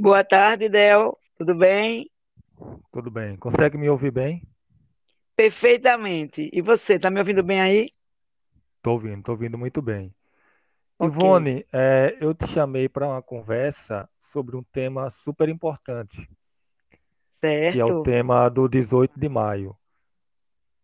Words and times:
Boa 0.00 0.22
tarde, 0.22 0.68
Del. 0.68 1.18
Tudo 1.36 1.56
bem? 1.56 2.08
Tudo 2.92 3.10
bem. 3.10 3.36
Consegue 3.36 3.76
me 3.76 3.90
ouvir 3.90 4.12
bem? 4.12 4.46
Perfeitamente. 5.34 6.48
E 6.52 6.62
você, 6.62 6.98
tá 6.98 7.10
me 7.10 7.18
ouvindo 7.18 7.42
bem 7.42 7.60
aí? 7.60 7.90
Tô 8.80 8.92
ouvindo, 8.92 9.22
tô 9.24 9.32
ouvindo 9.32 9.58
muito 9.58 9.82
bem. 9.82 10.14
Ok, 11.00 11.16
Ivone, 11.16 11.66
é, 11.72 12.16
eu 12.20 12.32
te 12.32 12.46
chamei 12.46 12.88
para 12.88 13.08
uma 13.08 13.22
conversa 13.22 14.08
sobre 14.20 14.56
um 14.56 14.62
tema 14.62 15.10
super 15.10 15.48
importante, 15.48 16.28
que 17.68 17.80
é 17.80 17.84
o 17.84 17.88
certo, 17.88 18.02
tema 18.02 18.48
do 18.48 18.68
18 18.68 19.18
de 19.18 19.28
maio. 19.28 19.76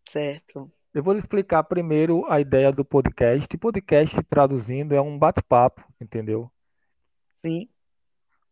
certo. 0.08 0.72
Eu 0.92 1.02
vou 1.02 1.12
lhe 1.12 1.18
explicar 1.18 1.62
primeiro 1.64 2.24
a 2.30 2.40
ideia 2.40 2.72
do 2.72 2.84
podcast. 2.84 3.56
Podcast, 3.58 4.22
traduzindo, 4.24 4.94
é 4.94 5.00
um 5.00 5.18
bate-papo, 5.18 5.84
entendeu? 6.00 6.50
Sim, 7.44 7.68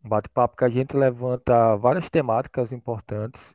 Um 0.05 0.09
bate-papo 0.09 0.57
que 0.57 0.65
a 0.65 0.69
gente 0.69 0.97
levanta 0.97 1.77
várias 1.77 2.11
temáticas 2.11 2.73
importantes, 2.73 3.55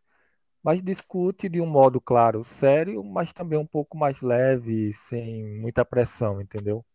mas 0.63 0.81
discute 0.83 1.49
de 1.49 1.61
um 1.61 1.65
modo, 1.65 1.99
claro, 1.99 2.43
sério, 2.43 3.03
mas 3.03 3.33
também 3.33 3.59
um 3.59 3.65
pouco 3.65 3.97
mais 3.97 4.21
leve, 4.21 4.93
sem 4.93 5.43
muita 5.59 5.85
pressão, 5.85 6.41
entendeu? 6.41 6.85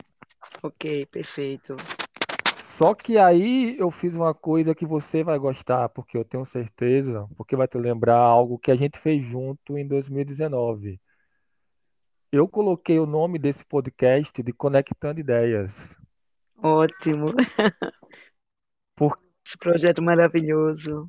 ok, 0.62 1.06
perfeito. 1.06 1.76
Só 2.76 2.94
que 2.94 3.18
aí 3.18 3.76
eu 3.78 3.90
fiz 3.90 4.16
uma 4.16 4.34
coisa 4.34 4.74
que 4.74 4.86
você 4.86 5.22
vai 5.22 5.38
gostar, 5.38 5.88
porque 5.90 6.16
eu 6.16 6.24
tenho 6.24 6.44
certeza, 6.44 7.28
porque 7.36 7.54
vai 7.54 7.68
te 7.68 7.78
lembrar 7.78 8.18
algo 8.18 8.58
que 8.58 8.70
a 8.70 8.74
gente 8.74 8.98
fez 8.98 9.22
junto 9.22 9.78
em 9.78 9.86
2019. 9.86 11.00
Eu 12.32 12.48
coloquei 12.48 12.98
o 12.98 13.06
nome 13.06 13.38
desse 13.38 13.64
podcast 13.64 14.42
de 14.42 14.52
Conectando 14.52 15.20
Ideias. 15.20 15.96
Ótimo. 16.62 17.34
Esse 19.46 19.56
projeto 19.56 20.02
maravilhoso. 20.02 21.08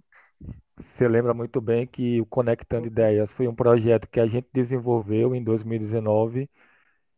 você 0.77 1.07
lembra 1.07 1.33
muito 1.33 1.61
bem 1.61 1.85
que 1.87 2.19
o 2.21 2.25
Conectando 2.25 2.87
Ideias 2.87 3.33
foi 3.33 3.47
um 3.47 3.55
projeto 3.55 4.07
que 4.09 4.19
a 4.19 4.27
gente 4.27 4.47
desenvolveu 4.53 5.35
em 5.35 5.43
2019 5.43 6.49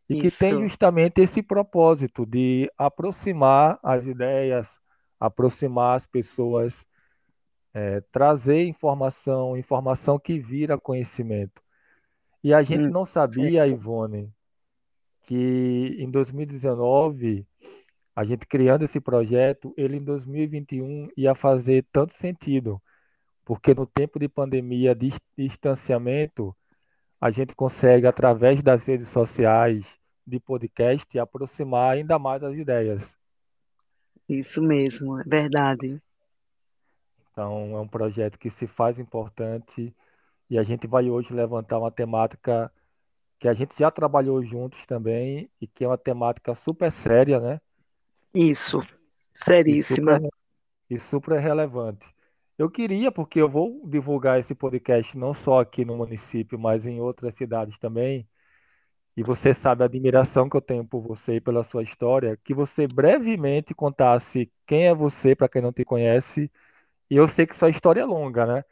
e 0.10 0.16
que 0.16 0.30
tem 0.32 0.58
Isso. 0.58 0.62
justamente 0.62 1.22
esse 1.22 1.42
propósito 1.42 2.26
de 2.26 2.72
aproximar 2.78 3.80
as 3.84 4.06
ideias, 4.08 4.80
aproximar 5.20 5.96
as 5.96 6.06
pessoas 6.08 6.86
trazer 8.12 8.64
informação, 8.66 9.58
informação 9.58 10.20
que 10.20 10.40
vira 10.40 10.78
conhecimento. 10.80 11.62
E 12.44 12.54
a 12.54 12.62
gente 12.64 12.90
Hum, 12.90 12.92
não 12.92 13.06
sabia. 13.06 13.68
Ivone, 13.68 14.32
que 15.24 15.96
em 16.00 16.10
2019, 16.12 17.48
a 18.16 18.24
gente 18.24 18.48
criando 18.48 18.84
esse 18.84 19.00
projeto, 19.00 19.74
ele 19.76 19.98
em 19.98 20.04
2021 20.04 21.10
ia 21.18 21.36
fazer 21.36 21.86
tanto 21.92 22.14
sentido, 22.14 22.82
porque 23.44 23.74
no 23.74 23.86
tempo 23.86 24.18
de 24.18 24.30
pandemia, 24.30 24.96
de 24.96 25.12
distanciamento, 25.38 26.56
a 27.20 27.30
gente 27.30 27.54
consegue, 27.54 28.08
através 28.08 28.64
das 28.64 28.86
redes 28.86 29.10
sociais, 29.10 29.86
de 30.26 30.40
podcast, 30.40 31.20
aproximar 31.20 31.94
ainda 31.94 32.18
mais 32.18 32.42
as 32.42 32.58
ideias. 32.58 33.18
Isso 34.30 34.62
mesmo, 34.62 35.20
é 35.20 35.24
verdade. 35.24 36.02
Então, 37.32 37.76
é 37.76 37.82
um 37.82 37.88
projeto 37.88 38.40
que 38.40 38.50
se 38.50 38.66
faz 38.66 38.98
importante 38.98 39.94
e 40.50 40.58
a 40.58 40.64
gente 40.64 40.88
vai 40.88 41.10
hoje 41.10 41.34
levantar 41.34 41.78
uma 41.80 41.92
temática 41.92 42.72
que 43.40 43.48
a 43.48 43.54
gente 43.54 43.78
já 43.78 43.92
trabalhou 43.92 44.44
juntos 44.44 44.86
também 44.86 45.50
e 45.60 45.68
que 45.68 45.84
é 45.84 45.88
uma 45.88 45.98
temática 45.98 46.56
super 46.56 46.90
séria, 46.90 47.40
né? 47.40 47.60
Isso. 48.36 48.82
Seríssima. 49.34 50.20
e 50.90 51.00
super 51.00 51.40
relevante. 51.40 52.08
Eu 52.58 52.70
queria, 52.70 53.12
porque 53.12 53.42
eu 53.42 53.50
vou 53.50 53.82
divulgar 53.88 54.40
esse 54.40 54.56
podcast 54.56 55.18
não 55.18 55.34
só 55.34 55.60
aqui 55.60 55.84
no 55.84 55.98
município, 55.98 56.58
mas 56.60 56.86
em 56.86 57.02
outras 57.02 57.36
cidades 57.36 57.78
também, 57.78 58.28
e 59.18 59.24
você 59.24 59.54
sabe 59.54 59.84
a 59.84 59.86
admiração 59.86 60.50
que 60.50 60.58
eu 60.58 60.62
tenho 60.62 60.86
por 60.86 61.02
você 61.02 61.36
e 61.36 61.42
pela 61.42 61.64
sua 61.64 61.84
história, 61.84 62.38
que 62.44 62.54
você 62.54 62.86
brevemente 62.86 63.74
contasse 63.74 64.52
quem 64.66 64.88
é 64.88 64.94
você, 64.94 65.36
para 65.36 65.50
quem 65.50 65.62
não 65.62 65.74
te 65.74 65.86
conhece, 65.86 66.52
e 67.10 67.16
eu 67.16 67.28
sei 67.28 67.46
que 67.46 67.56
sua 67.56 67.70
história 67.70 68.02
é 68.02 68.06
longa, 68.06 68.46
né? 68.46 68.64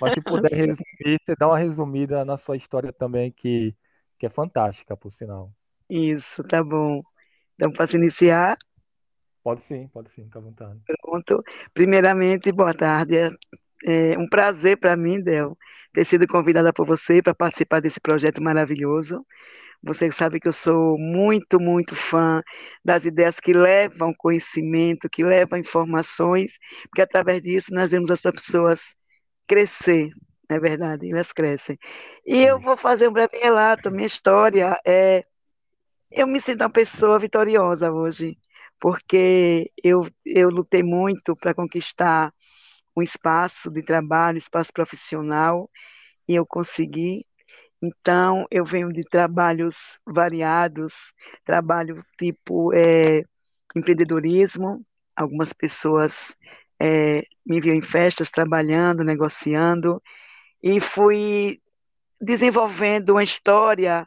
Mas 0.00 0.14
se 0.14 0.20
puder 0.20 0.50
resumir, 0.54 1.20
você 1.24 1.34
dá 1.38 1.48
uma 1.48 1.58
resumida 1.58 2.24
na 2.24 2.36
sua 2.36 2.56
história 2.56 2.92
também, 2.92 3.32
que, 3.32 3.74
que 4.18 4.26
é 4.26 4.30
fantástica, 4.30 4.96
por 4.96 5.12
sinal. 5.12 5.52
Isso, 5.88 6.44
tá 6.44 6.62
bom. 6.62 7.02
Então, 7.54 7.72
posso 7.72 7.96
iniciar? 7.96 8.56
Pode 9.48 9.62
sim, 9.62 9.88
pode 9.88 10.10
sim, 10.10 10.24
fica 10.24 10.38
à 10.38 10.42
vontade. 10.42 10.78
Pronto. 11.00 11.42
Primeiramente, 11.72 12.52
boa 12.52 12.74
tarde. 12.74 13.16
É 13.16 13.30
é 13.82 14.18
um 14.18 14.28
prazer 14.28 14.76
para 14.76 14.94
mim, 14.94 15.22
Del, 15.22 15.56
ter 15.92 16.04
sido 16.04 16.26
convidada 16.26 16.70
por 16.70 16.86
você 16.86 17.22
para 17.22 17.34
participar 17.34 17.80
desse 17.80 17.98
projeto 17.98 18.42
maravilhoso. 18.42 19.24
Você 19.82 20.12
sabe 20.12 20.38
que 20.38 20.48
eu 20.48 20.52
sou 20.52 20.98
muito, 20.98 21.58
muito 21.58 21.94
fã 21.96 22.42
das 22.84 23.06
ideias 23.06 23.40
que 23.40 23.54
levam 23.54 24.12
conhecimento, 24.12 25.08
que 25.08 25.24
levam 25.24 25.58
informações, 25.58 26.58
porque 26.90 27.00
através 27.00 27.40
disso 27.40 27.72
nós 27.72 27.92
vemos 27.92 28.10
as 28.10 28.20
pessoas 28.20 28.96
crescer, 29.46 30.10
não 30.50 30.58
é 30.58 30.60
verdade? 30.60 31.10
Elas 31.10 31.32
crescem. 31.32 31.78
E 32.26 32.42
eu 32.42 32.60
vou 32.60 32.76
fazer 32.76 33.08
um 33.08 33.12
breve 33.12 33.38
relato. 33.38 33.90
Minha 33.90 34.08
história 34.08 34.78
é. 34.84 35.22
Eu 36.12 36.26
me 36.26 36.40
sinto 36.40 36.62
uma 36.62 36.70
pessoa 36.70 37.18
vitoriosa 37.18 37.92
hoje, 37.92 38.36
porque 38.80 39.70
eu, 39.82 40.02
eu 40.24 40.50
lutei 40.50 40.82
muito 40.82 41.34
para 41.36 41.54
conquistar 41.54 42.32
um 42.96 43.02
espaço 43.02 43.70
de 43.70 43.82
trabalho, 43.82 44.38
espaço 44.38 44.72
profissional, 44.72 45.70
e 46.28 46.34
eu 46.34 46.46
consegui. 46.46 47.24
Então, 47.82 48.44
eu 48.50 48.64
venho 48.64 48.92
de 48.92 49.02
trabalhos 49.02 49.98
variados, 50.06 51.12
trabalho 51.44 51.96
tipo 52.18 52.72
é, 52.74 53.22
empreendedorismo. 53.74 54.84
Algumas 55.16 55.52
pessoas 55.52 56.36
é, 56.80 57.22
me 57.46 57.60
viam 57.60 57.74
em 57.74 57.82
festas 57.82 58.30
trabalhando, 58.30 59.04
negociando, 59.04 60.02
e 60.62 60.80
fui 60.80 61.60
desenvolvendo 62.20 63.10
uma 63.10 63.22
história 63.22 64.06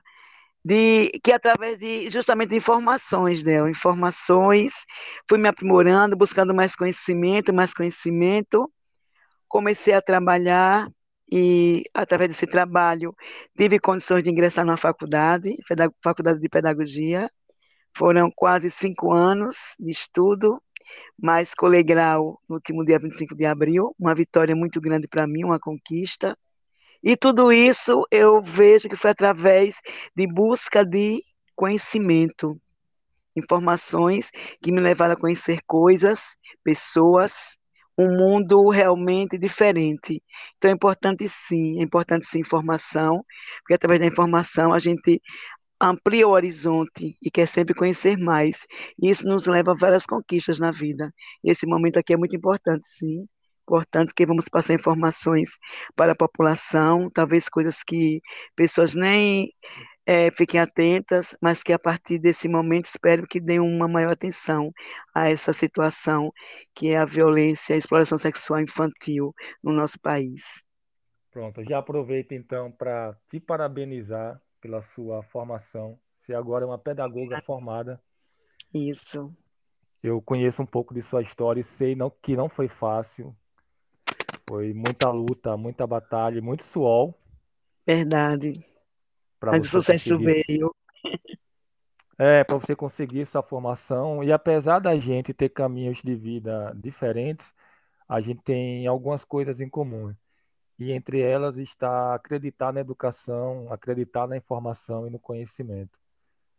de 0.63 1.09
que 1.23 1.31
através 1.31 1.79
de 1.79 2.09
justamente 2.09 2.49
de 2.51 2.57
informações, 2.57 3.43
né? 3.43 3.67
Informações, 3.69 4.73
fui 5.27 5.37
me 5.39 5.47
aprimorando, 5.47 6.15
buscando 6.15 6.53
mais 6.53 6.75
conhecimento, 6.75 7.53
mais 7.53 7.73
conhecimento, 7.73 8.71
comecei 9.47 9.93
a 9.93 10.01
trabalhar 10.01 10.87
e, 11.31 11.83
através 11.93 12.29
desse 12.29 12.47
trabalho, 12.47 13.15
tive 13.57 13.79
condições 13.79 14.23
de 14.23 14.29
ingressar 14.29 14.65
na 14.65 14.77
faculdade, 14.77 15.55
faculdade 16.03 16.39
de 16.39 16.49
pedagogia. 16.49 17.29
Foram 17.95 18.31
quase 18.33 18.71
cinco 18.71 19.13
anos 19.13 19.55
de 19.79 19.91
estudo, 19.91 20.61
mas 21.17 21.53
colei 21.53 21.83
grau 21.83 22.39
no 22.49 22.55
último 22.55 22.85
dia 22.85 22.99
25 22.99 23.35
de 23.35 23.45
abril, 23.45 23.95
uma 23.99 24.15
vitória 24.15 24.55
muito 24.55 24.79
grande 24.81 25.07
para 25.07 25.27
mim, 25.27 25.43
uma 25.43 25.59
conquista. 25.59 26.37
E 27.03 27.15
tudo 27.17 27.51
isso 27.51 28.05
eu 28.11 28.41
vejo 28.41 28.87
que 28.89 28.95
foi 28.95 29.11
através 29.11 29.75
de 30.15 30.27
busca 30.27 30.85
de 30.85 31.21
conhecimento, 31.55 32.59
informações 33.35 34.29
que 34.61 34.71
me 34.71 34.81
levaram 34.81 35.13
a 35.13 35.19
conhecer 35.19 35.59
coisas, 35.67 36.35
pessoas, 36.63 37.57
um 37.97 38.07
mundo 38.17 38.69
realmente 38.69 39.37
diferente. 39.37 40.23
Então 40.57 40.71
é 40.71 40.73
importante 40.73 41.27
sim, 41.27 41.79
é 41.79 41.83
importante 41.83 42.25
sim 42.25 42.39
informação, 42.39 43.23
porque 43.59 43.73
através 43.73 43.99
da 43.99 44.07
informação 44.07 44.73
a 44.73 44.79
gente 44.79 45.21
amplia 45.81 46.27
o 46.27 46.31
horizonte 46.31 47.15
e 47.21 47.31
quer 47.31 47.47
sempre 47.47 47.73
conhecer 47.75 48.17
mais. 48.17 48.67
E 49.01 49.09
isso 49.09 49.25
nos 49.27 49.47
leva 49.47 49.71
a 49.71 49.75
várias 49.75 50.05
conquistas 50.05 50.59
na 50.59 50.71
vida. 50.71 51.13
E 51.43 51.51
esse 51.51 51.65
momento 51.67 51.97
aqui 51.97 52.13
é 52.13 52.17
muito 52.17 52.35
importante, 52.35 52.85
sim. 52.87 53.27
Importante 53.71 54.13
que 54.13 54.25
vamos 54.25 54.49
passar 54.49 54.73
informações 54.73 55.57
para 55.95 56.11
a 56.11 56.15
população, 56.15 57.09
talvez 57.09 57.47
coisas 57.47 57.81
que 57.83 58.21
pessoas 58.53 58.95
nem 58.95 59.49
é, 60.05 60.29
fiquem 60.31 60.59
atentas, 60.59 61.37
mas 61.41 61.63
que 61.63 61.71
a 61.71 61.79
partir 61.79 62.19
desse 62.19 62.49
momento 62.49 62.85
espero 62.85 63.25
que 63.25 63.39
deem 63.39 63.61
uma 63.61 63.87
maior 63.87 64.11
atenção 64.11 64.73
a 65.15 65.29
essa 65.29 65.53
situação 65.53 66.31
que 66.75 66.89
é 66.89 66.97
a 66.97 67.05
violência, 67.05 67.73
a 67.73 67.77
exploração 67.77 68.17
sexual 68.17 68.59
infantil 68.59 69.33
no 69.63 69.71
nosso 69.71 69.97
país. 70.01 70.65
Pronto, 71.31 71.63
já 71.63 71.77
aproveito 71.79 72.33
então 72.33 72.71
para 72.71 73.17
te 73.29 73.39
parabenizar 73.39 74.41
pela 74.59 74.81
sua 74.81 75.23
formação. 75.23 75.97
Você 76.17 76.33
agora 76.33 76.65
é 76.65 76.67
uma 76.67 76.77
pedagoga 76.77 77.39
formada. 77.39 78.01
Isso, 78.73 79.33
Eu 80.03 80.21
conheço 80.21 80.61
um 80.61 80.65
pouco 80.65 80.93
de 80.93 81.01
sua 81.01 81.21
história 81.21 81.61
e 81.61 81.63
sei 81.63 81.95
não, 81.95 82.09
que 82.09 82.35
não 82.35 82.49
foi 82.49 82.67
fácil. 82.67 83.35
Foi 84.51 84.73
muita 84.73 85.09
luta, 85.09 85.55
muita 85.55 85.87
batalha, 85.87 86.41
muito 86.41 86.65
suor 86.65 87.13
verdade. 87.87 88.51
Mas 89.41 89.65
o 89.65 89.69
sucesso 89.69 90.17
conseguir, 90.17 90.43
veio. 90.45 90.75
é, 92.19 92.43
para 92.43 92.57
você 92.57 92.75
conseguir 92.75 93.25
sua 93.25 93.41
formação. 93.41 94.21
E 94.21 94.29
apesar 94.29 94.79
da 94.79 94.99
gente 94.99 95.33
ter 95.33 95.47
caminhos 95.47 96.01
de 96.01 96.13
vida 96.15 96.73
diferentes, 96.75 97.53
a 98.09 98.19
gente 98.19 98.41
tem 98.43 98.85
algumas 98.87 99.23
coisas 99.23 99.61
em 99.61 99.69
comum. 99.69 100.13
E 100.77 100.91
entre 100.91 101.21
elas 101.21 101.57
está 101.57 102.13
acreditar 102.13 102.73
na 102.73 102.81
educação, 102.81 103.71
acreditar 103.71 104.27
na 104.27 104.35
informação 104.35 105.07
e 105.07 105.09
no 105.09 105.17
conhecimento. 105.17 105.97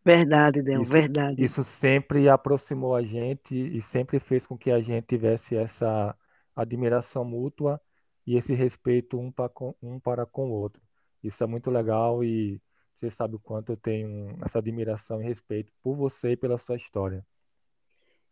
Verdade, 0.03 0.62
Del, 0.62 0.83
verdade. 0.83 1.44
isso 1.44 1.62
sempre 1.62 2.27
aproximou 2.27 2.97
a 2.97 3.03
gente 3.03 3.55
e 3.55 3.83
sempre 3.83 4.19
fez 4.19 4.47
com 4.47 4.56
que 4.56 4.71
a 4.71 4.81
gente 4.81 5.09
tivesse 5.09 5.55
essa 5.55 6.17
admiração 6.55 7.25
mútua 7.25 7.81
e 8.27 8.37
esse 8.37 8.55
respeito 8.55 9.19
um 9.19 9.31
para 9.31 9.49
com, 9.49 9.75
um 9.83 9.99
para 9.99 10.27
com 10.27 10.51
o 10.51 10.53
outro. 10.53 10.83
Isso 11.23 11.43
é 11.43 11.47
muito 11.47 11.71
legal 11.71 12.23
e 12.23 12.61
você 12.97 13.11
sabe 13.11 13.37
o 13.37 13.41
quanto 13.41 13.73
eu 13.73 13.77
tenho 13.77 14.37
essa 14.45 14.59
admiração 14.59 15.21
e 15.21 15.25
respeito 15.25 15.73
por 15.83 15.97
você 15.97 16.33
e 16.33 16.37
pela 16.37 16.59
sua 16.59 16.77
história. 16.77 17.25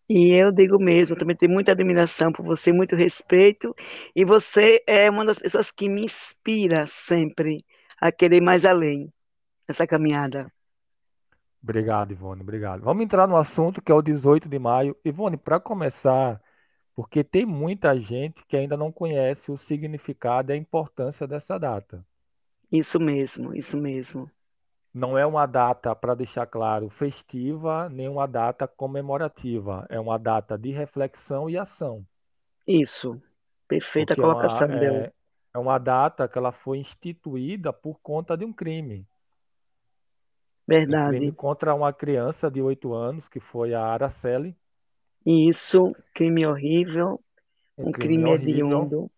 E 0.08 0.32
eu 0.32 0.50
digo 0.50 0.76
mesmo, 0.76 1.14
também 1.14 1.36
tenho 1.36 1.52
muita 1.52 1.70
admiração 1.70 2.32
por 2.32 2.44
você, 2.44 2.72
muito 2.72 2.96
respeito, 2.96 3.72
e 4.14 4.24
você 4.24 4.82
é 4.84 5.08
uma 5.08 5.24
das 5.24 5.38
pessoas 5.38 5.70
que 5.70 5.88
me 5.88 6.00
inspira 6.00 6.84
sempre 6.84 7.58
a 8.00 8.10
querer 8.10 8.40
mais 8.40 8.64
além 8.64 9.12
nessa 9.68 9.86
caminhada. 9.86 10.52
Obrigado, 11.62 12.10
Ivone, 12.10 12.42
obrigado. 12.42 12.82
Vamos 12.82 13.04
entrar 13.04 13.28
no 13.28 13.36
assunto 13.36 13.80
que 13.80 13.92
é 13.92 13.94
o 13.94 14.02
18 14.02 14.48
de 14.48 14.58
maio. 14.58 14.96
Ivone, 15.04 15.36
para 15.36 15.60
começar, 15.60 16.40
porque 17.00 17.24
tem 17.24 17.46
muita 17.46 17.98
gente 17.98 18.44
que 18.44 18.54
ainda 18.54 18.76
não 18.76 18.92
conhece 18.92 19.50
o 19.50 19.56
significado 19.56 20.52
e 20.52 20.52
a 20.52 20.56
importância 20.56 21.26
dessa 21.26 21.58
data. 21.58 22.04
Isso 22.70 23.00
mesmo, 23.00 23.54
isso 23.54 23.74
mesmo. 23.78 24.30
Não 24.92 25.16
é 25.16 25.24
uma 25.24 25.46
data, 25.46 25.96
para 25.96 26.14
deixar 26.14 26.44
claro, 26.44 26.90
festiva, 26.90 27.88
nem 27.88 28.06
uma 28.06 28.26
data 28.26 28.68
comemorativa. 28.68 29.86
É 29.88 29.98
uma 29.98 30.18
data 30.18 30.58
de 30.58 30.72
reflexão 30.72 31.48
e 31.48 31.56
ação. 31.56 32.06
Isso. 32.66 33.18
Perfeita 33.66 34.14
Porque 34.14 34.20
é 34.20 34.24
uma, 34.26 34.34
colocação, 34.34 34.70
é, 34.70 35.10
é 35.54 35.58
uma 35.58 35.78
data 35.78 36.28
que 36.28 36.36
ela 36.36 36.52
foi 36.52 36.76
instituída 36.80 37.72
por 37.72 37.98
conta 38.02 38.36
de 38.36 38.44
um 38.44 38.52
crime. 38.52 39.06
Um 40.68 41.06
crime 41.06 41.30
Verdade. 41.30 41.32
contra 41.32 41.74
uma 41.74 41.94
criança 41.94 42.50
de 42.50 42.60
8 42.60 42.92
anos, 42.92 43.26
que 43.26 43.40
foi 43.40 43.72
a 43.72 43.80
Araceli. 43.82 44.54
Isso, 45.26 45.94
crime 46.14 46.46
horrível, 46.46 47.20
Um 47.76 47.88
um 47.88 47.92
crime 47.92 48.24
crime 48.24 48.30
hediondo. 48.32 49.10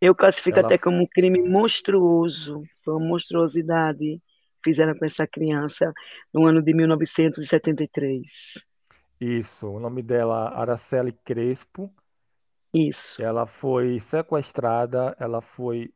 Eu 0.00 0.14
classifico 0.14 0.58
Ela 0.58 0.68
até 0.68 0.78
como 0.78 1.02
um 1.02 1.06
crime 1.06 1.40
monstruoso, 1.48 2.62
foi 2.84 2.94
uma 2.94 3.06
monstruosidade 3.06 4.20
que 4.62 4.70
fizeram 4.70 4.96
com 4.96 5.04
essa 5.04 5.26
criança 5.26 5.92
no 6.32 6.46
ano 6.46 6.62
de 6.62 6.74
1973. 6.74 8.66
Isso, 9.20 9.68
o 9.68 9.78
nome 9.78 10.02
dela, 10.02 10.48
Araceli 10.48 11.12
Crespo. 11.24 11.88
Isso, 12.74 13.22
Ela 13.22 13.46
foi 13.46 14.00
sequestrada, 14.00 15.14
ela 15.20 15.40
foi 15.40 15.92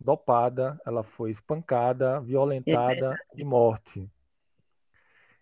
dopada, 0.00 0.78
ela 0.86 1.02
foi 1.02 1.30
espancada, 1.30 2.18
é 2.18 2.20
violentada 2.20 3.16
e 3.36 3.44
morte. 3.44 4.08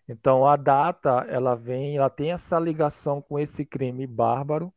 Então, 0.07 0.45
a 0.47 0.55
data, 0.55 1.25
ela 1.29 1.55
vem, 1.55 1.97
ela 1.97 2.09
tem 2.09 2.31
essa 2.31 2.59
ligação 2.59 3.21
com 3.21 3.39
esse 3.39 3.63
crime 3.65 4.05
bárbaro 4.07 4.73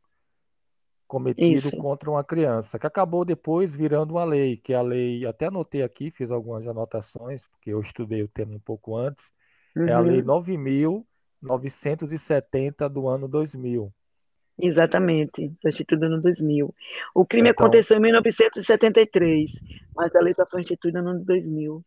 cometido 1.07 1.37
isso. 1.37 1.71
contra 1.73 2.09
uma 2.09 2.23
criança, 2.23 2.77
que 2.79 2.85
acabou 2.87 3.25
depois 3.25 3.75
virando 3.75 4.11
uma 4.13 4.23
lei, 4.23 4.57
que 4.57 4.73
é 4.73 4.75
a 4.77 4.81
lei, 4.81 5.25
até 5.25 5.47
anotei 5.47 5.81
aqui, 5.83 6.11
fiz 6.11 6.29
algumas 6.31 6.67
anotações, 6.67 7.41
porque 7.47 7.71
eu 7.71 7.81
estudei 7.81 8.21
o 8.23 8.27
tema 8.27 8.53
um 8.55 8.59
pouco 8.59 8.95
antes, 8.95 9.31
é 9.85 9.91
a 9.93 9.99
Lei 10.01 10.19
Uhum, 10.21 10.23
9.970 10.23 12.89
do 12.89 13.07
ano 13.07 13.27
2000. 13.27 13.93
exatamente, 14.61 15.51
foi 15.61 15.69
instituída 15.69 16.09
no 16.09 16.21
2000. 16.21 16.73
O 17.15 17.25
crime 17.25 17.47
Então, 17.47 17.49
aconteceu 17.49 17.97
em 17.97 18.01
1973, 18.01 19.51
mas 19.95 20.15
a 20.15 20.19
lei 20.21 20.33
só 20.33 20.45
foi 20.45 20.61
instituída 20.61 21.01
no 21.01 21.09
ano 21.11 21.25
2000. 21.25 21.83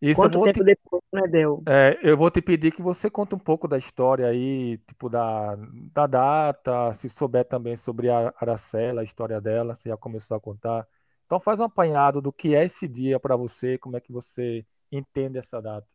Isso 0.00 0.20
Quanto 0.20 0.38
vou 0.38 0.44
tempo 0.44 0.60
te, 0.60 0.64
depois, 0.64 1.02
né, 1.12 1.22
Del? 1.28 1.62
é, 1.68 1.98
eu 2.02 2.16
vou 2.16 2.30
te 2.30 2.40
pedir 2.40 2.72
que 2.72 2.80
você 2.80 3.10
conte 3.10 3.34
um 3.34 3.38
pouco 3.38 3.68
da 3.68 3.76
história 3.76 4.26
aí, 4.26 4.78
tipo 4.78 5.10
da, 5.10 5.56
da 5.92 6.06
data, 6.06 6.92
se 6.94 7.08
souber 7.10 7.44
também 7.44 7.76
sobre 7.76 8.08
a 8.08 8.32
Aracela, 8.40 9.02
a 9.02 9.04
história 9.04 9.40
dela, 9.40 9.74
você 9.74 9.90
já 9.90 9.96
começou 9.96 10.36
a 10.36 10.40
contar. 10.40 10.86
Então 11.26 11.38
faz 11.38 11.60
um 11.60 11.64
apanhado 11.64 12.20
do 12.20 12.32
que 12.32 12.54
é 12.54 12.64
esse 12.64 12.88
dia 12.88 13.20
para 13.20 13.36
você, 13.36 13.76
como 13.76 13.96
é 13.96 14.00
que 14.00 14.10
você 14.10 14.64
entende 14.90 15.38
essa 15.38 15.60
data. 15.60 15.86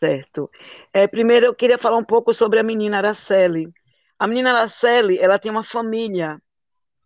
Certo. 0.00 0.50
É, 0.92 1.06
primeiro 1.06 1.46
eu 1.46 1.54
queria 1.54 1.78
falar 1.78 1.96
um 1.96 2.04
pouco 2.04 2.32
sobre 2.32 2.58
a 2.58 2.62
menina 2.62 2.98
Araceli. 2.98 3.72
A 4.18 4.26
menina 4.26 4.52
Araceli, 4.52 5.18
ela 5.18 5.38
tem 5.38 5.50
uma 5.50 5.62
família, 5.62 6.40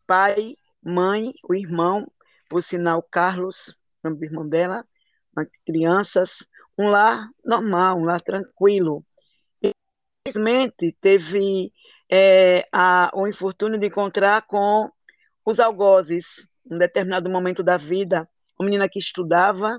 pai, 0.07 0.57
mãe, 0.83 1.33
o 1.49 1.55
irmão, 1.55 2.11
por 2.49 2.63
sinal 2.63 3.03
Carlos, 3.03 3.77
nome 4.03 4.19
do 4.19 4.25
irmão 4.25 4.49
dela, 4.49 4.85
crianças, 5.67 6.47
um 6.79 6.87
lar 6.87 7.29
normal, 7.45 7.99
um 7.99 8.05
lar 8.05 8.21
tranquilo. 8.21 9.05
Infelizmente, 10.27 10.97
teve 11.01 11.73
é, 12.11 12.67
a- 12.73 13.11
o 13.15 13.27
infortúnio 13.27 13.79
de 13.79 13.87
encontrar 13.87 14.43
com 14.47 14.91
os 15.45 15.61
algozes, 15.61 16.49
um 16.71 16.79
determinado 16.79 17.29
momento 17.29 17.63
da 17.63 17.77
vida, 17.77 18.29
uma 18.59 18.67
menina 18.67 18.89
que 18.89 18.99
estudava, 18.99 19.79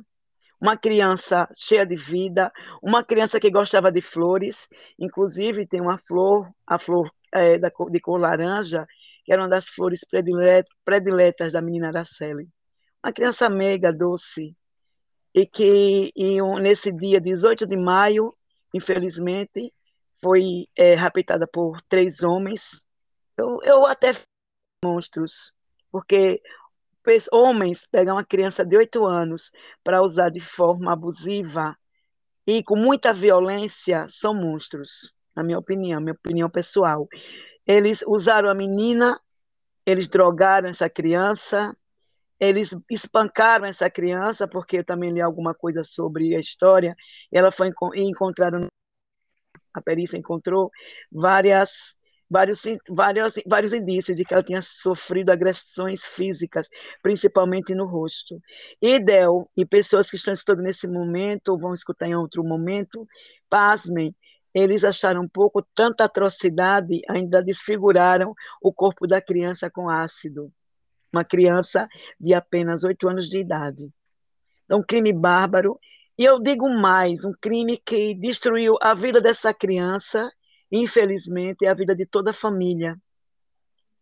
uma 0.62 0.76
criança 0.78 1.48
cheia 1.56 1.86
de 1.86 1.96
vida, 1.96 2.52
uma 2.84 3.04
criança 3.04 3.40
que 3.40 3.50
gostava 3.50 3.92
de 3.92 4.02
flores, 4.02 4.68
inclusive 5.00 5.66
tem 5.66 5.82
uma 5.82 5.98
flor, 5.98 6.50
a 6.68 6.78
flor 6.78 7.10
é, 7.34 7.58
da 7.58 7.70
de 7.70 8.00
cor 8.00 8.20
laranja, 8.20 8.86
que 9.24 9.32
era 9.32 9.42
uma 9.42 9.50
das 9.50 9.68
flores 9.70 10.02
predile- 10.10 10.66
prediletas 10.84 11.54
da 11.54 11.62
menina 11.62 11.88
Araceli. 11.88 12.48
Uma 13.04 13.14
criança 13.14 13.50
meiga, 13.50 13.94
doce, 13.94 14.56
e 15.40 15.46
que 15.46 16.12
e 16.16 16.42
um- 16.42 16.58
nesse 16.58 16.92
dia 16.92 17.22
18 17.22 17.66
de 17.66 17.78
maio, 17.78 18.36
infelizmente, 18.74 19.74
foi 20.22 20.68
é, 20.76 20.96
raptada 20.96 21.48
por 21.48 21.82
três 21.84 22.22
homens. 22.24 22.84
Eu, 23.38 23.60
eu 23.64 23.86
até 23.86 24.12
monstros, 24.84 25.54
porque 25.90 26.42
homens 27.32 27.88
pegam 27.90 28.16
uma 28.18 28.24
criança 28.26 28.66
de 28.66 28.76
oito 28.76 29.06
anos 29.06 29.50
para 29.82 30.02
usar 30.02 30.30
de 30.30 30.42
forma 30.42 30.92
abusiva 30.92 31.76
e 32.46 32.62
com 32.62 32.76
muita 32.76 33.14
violência 33.14 34.08
são 34.10 34.34
monstros, 34.34 35.14
na 35.34 35.42
minha 35.42 35.58
opinião, 35.58 36.02
minha 36.02 36.14
opinião 36.14 36.50
pessoal. 36.50 37.08
Eles 37.66 38.04
usaram 38.06 38.50
a 38.50 38.54
menina, 38.54 39.18
eles 39.86 40.08
drogaram 40.10 40.68
essa 40.68 40.90
criança, 40.90 41.76
eles 42.40 42.70
espancaram 42.90 43.66
essa 43.66 43.90
criança, 43.90 44.48
porque 44.48 44.78
eu 44.80 44.86
também 44.86 45.12
li 45.12 45.22
alguma 45.22 45.54
coisa 45.54 45.84
sobre 45.84 46.36
a 46.36 46.40
história, 46.40 46.96
ela 47.32 47.52
foi 47.52 47.68
enco- 47.70 47.94
e 47.96 48.02
encontraram, 48.02 48.68
a 49.74 49.82
perícia 49.82 50.18
encontrou 50.18 50.72
várias 51.12 51.70
vários, 52.32 52.62
vários, 52.88 53.34
vários 53.48 53.74
indícios 53.74 54.16
de 54.16 54.24
que 54.24 54.34
ela 54.34 54.44
tinha 54.44 54.62
sofrido 54.62 55.32
agressões 55.32 56.02
físicas, 56.06 56.68
principalmente 57.02 57.74
no 57.74 57.86
rosto. 57.88 58.40
E 58.80 59.00
Del, 59.00 59.50
e 59.58 59.66
pessoas 59.66 60.10
que 60.12 60.16
estão 60.16 60.34
estudando 60.34 60.66
nesse 60.66 60.88
momento, 60.88 61.50
ou 61.50 61.58
vão 61.58 61.74
escutar 61.74 62.08
em 62.08 62.16
outro 62.16 62.44
momento, 62.44 63.08
pasmem, 63.50 64.16
eles 64.54 64.84
acharam 64.84 65.28
pouco 65.28 65.64
tanta 65.74 66.04
atrocidade, 66.04 67.02
ainda 67.10 67.42
desfiguraram 67.42 68.34
o 68.62 68.72
corpo 68.72 69.08
da 69.08 69.20
criança 69.20 69.70
com 69.72 69.90
ácido. 69.90 70.52
Uma 71.12 71.24
criança 71.24 71.88
de 72.20 72.34
apenas 72.34 72.84
oito 72.84 73.08
anos 73.08 73.28
de 73.28 73.40
idade. 73.40 73.90
Então, 74.66 74.80
um 74.80 74.84
crime 74.84 75.12
bárbaro. 75.12 75.80
E 76.18 76.24
eu 76.24 76.40
digo 76.40 76.70
mais, 76.70 77.26
um 77.26 77.34
crime 77.40 77.78
que 77.78 78.14
destruiu 78.14 78.76
a 78.82 78.94
vida 78.94 79.20
dessa 79.20 79.54
criança, 79.54 80.32
infelizmente, 80.72 81.64
e 81.64 81.68
a 81.68 81.74
vida 81.74 81.96
de 81.96 82.06
toda 82.06 82.32
a 82.32 82.34
família. 82.34 82.96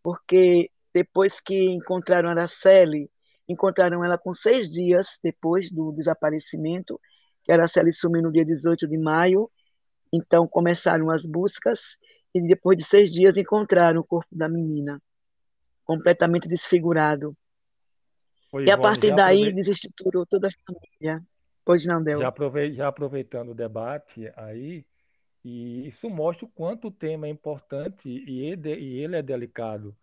Porque 0.03 0.69
depois 0.93 1.39
que 1.39 1.69
encontraram 1.71 2.29
Araceli, 2.29 3.09
encontraram 3.47 4.03
ela 4.03 4.17
com 4.17 4.33
seis 4.33 4.69
dias 4.69 5.17
depois 5.23 5.71
do 5.71 5.91
desaparecimento, 5.91 6.99
que 7.43 7.51
Araceli 7.51 7.93
sumiu 7.93 8.23
no 8.23 8.31
dia 8.31 8.43
18 8.43 8.87
de 8.87 8.97
maio, 8.97 9.49
então 10.11 10.47
começaram 10.47 11.09
as 11.09 11.25
buscas, 11.25 11.97
e 12.33 12.41
depois 12.41 12.77
de 12.77 12.83
seis 12.83 13.09
dias 13.09 13.37
encontraram 13.37 14.01
o 14.01 14.03
corpo 14.03 14.35
da 14.35 14.49
menina, 14.49 15.01
completamente 15.88 16.48
desfigurado. 16.48 17.36
E 18.60 18.70
a 18.70 18.77
partir 18.77 19.15
daí 19.15 19.44
aprove- 19.44 19.53
desestruturou 19.53 20.25
toda 20.25 20.48
a 20.48 20.51
família. 20.65 21.24
Pois 21.65 21.86
não, 21.86 22.03
Del? 22.03 22.20
já 22.20 22.27
aprove- 22.27 22.74
já 22.74 22.88
aproveitando 22.88 23.50
o 23.50 23.56
debate 23.56 24.32
aí, 24.36 24.86
e 25.44 25.88
isso 25.88 26.10
mostra 26.10 26.46
o 26.46 26.50
quanto 26.50 26.88
o 26.88 26.91
tema 26.91 27.27
é 27.27 27.29
importante 27.29 28.08
e 28.08 28.41
ele, 28.41 29.15
é 29.15 29.22
delicado, 29.22 29.96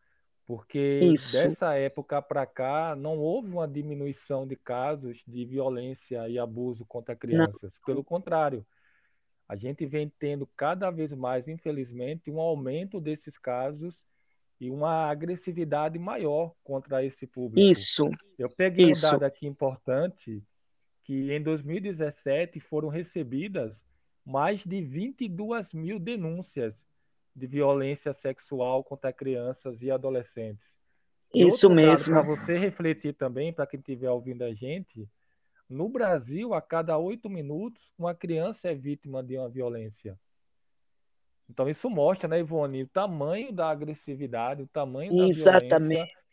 porque 0.46 1.00
Isso. 1.02 1.32
dessa 1.32 1.74
época 1.74 2.20
para 2.20 2.44
cá 2.44 2.94
não 2.94 3.18
houve 3.18 3.50
uma 3.50 3.66
diminuição 3.66 4.46
de 4.46 4.56
casos 4.56 5.22
de 5.26 5.44
violência 5.44 6.28
e 6.28 6.38
abuso 6.38 6.84
contra 6.84 7.14
Não. 7.14 7.18
crianças. 7.18 7.72
Pelo 7.86 8.04
contrário, 8.04 8.64
a 9.48 9.56
gente 9.56 9.86
vem 9.86 10.12
tendo 10.18 10.46
cada 10.54 10.90
vez 10.90 11.12
mais, 11.12 11.48
infelizmente, 11.48 12.30
um 12.30 12.40
aumento 12.40 13.00
desses 13.00 13.38
casos 13.38 13.94
e 14.60 14.70
uma 14.70 15.10
agressividade 15.10 15.98
maior 15.98 16.54
contra 16.62 17.04
esse 17.04 17.26
público. 17.26 17.70
Isso. 17.70 18.10
Eu 18.38 18.48
peguei 18.48 18.90
isso. 18.90 19.06
um 19.06 19.10
dado 19.10 19.24
aqui 19.24 19.46
importante 19.46 20.42
que 21.02 21.32
em 21.32 21.42
2017 21.42 22.60
foram 22.60 22.88
recebidas 22.88 23.76
mais 24.24 24.64
de 24.64 24.80
22 24.80 25.72
mil 25.74 25.98
denúncias 25.98 26.74
de 27.36 27.46
violência 27.46 28.12
sexual 28.12 28.82
contra 28.82 29.12
crianças 29.12 29.82
e 29.82 29.90
adolescentes. 29.90 30.64
Isso 31.34 31.68
mesmo. 31.68 32.14
Para 32.14 32.22
você 32.22 32.56
refletir 32.56 33.14
também, 33.14 33.52
para 33.52 33.66
quem 33.66 33.80
estiver 33.80 34.10
ouvindo 34.10 34.44
a 34.44 34.54
gente, 34.54 35.08
no 35.68 35.88
Brasil, 35.88 36.54
a 36.54 36.62
cada 36.62 36.96
oito 36.96 37.28
minutos, 37.28 37.92
uma 37.98 38.14
criança 38.14 38.68
é 38.68 38.74
vítima 38.74 39.22
de 39.22 39.36
uma 39.36 39.48
violência. 39.48 40.18
Então, 41.48 41.68
isso 41.68 41.90
mostra, 41.90 42.28
né, 42.28 42.40
Ivone, 42.40 42.82
o 42.82 42.88
tamanho 42.88 43.52
da 43.52 43.68
agressividade, 43.68 44.62
o 44.62 44.66
tamanho 44.66 45.14
da 45.14 45.26
Exatamente. 45.26 45.78
violência 45.78 46.24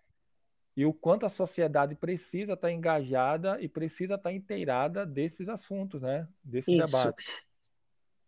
e 0.77 0.85
o 0.85 0.93
quanto 0.93 1.25
a 1.25 1.29
sociedade 1.29 1.95
precisa 1.95 2.53
estar 2.53 2.71
engajada 2.71 3.61
e 3.61 3.67
precisa 3.67 4.15
estar 4.15 4.31
inteirada 4.31 5.05
desses 5.05 5.49
assuntos, 5.49 6.01
né, 6.01 6.27
desse 6.43 6.71
isso. 6.71 6.85
debate 6.85 7.25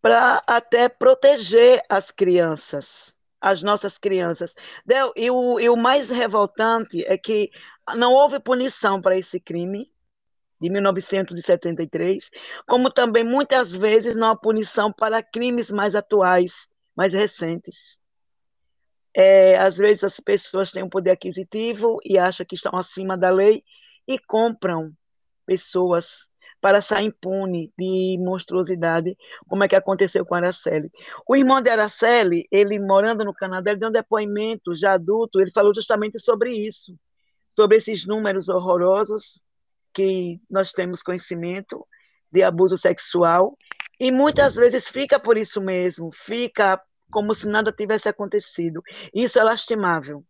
para 0.04 0.44
até 0.46 0.90
proteger 0.90 1.82
as 1.88 2.12
crianças, 2.12 3.16
as 3.40 3.64
nossas 3.64 3.98
crianças. 3.98 4.54
E 5.16 5.32
o, 5.32 5.58
e 5.58 5.70
o 5.70 5.78
mais 5.78 6.10
revoltante 6.10 7.06
é 7.06 7.18
que 7.18 7.50
não 7.96 8.12
houve 8.12 8.38
punição 8.38 9.02
para 9.02 9.18
esse 9.18 9.40
crime 9.40 9.90
de 10.60 10.70
1973, 10.70 12.30
como 12.68 12.92
também 12.92 13.24
muitas 13.24 13.72
vezes 13.72 14.14
não 14.14 14.32
há 14.32 14.36
punição 14.36 14.92
para 14.92 15.24
crimes 15.24 15.72
mais 15.72 15.96
atuais, 15.96 16.68
mais 16.96 17.14
recentes. 17.14 18.00
É, 19.16 19.58
às 19.58 19.78
vezes 19.78 20.04
as 20.04 20.20
pessoas 20.20 20.72
têm 20.72 20.84
um 20.84 20.90
poder 20.90 21.12
aquisitivo 21.12 22.00
e 22.04 22.18
acham 22.18 22.46
que 22.46 22.56
estão 22.56 22.76
acima 22.76 23.18
da 23.18 23.30
lei 23.30 23.64
e 24.08 24.18
compram 24.18 24.92
pessoas 25.46 26.28
para 26.64 26.82
sair 26.82 27.08
impune 27.08 27.74
de 27.78 28.18
monstruosidade, 28.22 29.18
como 29.50 29.66
é 29.66 29.68
que 29.68 29.76
aconteceu 29.76 30.26
com 30.26 30.34
Araceli. 30.34 30.90
O 31.28 31.36
irmão 31.36 31.62
de 31.62 31.70
Araceli, 31.70 32.48
ele 32.50 32.80
morando 32.80 33.26
no 33.26 33.34
Canadá, 33.34 33.72
ele 33.72 33.82
deu 33.82 33.90
um 33.90 33.92
depoimento 33.92 34.74
já 34.74 34.94
adulto, 34.94 35.42
ele 35.42 35.52
falou 35.52 35.76
justamente 35.76 36.18
sobre 36.20 36.54
isso, 36.54 36.98
sobre 37.54 37.76
esses 37.76 38.06
números 38.06 38.48
horrorosos 38.48 39.44
que 39.94 40.40
nós 40.50 40.72
temos 40.72 41.04
conhecimento 41.04 41.86
de 42.32 42.42
abuso 42.42 42.78
sexual, 42.78 43.58
e 44.00 44.12
muitas 44.12 44.56
vezes 44.56 44.90
fica 44.90 45.20
por 45.20 45.38
isso 45.38 45.62
mesmo, 45.62 46.12
fica 46.12 46.82
como 47.12 47.34
se 47.36 47.48
nada 47.48 47.72
tivesse 47.72 48.10
acontecido. 48.10 48.82
Isso 49.14 49.38
é 49.40 49.44
lastimável, 49.44 50.26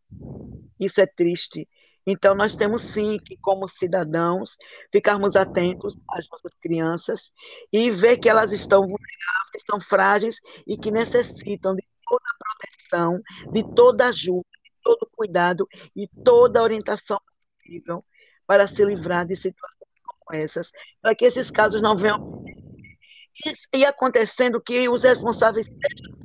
isso 0.79 0.99
é 0.99 1.07
triste. 1.07 1.67
Então, 2.05 2.35
nós 2.35 2.55
temos 2.55 2.81
sim 2.81 3.17
que, 3.17 3.37
como 3.37 3.67
cidadãos, 3.67 4.57
ficarmos 4.91 5.37
atentos 5.37 5.97
às 6.09 6.27
nossas 6.29 6.53
crianças 6.61 7.31
e 7.71 7.89
ver 7.89 8.17
que 8.17 8.27
elas 8.27 8.51
estão 8.51 8.81
vulneráveis, 8.81 9.55
estão 9.55 9.79
frágeis 9.79 10.35
e 10.67 10.77
que 10.77 10.91
necessitam 10.91 11.73
de 11.73 11.83
toda 12.05 12.23
a 12.25 12.37
proteção, 12.43 13.21
de 13.53 13.63
toda 13.73 14.07
ajuda, 14.07 14.45
de 14.63 14.71
todo 14.83 15.09
cuidado 15.15 15.65
e 15.95 16.07
toda 16.25 16.61
orientação 16.61 17.19
possível 17.57 18.03
para 18.45 18.67
se 18.67 18.83
livrar 18.83 19.25
de 19.25 19.37
situações 19.37 19.89
como 20.03 20.37
essas, 20.37 20.71
para 21.01 21.15
que 21.15 21.23
esses 21.23 21.49
casos 21.49 21.81
não 21.81 21.95
venham 21.95 22.43
e 23.73 23.85
acontecendo 23.85 24.61
que 24.61 24.87
os 24.87 25.03
responsáveis 25.03 25.65
sejam 25.65 26.23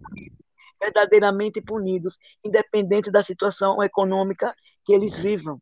verdadeiramente 0.80 1.60
punidos, 1.60 2.16
independente 2.44 3.10
da 3.10 3.22
situação 3.22 3.82
econômica 3.82 4.54
que 4.84 4.92
eles 4.92 5.18
vivam. 5.18 5.60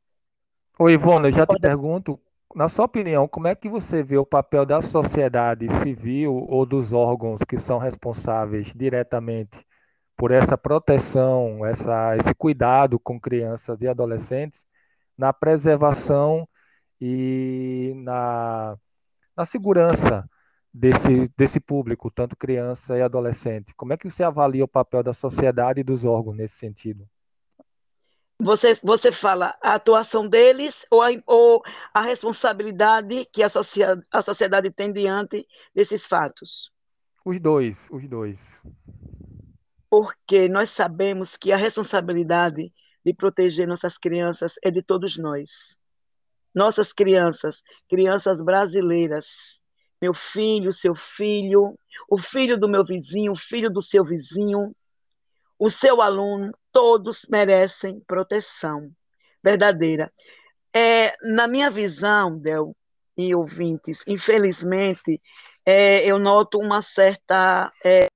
Ô 0.79 0.91
Ivone, 0.91 1.29
eu 1.29 1.33
já 1.33 1.47
te 1.47 1.59
pergunto, 1.59 2.21
na 2.55 2.69
sua 2.69 2.85
opinião, 2.85 3.27
como 3.27 3.49
é 3.49 3.55
que 3.55 3.69
você 3.69 4.03
vê 4.03 4.19
o 4.19 4.27
papel 4.27 4.67
da 4.67 4.83
sociedade 4.83 5.69
civil 5.81 6.47
ou 6.49 6.67
dos 6.67 6.93
órgãos 6.93 7.41
que 7.43 7.57
são 7.57 7.79
responsáveis 7.79 8.73
diretamente 8.75 9.65
por 10.17 10.31
essa 10.31 10.57
proteção, 10.57 11.65
essa, 11.65 12.17
esse 12.17 12.35
cuidado 12.35 12.99
com 12.99 13.21
crianças 13.21 13.81
e 13.83 13.89
adolescentes 13.89 14.67
na 15.17 15.33
preservação 15.33 16.47
e 17.01 17.93
na, 17.97 18.77
na 19.37 19.45
segurança 19.45 20.29
desse, 20.77 21.33
desse 21.37 21.59
público, 21.59 22.11
tanto 22.11 22.37
criança 22.37 22.99
e 22.99 23.03
adolescente? 23.03 23.75
Como 23.75 23.95
é 23.95 23.97
que 23.97 24.11
você 24.11 24.23
avalia 24.23 24.65
o 24.65 24.69
papel 24.69 25.03
da 25.03 25.15
sociedade 25.15 25.81
e 25.81 25.85
dos 25.85 26.05
órgãos 26.05 26.37
nesse 26.37 26.57
sentido? 26.57 27.09
Você, 28.39 28.79
você 28.83 29.11
fala 29.11 29.57
a 29.63 29.75
atuação 29.75 30.29
deles 30.29 30.87
ou 30.91 31.03
a, 31.03 31.09
ou 31.27 31.63
a 31.95 32.03
responsabilidade 32.03 33.25
que 33.33 33.43
a, 33.43 33.49
socia, 33.49 33.99
a 34.13 34.21
sociedade 34.21 34.71
tem 34.71 34.93
diante 34.93 35.47
desses 35.75 36.05
fatos? 36.05 36.71
Os 37.25 37.41
dois, 37.41 37.89
os 37.91 38.07
dois. 38.07 38.61
Porque 39.89 40.47
nós 40.49 40.69
sabemos 40.69 41.39
que 41.39 41.51
a 41.51 41.57
responsabilidade 41.57 42.71
de 43.03 43.15
proteger 43.15 43.67
nossas 43.67 43.97
crianças 43.97 44.53
é 44.63 44.71
de 44.71 44.83
todos 44.83 45.17
nós. 45.17 45.79
Nossas 46.55 46.93
crianças, 46.93 47.63
crianças 47.89 48.43
brasileiras, 48.43 49.61
meu 50.01 50.13
filho, 50.15 50.73
seu 50.73 50.95
filho, 50.95 51.79
o 52.09 52.19
filho 52.19 52.59
do 52.59 52.69
meu 52.69 52.85
vizinho, 52.85 53.33
o 53.33 53.37
filho 53.37 53.71
do 53.71 53.81
seu 53.81 54.05
vizinho, 54.05 54.75
o 55.59 55.71
seu 55.71 56.03
aluno, 56.03 56.53
todos 56.71 57.27
merecem 57.29 58.01
proteção 58.07 58.91
verdadeira. 59.43 60.13
É, 60.75 61.15
na 61.23 61.49
minha 61.49 61.71
visão, 61.71 62.39
Del 62.39 62.77
e 63.17 63.35
ouvintes, 63.35 64.03
infelizmente, 64.07 65.21
é, 65.65 66.05
eu 66.05 66.19
noto 66.19 66.59
uma 66.59 66.83
certa 66.83 67.73
é, 67.83 68.07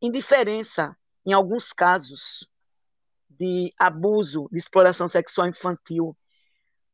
indiferença 0.00 0.96
em 1.26 1.32
alguns 1.32 1.72
casos 1.72 2.48
de 3.28 3.72
abuso, 3.78 4.48
de 4.50 4.58
exploração 4.58 5.06
sexual 5.06 5.46
infantil. 5.46 6.16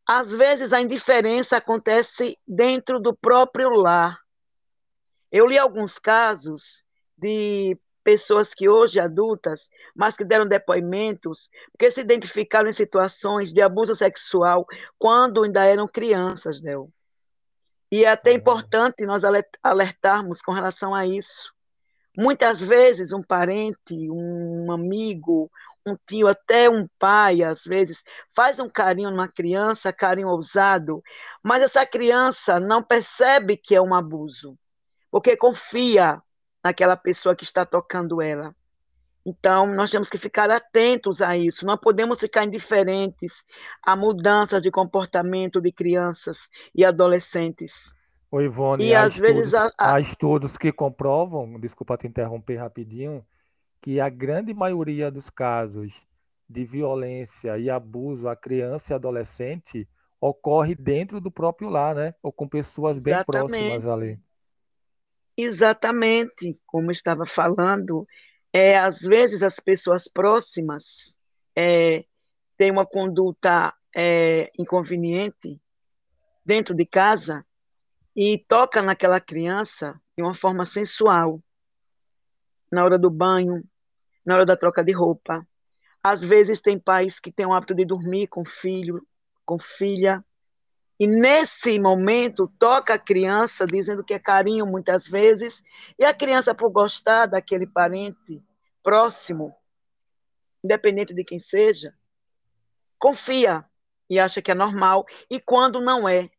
Às 0.07 0.31
vezes 0.31 0.73
a 0.73 0.81
indiferença 0.81 1.57
acontece 1.57 2.37
dentro 2.47 2.99
do 3.01 3.15
próprio 3.15 3.71
lar. 3.71 4.19
Eu 5.35 5.49
li 5.49 5.59
alguns 5.59 5.99
casos 5.99 6.85
de 7.19 7.77
pessoas 8.05 8.55
que 8.55 8.69
hoje 8.69 9.01
adultas, 9.01 9.69
mas 9.93 10.17
que 10.17 10.25
deram 10.25 10.47
depoimentos, 10.47 11.51
porque 11.73 11.91
se 11.91 12.03
identificaram 12.03 12.69
em 12.69 12.73
situações 12.73 13.53
de 13.53 13.61
abuso 13.61 13.97
sexual 13.97 14.65
quando 14.97 15.43
ainda 15.43 15.65
eram 15.65 15.89
crianças, 15.89 16.61
Del. 16.61 16.89
E 17.91 18.05
é 18.05 18.11
até 18.11 18.31
uhum. 18.31 18.37
importante 18.37 19.05
nós 19.05 19.25
alertarmos 19.61 20.41
com 20.41 20.53
relação 20.53 20.95
a 20.95 21.05
isso. 21.05 21.53
Muitas 22.17 22.61
vezes 22.61 23.13
um 23.13 23.21
parente, 23.21 24.09
um 24.09 24.71
amigo, 24.71 25.51
um 25.85 25.97
tio, 26.07 26.29
até 26.29 26.71
um 26.71 26.87
pai, 26.97 27.43
às 27.43 27.65
vezes, 27.65 28.05
faz 28.37 28.61
um 28.61 28.69
carinho 28.69 29.11
numa 29.11 29.27
criança, 29.27 29.93
carinho 29.93 30.29
ousado, 30.29 31.03
mas 31.43 31.61
essa 31.61 31.85
criança 31.85 32.61
não 32.61 32.85
percebe 32.85 33.57
que 33.57 33.75
é 33.75 33.83
um 33.83 33.93
abuso, 33.93 34.57
porque 35.15 35.37
confia 35.37 36.21
naquela 36.61 36.97
pessoa 36.97 37.37
que 37.37 37.45
está 37.45 37.65
tocando 37.65 38.21
ela. 38.21 38.53
Então, 39.25 39.65
nós 39.65 39.89
temos 39.89 40.09
que 40.09 40.19
ficar 40.19 40.51
atentos 40.51 41.23
a 41.23 41.37
isso. 41.37 41.65
Não 41.65 41.79
podemos 41.79 42.19
ficar 42.19 42.45
indiferentes 42.45 43.45
a 43.81 43.95
mudanças 43.95 44.61
de 44.61 44.73
comportamento 44.73 45.61
de 45.61 45.71
crianças 45.71 46.49
e 46.75 46.85
adolescentes. 46.85 47.95
O 48.29 48.41
Ivone, 48.41 48.87
e 48.87 48.93
há, 48.93 49.03
às 49.03 49.15
estudos, 49.15 49.35
vezes 49.37 49.55
a, 49.55 49.71
a... 49.79 49.95
há 49.95 50.01
estudos 50.01 50.57
que 50.57 50.73
comprovam, 50.73 51.61
desculpa 51.61 51.97
te 51.97 52.09
interromper 52.09 52.57
rapidinho, 52.57 53.25
que 53.81 54.01
a 54.01 54.09
grande 54.09 54.53
maioria 54.53 55.13
dos 55.13 55.31
casos 55.31 55.95
de 56.51 56.65
violência 56.65 57.57
e 57.57 57.71
abuso 57.71 58.29
a 58.29 58.35
criança 58.35 58.93
e 58.93 58.97
adolescente 58.97 59.89
ocorre 60.21 60.75
dentro 60.75 61.21
do 61.21 61.31
próprio 61.31 61.69
lar, 61.69 61.95
né? 61.95 62.17
Ou 62.21 62.33
com 62.33 62.49
pessoas 62.49 62.99
bem 62.99 63.15
Exatamente. 63.15 63.49
próximas 63.49 63.87
ali. 63.87 64.24
Exatamente, 65.37 66.61
como 66.67 66.91
estava 66.91 67.27
falando, 67.27 68.07
é, 68.53 68.79
às 68.79 69.01
vezes 69.01 69.43
as 69.43 69.59
pessoas 69.59 70.07
próximas 70.07 71.17
é, 71.57 72.05
têm 72.57 72.71
uma 72.71 72.87
conduta 72.87 73.75
é, 73.95 74.51
inconveniente 74.57 75.61
dentro 76.45 76.75
de 76.75 76.87
casa 76.87 77.45
e 78.15 78.39
toca 78.47 78.81
naquela 78.81 79.21
criança 79.21 80.01
de 80.17 80.23
uma 80.23 80.35
forma 80.35 80.65
sensual, 80.65 81.43
na 82.71 82.85
hora 82.85 82.99
do 82.99 83.11
banho, 83.11 83.65
na 84.25 84.35
hora 84.35 84.47
da 84.47 84.57
troca 84.57 84.85
de 84.85 84.93
roupa. 84.93 85.45
Às 86.01 86.25
vezes 86.25 86.61
tem 86.61 86.79
pais 86.79 87.19
que 87.19 87.33
têm 87.33 87.47
o 87.47 87.53
hábito 87.53 87.75
de 87.75 87.85
dormir 87.85 88.29
com 88.29 88.45
filho, 88.45 89.05
com 89.45 89.59
filha, 89.59 90.25
e 90.99 91.07
nesse 91.07 91.79
momento 91.79 92.51
toca 92.59 92.95
a 92.95 92.99
criança, 92.99 93.67
dizendo 93.67 94.05
que 94.05 94.15
é 94.15 94.19
carinho 94.19 94.67
muitas 94.67 95.09
vezes, 95.09 95.63
e 95.99 96.05
a 96.05 96.15
criança, 96.15 96.55
por 96.55 96.71
gostar 96.71 97.27
daquele 97.27 97.67
parente 97.67 98.43
próximo, 98.83 99.55
independente 100.63 101.13
de 101.13 101.25
quem 101.25 101.41
seja, 101.41 101.95
confia 102.99 103.65
e 104.09 104.19
acha 104.19 104.41
que 104.41 104.51
é 104.51 104.55
normal, 104.55 105.05
e 105.29 105.41
quando 105.41 105.81
não 105.81 106.09
é. 106.09 106.31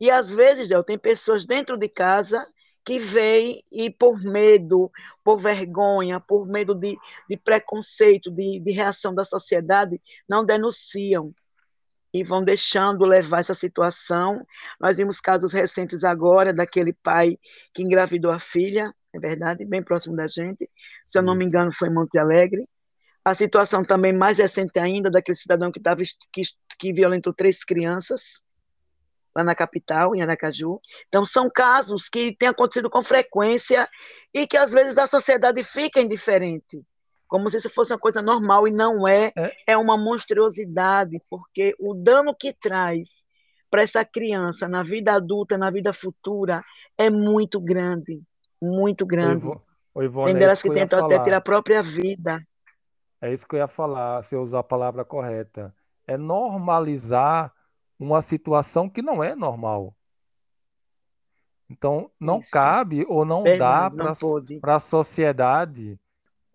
E 0.00 0.10
às 0.10 0.32
vezes, 0.32 0.68
Del, 0.68 0.84
tem 0.84 0.96
pessoas 0.96 1.44
dentro 1.44 1.76
de 1.76 1.88
casa 1.88 2.46
que 2.84 2.98
vêm 2.98 3.62
e 3.70 3.90
por 3.90 4.18
medo, 4.18 4.90
por 5.22 5.36
vergonha, 5.38 6.18
por 6.18 6.46
medo 6.46 6.74
de, 6.74 6.96
de 7.28 7.36
preconceito, 7.36 8.30
de, 8.30 8.60
de 8.60 8.70
reação 8.70 9.14
da 9.14 9.24
sociedade, 9.24 10.00
não 10.26 10.44
denunciam 10.44 11.34
e 12.12 12.24
vão 12.24 12.42
deixando 12.42 13.04
levar 13.04 13.40
essa 13.40 13.54
situação. 13.54 14.44
Nós 14.80 14.96
vimos 14.96 15.20
casos 15.20 15.52
recentes 15.52 16.04
agora 16.04 16.52
daquele 16.52 16.92
pai 16.92 17.38
que 17.74 17.82
engravidou 17.82 18.30
a 18.30 18.38
filha, 18.38 18.92
é 19.12 19.18
verdade, 19.18 19.64
bem 19.64 19.82
próximo 19.82 20.16
da 20.16 20.26
gente, 20.26 20.68
se 21.04 21.18
eu 21.18 21.22
não 21.22 21.34
me 21.34 21.44
engano 21.44 21.72
foi 21.72 21.88
em 21.88 21.94
Monte 21.94 22.18
Alegre. 22.18 22.66
A 23.24 23.34
situação 23.34 23.84
também 23.84 24.12
mais 24.12 24.38
recente 24.38 24.78
ainda 24.78 25.10
daquele 25.10 25.36
cidadão 25.36 25.70
que, 25.70 25.80
tava, 25.80 26.02
que, 26.32 26.42
que 26.78 26.92
violentou 26.92 27.34
três 27.34 27.62
crianças 27.62 28.40
lá 29.36 29.44
na 29.44 29.54
capital, 29.54 30.16
em 30.16 30.22
Aracaju. 30.22 30.80
Então, 31.08 31.24
são 31.24 31.50
casos 31.50 32.08
que 32.08 32.34
têm 32.36 32.48
acontecido 32.48 32.88
com 32.88 33.02
frequência 33.02 33.88
e 34.32 34.46
que 34.46 34.56
às 34.56 34.72
vezes 34.72 34.96
a 34.96 35.06
sociedade 35.06 35.62
fica 35.62 36.00
indiferente 36.00 36.82
como 37.28 37.50
se 37.50 37.58
isso 37.58 37.70
fosse 37.70 37.92
uma 37.92 37.98
coisa 37.98 38.22
normal 38.22 38.66
e 38.66 38.72
não 38.72 39.06
é, 39.06 39.32
é, 39.36 39.56
é 39.68 39.76
uma 39.76 39.96
monstruosidade, 39.96 41.20
porque 41.28 41.74
o 41.78 41.94
dano 41.94 42.34
que 42.34 42.52
traz 42.52 43.24
para 43.70 43.82
essa 43.82 44.04
criança 44.04 44.66
na 44.66 44.82
vida 44.82 45.12
adulta, 45.12 45.58
na 45.58 45.70
vida 45.70 45.92
futura, 45.92 46.64
é 46.96 47.10
muito 47.10 47.60
grande, 47.60 48.22
muito 48.60 49.04
grande. 49.04 49.46
Oi, 49.94 50.06
Ivone, 50.06 50.32
Tem 50.32 50.36
é 50.36 50.38
delas 50.38 50.62
que, 50.62 50.68
que 50.68 50.74
tentam 50.74 51.04
até 51.04 51.18
ter 51.18 51.34
a 51.34 51.40
própria 51.40 51.82
vida. 51.82 52.42
É 53.20 53.32
isso 53.32 53.46
que 53.46 53.56
eu 53.56 53.58
ia 53.58 53.68
falar, 53.68 54.22
se 54.22 54.34
eu 54.34 54.42
usar 54.42 54.60
a 54.60 54.64
palavra 54.64 55.04
correta. 55.04 55.74
É 56.06 56.16
normalizar 56.16 57.52
uma 57.98 58.22
situação 58.22 58.88
que 58.88 59.02
não 59.02 59.22
é 59.22 59.34
normal. 59.34 59.94
Então, 61.68 62.10
não 62.18 62.38
isso. 62.38 62.50
cabe 62.50 63.04
ou 63.06 63.26
não 63.26 63.42
Verdade, 63.42 63.96
dá 63.96 64.14
para 64.60 64.76
a 64.76 64.80
sociedade 64.80 66.00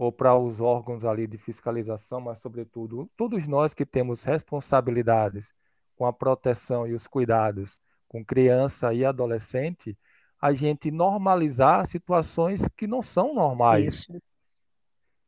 ou 0.04 0.12
para 0.12 0.38
os 0.38 0.60
órgãos 0.60 1.06
ali 1.06 1.26
de 1.26 1.38
fiscalização, 1.38 2.20
mas 2.20 2.38
sobretudo 2.40 3.10
todos 3.16 3.48
nós 3.48 3.74
que 3.74 3.86
temos 3.86 4.22
responsabilidades 4.22 5.54
com 5.96 6.06
a 6.06 6.12
proteção 6.12 6.86
e 6.86 6.94
os 6.94 7.08
cuidados 7.08 7.80
com 8.10 8.24
criança 8.24 8.94
e 8.94 9.06
adolescente, 9.06 9.98
a 10.42 10.54
gente 10.54 10.92
normalizar 10.92 11.86
situações 11.86 12.68
que 12.76 12.86
não 12.86 13.02
são 13.02 13.34
normais. 13.34 13.94
Isso. 13.94 14.22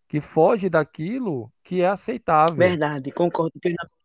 Que 0.10 0.20
foge 0.20 0.70
daquilo 0.70 1.50
que 1.63 1.82
é 1.82 1.88
aceitável. 1.88 2.58
Verdade, 2.58 3.12
concordo 3.12 3.58
plenamente. 3.62 3.96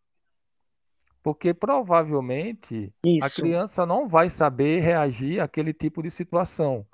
Porque 1.20 1.52
provavelmente 1.52 2.94
Isso. 3.04 3.26
a 3.26 3.28
criança 3.30 3.84
não 3.84 4.08
vai 4.08 4.30
saber 4.30 4.80
reagir 4.80 5.40
àquele 5.40 5.74
tipo 5.74 6.00
de 6.00 6.10
situação. 6.10 6.86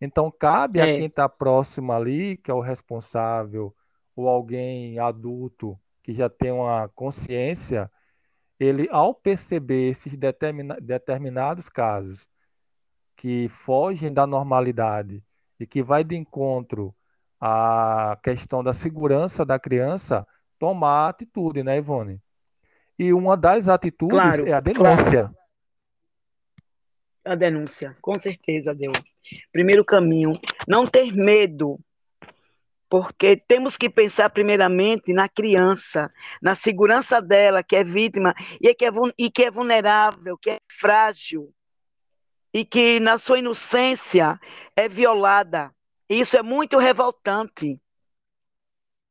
Então, 0.00 0.30
cabe 0.30 0.80
a 0.80 0.86
é. 0.86 0.94
quem 0.94 1.06
está 1.06 1.28
próximo 1.28 1.92
ali, 1.92 2.36
que 2.36 2.50
é 2.50 2.54
o 2.54 2.60
responsável, 2.60 3.74
ou 4.14 4.28
alguém 4.28 4.98
adulto 4.98 5.78
que 6.02 6.14
já 6.14 6.28
tem 6.28 6.52
uma 6.52 6.88
consciência, 6.94 7.90
ele, 8.58 8.88
ao 8.90 9.14
perceber 9.14 9.90
esses 9.90 10.16
determina, 10.16 10.76
determinados 10.80 11.68
casos 11.68 12.26
que 13.16 13.48
fogem 13.48 14.12
da 14.12 14.26
normalidade 14.26 15.22
e 15.58 15.66
que 15.66 15.82
vai 15.82 16.04
de 16.04 16.14
encontro 16.14 16.94
à 17.40 18.18
questão 18.22 18.62
da 18.62 18.72
segurança 18.72 19.44
da 19.44 19.58
criança, 19.58 20.26
tomar 20.58 21.08
atitude, 21.08 21.62
né, 21.62 21.78
Ivone? 21.78 22.20
E 22.98 23.12
uma 23.12 23.36
das 23.36 23.68
atitudes 23.68 24.16
claro, 24.16 24.46
é 24.46 24.52
a 24.52 24.60
denúncia. 24.60 25.30
A 27.26 27.34
denúncia, 27.34 27.96
com 28.00 28.16
certeza, 28.16 28.72
Deus. 28.72 28.96
Primeiro 29.50 29.84
caminho, 29.84 30.38
não 30.68 30.84
ter 30.84 31.12
medo, 31.12 31.78
porque 32.88 33.36
temos 33.36 33.76
que 33.76 33.90
pensar 33.90 34.30
primeiramente 34.30 35.12
na 35.12 35.28
criança, 35.28 36.08
na 36.40 36.54
segurança 36.54 37.20
dela, 37.20 37.64
que 37.64 37.74
é 37.74 37.82
vítima 37.82 38.32
e 38.60 38.72
que 38.72 38.86
é, 38.86 38.90
e 39.18 39.28
que 39.28 39.44
é 39.44 39.50
vulnerável, 39.50 40.38
que 40.38 40.50
é 40.50 40.60
frágil, 40.70 41.52
e 42.54 42.64
que 42.64 43.00
na 43.00 43.18
sua 43.18 43.40
inocência 43.40 44.38
é 44.76 44.88
violada. 44.88 45.74
Isso 46.08 46.36
é 46.36 46.42
muito 46.42 46.78
revoltante 46.78 47.80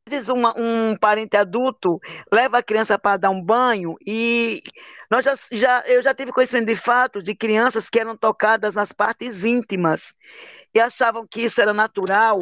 vezes 0.08 0.30
uma, 0.30 0.54
um 0.56 0.96
parente 0.96 1.36
adulto 1.36 2.00
leva 2.32 2.60
a 2.60 2.64
criança 2.64 2.98
para 2.98 3.18
dar 3.18 3.32
um 3.32 3.42
banho 3.42 3.96
e 4.06 4.62
nós 5.10 5.26
já, 5.26 5.34
já, 5.52 5.84
eu 5.88 6.02
já 6.02 6.14
tive 6.14 6.32
conhecimento 6.32 6.68
de 6.68 6.76
fatos 6.76 7.24
de 7.24 7.34
crianças 7.34 7.90
que 7.90 8.00
eram 8.00 8.16
tocadas 8.16 8.76
nas 8.76 8.92
partes 8.92 9.44
íntimas 9.44 10.14
e 10.74 10.80
achavam 10.80 11.26
que 11.28 11.42
isso 11.42 11.60
era 11.60 11.74
natural 11.74 12.40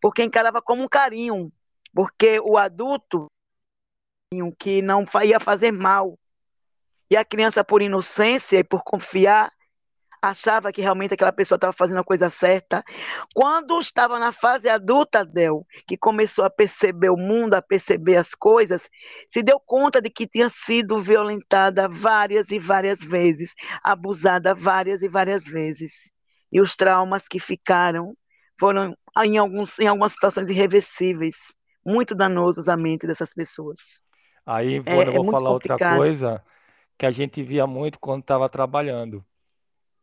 porque 0.00 0.22
encarava 0.22 0.60
como 0.60 0.82
um 0.82 0.88
carinho, 0.88 1.50
porque 1.94 2.38
o 2.40 2.58
adulto 2.58 3.26
que 4.58 4.82
não 4.82 5.04
ia 5.24 5.40
fazer 5.40 5.72
mal. 5.72 6.18
E 7.10 7.16
a 7.16 7.24
criança 7.24 7.64
por 7.64 7.80
inocência 7.80 8.58
e 8.58 8.64
por 8.64 8.84
confiar 8.84 9.50
achava 10.20 10.72
que 10.72 10.80
realmente 10.80 11.14
aquela 11.14 11.32
pessoa 11.32 11.56
estava 11.56 11.72
fazendo 11.72 12.00
a 12.00 12.04
coisa 12.04 12.28
certa. 12.28 12.82
Quando 13.34 13.78
estava 13.78 14.18
na 14.18 14.32
fase 14.32 14.68
adulta, 14.68 15.24
Del, 15.24 15.66
que 15.86 15.96
começou 15.96 16.44
a 16.44 16.50
perceber 16.50 17.10
o 17.10 17.16
mundo, 17.16 17.54
a 17.54 17.62
perceber 17.62 18.16
as 18.16 18.34
coisas, 18.34 18.88
se 19.28 19.42
deu 19.42 19.60
conta 19.60 20.00
de 20.00 20.10
que 20.10 20.26
tinha 20.26 20.48
sido 20.48 20.98
violentada 20.98 21.88
várias 21.88 22.50
e 22.50 22.58
várias 22.58 23.00
vezes, 23.00 23.54
abusada 23.82 24.54
várias 24.54 25.02
e 25.02 25.08
várias 25.08 25.44
vezes. 25.44 26.12
E 26.52 26.60
os 26.60 26.74
traumas 26.74 27.28
que 27.28 27.38
ficaram 27.38 28.14
foram, 28.58 28.94
em, 29.24 29.38
alguns, 29.38 29.78
em 29.78 29.86
algumas 29.86 30.12
situações, 30.12 30.50
irreversíveis, 30.50 31.36
muito 31.84 32.14
danosos 32.14 32.68
à 32.68 32.76
mente 32.76 33.06
dessas 33.06 33.32
pessoas. 33.32 34.02
Aí, 34.44 34.82
é, 34.86 35.08
eu 35.08 35.12
vou 35.12 35.28
é 35.28 35.30
falar 35.30 35.50
outra 35.50 35.76
coisa 35.96 36.42
que 36.98 37.06
a 37.06 37.12
gente 37.12 37.42
via 37.42 37.66
muito 37.66 37.98
quando 38.00 38.22
estava 38.22 38.48
trabalhando 38.48 39.24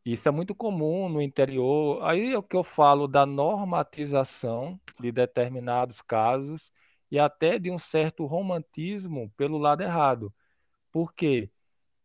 isso 0.05 0.27
é 0.29 0.31
muito 0.31 0.55
comum 0.55 1.09
no 1.09 1.21
interior. 1.21 2.03
Aí 2.03 2.33
é 2.33 2.37
o 2.37 2.43
que 2.43 2.55
eu 2.55 2.63
falo 2.63 3.07
da 3.07 3.25
normatização 3.25 4.79
de 4.99 5.11
determinados 5.11 6.01
casos 6.01 6.71
e 7.11 7.19
até 7.19 7.59
de 7.59 7.71
um 7.71 7.79
certo 7.79 8.25
romantismo 8.25 9.31
pelo 9.37 9.57
lado 9.57 9.81
errado. 9.83 10.33
Por 10.91 11.13
quê? 11.13 11.51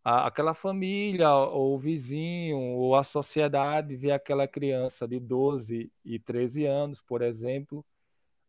A- 0.05 0.27
Aquela 0.29 0.55
família, 0.55 1.31
ou 1.35 1.77
o 1.77 1.79
vizinho, 1.79 2.59
ou 2.59 2.97
a 2.97 3.05
sociedade 3.05 3.97
vê 3.97 4.13
aquela 4.13 4.49
criança 4.49 5.07
de 5.09 5.21
12 5.21 5.93
e 6.05 6.19
13 6.19 6.67
anos, 6.67 7.01
por 7.03 7.23
exemplo, 7.23 7.85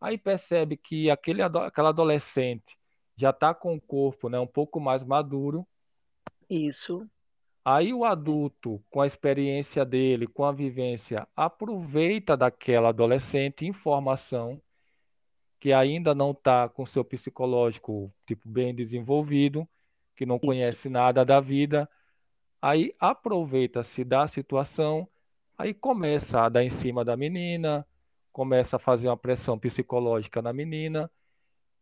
aí 0.02 0.18
percebe 0.18 0.78
que 0.78 1.10
aquele, 1.12 1.42
aquela 1.44 1.90
adolescente 1.90 2.78
já 3.18 3.32
está 3.32 3.54
com 3.54 3.76
o 3.76 3.82
corpo, 3.82 4.30
né, 4.30 4.40
um 4.40 4.48
pouco 4.48 4.80
mais 4.80 5.04
maduro, 5.04 5.68
Isso. 6.52 7.10
Aí 7.64 7.94
o 7.94 8.04
adulto, 8.04 8.84
com 8.90 9.02
a 9.02 9.08
experiência 9.08 9.86
dele, 9.86 10.26
com 10.26 10.44
a 10.44 10.52
vivência, 10.52 11.28
aproveita 11.36 12.36
daquela 12.36 12.90
adolescente 12.90 13.66
informação 13.66 14.60
que 15.60 15.72
ainda 15.72 16.16
não 16.16 16.32
está 16.32 16.68
com 16.68 16.88
seu 16.88 17.06
psicológico 17.06 18.12
tipo 18.26 18.50
bem 18.50 18.74
desenvolvido, 18.74 19.68
que 20.16 20.26
não 20.26 20.40
conhece 20.40 20.90
nada 20.90 21.24
da 21.24 21.40
vida, 21.40 21.88
aí 22.60 22.96
aproveita-se 23.00 24.04
da 24.04 24.26
situação, 24.28 25.08
aí 25.56 25.72
começa 25.72 26.42
a 26.42 26.50
dar 26.50 26.64
em 26.64 26.72
cima 26.72 27.06
da 27.06 27.16
menina, 27.16 27.86
começa 28.32 28.78
a 28.78 28.80
fazer 28.80 29.08
uma 29.08 29.18
pressão 29.18 29.60
psicológica 29.60 30.42
na 30.42 30.52
menina, 30.52 31.12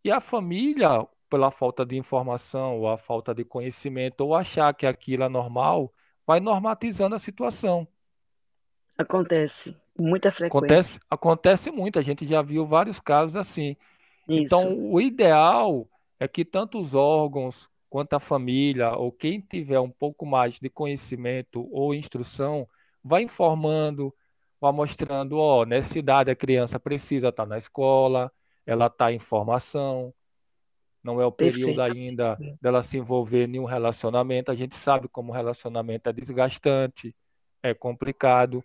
e 0.03 0.11
a 0.11 0.19
família 0.19 1.07
pela 1.29 1.51
falta 1.51 1.85
de 1.85 1.97
informação 1.97 2.79
ou 2.79 2.89
a 2.89 2.97
falta 2.97 3.33
de 3.33 3.43
conhecimento 3.43 4.21
ou 4.21 4.35
achar 4.35 4.73
que 4.73 4.85
aquilo 4.85 5.23
é 5.23 5.29
normal, 5.29 5.93
vai 6.25 6.39
normatizando 6.39 7.15
a 7.15 7.19
situação. 7.19 7.87
Acontece, 8.97 9.75
muita 9.97 10.31
frequência. 10.31 10.47
Acontece, 10.49 10.99
acontece 11.09 11.71
muito, 11.71 11.99
a 11.99 12.01
gente 12.01 12.27
já 12.27 12.41
viu 12.41 12.65
vários 12.65 12.99
casos 12.99 13.35
assim. 13.35 13.77
Então, 14.27 14.59
Isso. 14.59 14.67
Então, 14.67 14.91
o 14.91 14.99
ideal 14.99 15.87
é 16.19 16.27
que 16.27 16.43
tanto 16.43 16.79
os 16.79 16.93
órgãos 16.93 17.69
quanto 17.89 18.13
a 18.13 18.19
família 18.19 18.91
ou 18.91 19.11
quem 19.11 19.41
tiver 19.41 19.79
um 19.79 19.89
pouco 19.89 20.25
mais 20.25 20.59
de 20.59 20.69
conhecimento 20.69 21.67
ou 21.71 21.93
instrução, 21.93 22.67
vá 23.03 23.21
informando, 23.21 24.13
vá 24.61 24.71
mostrando, 24.71 25.37
ó, 25.37 25.65
nessa 25.65 25.97
idade 25.97 26.29
a 26.29 26.35
criança 26.35 26.79
precisa 26.79 27.29
estar 27.29 27.45
na 27.45 27.57
escola, 27.57 28.31
ela 28.65 28.87
está 28.87 29.11
em 29.11 29.19
formação, 29.19 30.13
não 31.03 31.21
é 31.21 31.25
o 31.25 31.31
período 31.31 31.81
ainda 31.81 32.37
dela 32.61 32.83
se 32.83 32.97
envolver 32.97 33.47
em 33.47 33.59
um 33.59 33.65
relacionamento. 33.65 34.51
A 34.51 34.55
gente 34.55 34.75
sabe 34.75 35.07
como 35.07 35.31
o 35.31 35.35
relacionamento 35.35 36.09
é 36.09 36.13
desgastante, 36.13 37.15
é 37.63 37.73
complicado. 37.73 38.63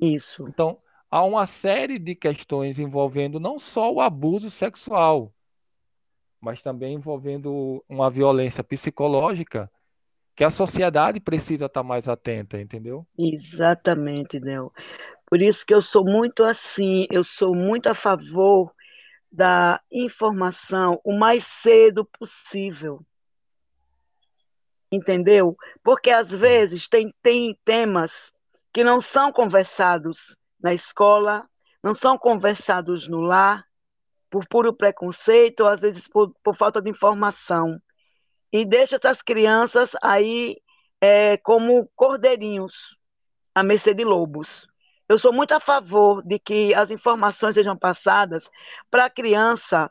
Isso. 0.00 0.44
Então, 0.48 0.78
há 1.10 1.24
uma 1.24 1.46
série 1.46 1.98
de 1.98 2.14
questões 2.14 2.78
envolvendo 2.78 3.38
não 3.38 3.58
só 3.58 3.92
o 3.92 4.00
abuso 4.00 4.50
sexual, 4.50 5.32
mas 6.40 6.60
também 6.62 6.94
envolvendo 6.94 7.84
uma 7.88 8.10
violência 8.10 8.64
psicológica 8.64 9.70
que 10.34 10.42
a 10.42 10.50
sociedade 10.50 11.20
precisa 11.20 11.66
estar 11.66 11.82
mais 11.82 12.08
atenta, 12.08 12.60
entendeu? 12.60 13.06
Exatamente, 13.16 14.40
Nel. 14.40 14.72
Por 15.26 15.40
isso 15.40 15.64
que 15.64 15.72
eu 15.72 15.80
sou 15.80 16.04
muito 16.04 16.42
assim, 16.42 17.06
eu 17.10 17.22
sou 17.22 17.54
muito 17.54 17.88
a 17.88 17.94
favor 17.94 18.72
da 19.32 19.80
informação 19.90 21.00
o 21.02 21.18
mais 21.18 21.44
cedo 21.44 22.04
possível. 22.04 23.00
Entendeu? 24.90 25.56
Porque 25.82 26.10
às 26.10 26.30
vezes 26.30 26.86
tem, 26.86 27.14
tem 27.22 27.58
temas 27.64 28.30
que 28.70 28.84
não 28.84 29.00
são 29.00 29.32
conversados 29.32 30.36
na 30.60 30.74
escola, 30.74 31.48
não 31.82 31.94
são 31.94 32.18
conversados 32.18 33.08
no 33.08 33.20
lar, 33.20 33.66
por 34.28 34.46
puro 34.46 34.72
preconceito, 34.72 35.60
ou 35.60 35.66
às 35.66 35.80
vezes 35.80 36.06
por, 36.06 36.34
por 36.42 36.54
falta 36.54 36.80
de 36.80 36.90
informação. 36.90 37.80
E 38.52 38.66
deixa 38.66 38.96
essas 38.96 39.22
crianças 39.22 39.92
aí 40.02 40.58
é, 41.00 41.38
como 41.38 41.90
cordeirinhos, 41.96 42.96
à 43.54 43.62
mercê 43.62 43.94
de 43.94 44.04
lobos. 44.04 44.68
Eu 45.12 45.18
sou 45.18 45.30
muito 45.30 45.52
a 45.52 45.60
favor 45.60 46.22
de 46.22 46.38
que 46.38 46.72
as 46.72 46.90
informações 46.90 47.52
sejam 47.52 47.76
passadas 47.76 48.48
para 48.90 49.04
a 49.04 49.10
criança 49.10 49.90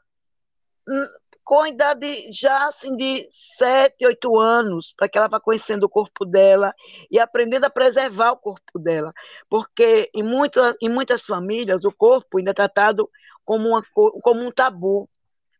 hum, 0.90 1.06
com 1.44 1.64
idade 1.68 2.32
já 2.32 2.66
assim 2.66 2.98
de 2.98 3.28
7, 3.30 4.04
8 4.04 4.40
anos, 4.40 4.96
para 4.98 5.08
que 5.08 5.20
ela 5.20 5.28
vá 5.28 5.40
conhecendo 5.40 5.84
o 5.84 5.90
corpo 5.90 6.26
dela 6.26 6.74
e 7.12 7.20
aprendendo 7.20 7.66
a 7.66 7.70
preservar 7.70 8.32
o 8.32 8.38
corpo 8.38 8.80
dela. 8.80 9.14
Porque 9.48 10.10
em, 10.12 10.24
muito, 10.24 10.60
em 10.82 10.90
muitas 10.90 11.22
famílias 11.22 11.86
o 11.86 11.92
corpo 11.92 12.40
ainda 12.40 12.50
é 12.50 12.56
tratado 12.56 13.08
como, 13.46 13.70
uma, 13.70 13.84
como 13.94 14.42
um 14.42 14.52
tabu. 14.52 15.08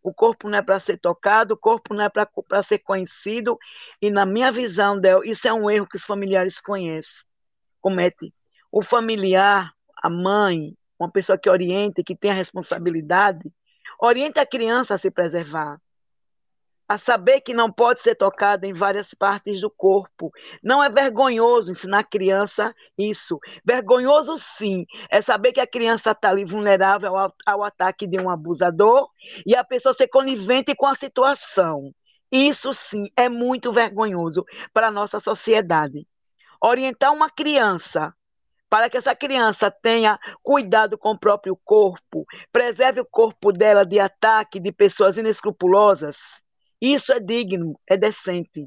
O 0.02 0.12
corpo 0.12 0.50
não 0.50 0.58
é 0.58 0.64
para 0.64 0.80
ser 0.80 0.98
tocado, 0.98 1.54
o 1.54 1.58
corpo 1.58 1.94
não 1.94 2.04
é 2.04 2.10
para 2.10 2.64
ser 2.64 2.80
conhecido, 2.80 3.60
e 4.02 4.10
na 4.10 4.26
minha 4.26 4.52
visão, 4.52 5.00
Del, 5.00 5.24
isso 5.24 5.48
é 5.48 5.54
um 5.54 5.70
erro 5.70 5.88
que 5.88 5.98
os 5.98 6.04
familiares 6.04 6.60
conhecem, 6.60 7.24
cometem 7.80 8.34
o 8.72 8.82
familiar, 8.82 9.74
a 10.02 10.10
mãe, 10.10 10.76
uma 11.00 11.12
pessoa 11.12 11.38
que 11.38 11.50
oriente, 11.50 12.04
que 12.04 12.16
tem 12.16 12.32
a 12.32 12.36
responsabilidade, 12.36 13.52
orienta 14.00 14.42
a 14.42 14.46
criança 14.46 14.96
a 14.96 14.98
se 14.98 15.12
preservar, 15.12 15.80
a 16.88 16.98
saber 16.98 17.42
que 17.42 17.54
não 17.54 17.72
pode 17.72 18.02
ser 18.02 18.16
tocada 18.16 18.68
em 18.68 18.74
várias 18.74 19.14
partes 19.14 19.62
do 19.62 19.70
corpo. 19.70 20.32
Não 20.62 20.84
é 20.84 20.90
vergonhoso 20.90 21.72
ensinar 21.72 22.00
a 22.00 22.04
criança 22.04 22.74
isso. 22.98 23.40
Vergonhoso, 23.64 24.38
sim, 24.38 24.86
é 25.10 25.22
saber 25.22 25.54
que 25.54 25.62
a 25.62 25.68
criança 25.68 26.12
está 26.12 26.30
ali 26.30 26.44
vulnerável 26.44 27.16
ao, 27.16 27.34
ao 27.46 27.64
ataque 27.64 28.06
de 28.06 28.20
um 28.20 28.30
abusador 28.30 29.10
e 29.46 29.56
a 29.56 29.64
pessoa 29.64 29.94
ser 29.94 30.08
conivente 30.08 30.76
com 30.76 30.86
a 30.86 30.96
situação. 30.96 31.94
Isso, 32.32 32.74
sim, 32.74 33.08
é 33.16 33.30
muito 33.30 33.72
vergonhoso 33.72 34.46
para 34.74 34.88
a 34.88 34.92
nossa 34.92 35.20
sociedade. 35.20 36.08
Orientar 36.62 37.14
uma 37.14 37.30
criança 37.30 38.14
para 38.72 38.90
que 38.90 38.96
essa 38.96 39.14
criança 39.14 39.70
tenha 39.70 40.18
cuidado 40.42 40.98
com 40.98 41.12
o 41.12 41.20
próprio 41.20 41.60
corpo, 41.66 42.26
preserve 42.54 43.02
o 43.02 43.06
corpo 43.06 43.52
dela 43.52 43.86
de 43.86 44.00
ataque 44.00 44.62
de 44.62 44.72
pessoas 44.72 45.18
inescrupulosas. 45.18 46.16
Isso 46.82 47.12
é 47.12 47.20
digno, 47.20 47.78
é 47.86 47.98
decente. 47.98 48.66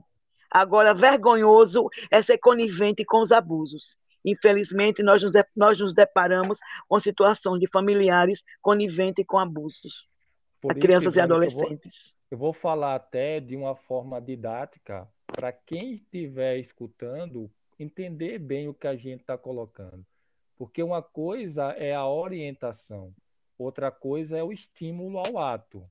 Agora, 0.50 0.92
vergonhoso 0.92 1.88
é 2.10 2.20
ser 2.20 2.36
conivente 2.36 3.02
com 3.02 3.22
os 3.22 3.32
abusos. 3.32 3.96
Infelizmente, 4.22 5.02
nós 5.02 5.22
nos, 5.22 5.32
nós 5.56 5.80
nos 5.80 5.94
deparamos 5.94 6.58
com 6.86 7.00
situações 7.00 7.58
de 7.58 7.66
familiares 7.72 8.42
coniventes 8.60 9.24
com 9.26 9.38
abusos 9.38 10.06
Por 10.60 10.72
a 10.72 10.74
crianças 10.74 11.16
e 11.16 11.20
adolescentes. 11.20 12.14
Eu 12.30 12.36
vou, 12.36 12.48
eu 12.48 12.52
vou 12.52 12.52
falar 12.52 12.94
até 12.94 13.40
de 13.40 13.56
uma 13.56 13.74
forma 13.74 14.20
didática 14.20 15.08
para 15.26 15.50
quem 15.50 15.94
estiver 15.94 16.58
escutando 16.58 17.50
entender 17.78 18.38
bem 18.38 18.68
o 18.68 18.74
que 18.74 18.86
a 18.86 18.96
gente 18.96 19.20
está 19.20 19.36
colocando. 19.36 20.04
Porque 20.56 20.82
uma 20.82 21.02
coisa 21.02 21.72
é 21.72 21.94
a 21.94 22.06
orientação, 22.06 23.14
outra 23.58 23.90
coisa 23.90 24.36
é 24.36 24.42
o 24.42 24.52
estímulo 24.52 25.18
ao 25.18 25.38
ato. 25.38 25.88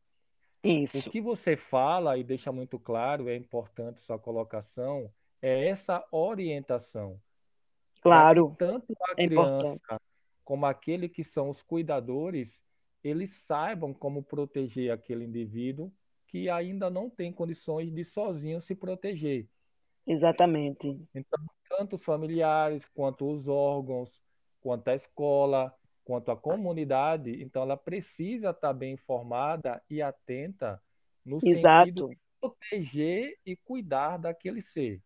Isso. 0.64 0.98
O 0.98 1.12
que 1.12 1.20
você 1.20 1.58
fala 1.58 2.18
e 2.18 2.24
deixa 2.24 2.52
muito 2.52 2.80
claro, 2.80 3.28
é 3.28 3.36
importante 3.36 4.00
sua 4.02 4.18
colocação, 4.18 5.12
é 5.42 5.68
essa 5.68 6.06
orientação. 6.10 7.20
Claro. 8.02 8.56
Tanto 8.58 8.94
a 9.10 9.12
é 9.12 9.28
criança 9.28 9.68
importante. 9.68 10.04
como 10.46 10.66
aquele 10.66 11.10
que 11.10 11.24
são 11.24 11.50
os 11.50 11.62
cuidadores, 11.62 12.64
eles 13.04 13.32
saibam 13.32 13.94
como 13.94 14.24
proteger 14.24 14.92
aquele 14.92 15.26
indivíduo 15.26 15.92
que 16.28 16.50
ainda 16.50 16.90
não 16.90 17.10
tem 17.10 17.32
condições 17.32 17.94
de 17.94 18.04
sozinho 18.06 18.62
se 18.62 18.74
proteger. 18.74 19.48
Exatamente. 20.08 21.00
Então, 21.14 21.40
tanto 21.78 21.96
os 21.96 22.04
familiares, 22.04 22.86
quanto 22.94 23.30
os 23.30 23.48
órgãos, 23.48 24.22
quanto 24.62 24.88
a 24.90 24.96
escola, 24.96 25.74
quanto 26.04 26.32
a 26.32 26.38
comunidade, 26.38 27.42
então 27.42 27.64
ela 27.64 27.78
precisa 27.78 28.52
estar 28.52 28.74
bem 28.74 28.94
informada 28.94 29.82
e 29.90 30.02
atenta 30.02 30.82
no 31.26 31.40
Exato. 31.44 31.86
sentido 31.88 32.10
de 32.10 32.18
proteger 32.40 33.38
e 33.46 33.56
cuidar 33.56 34.18
daquele 34.18 34.62
ser. 34.62 35.02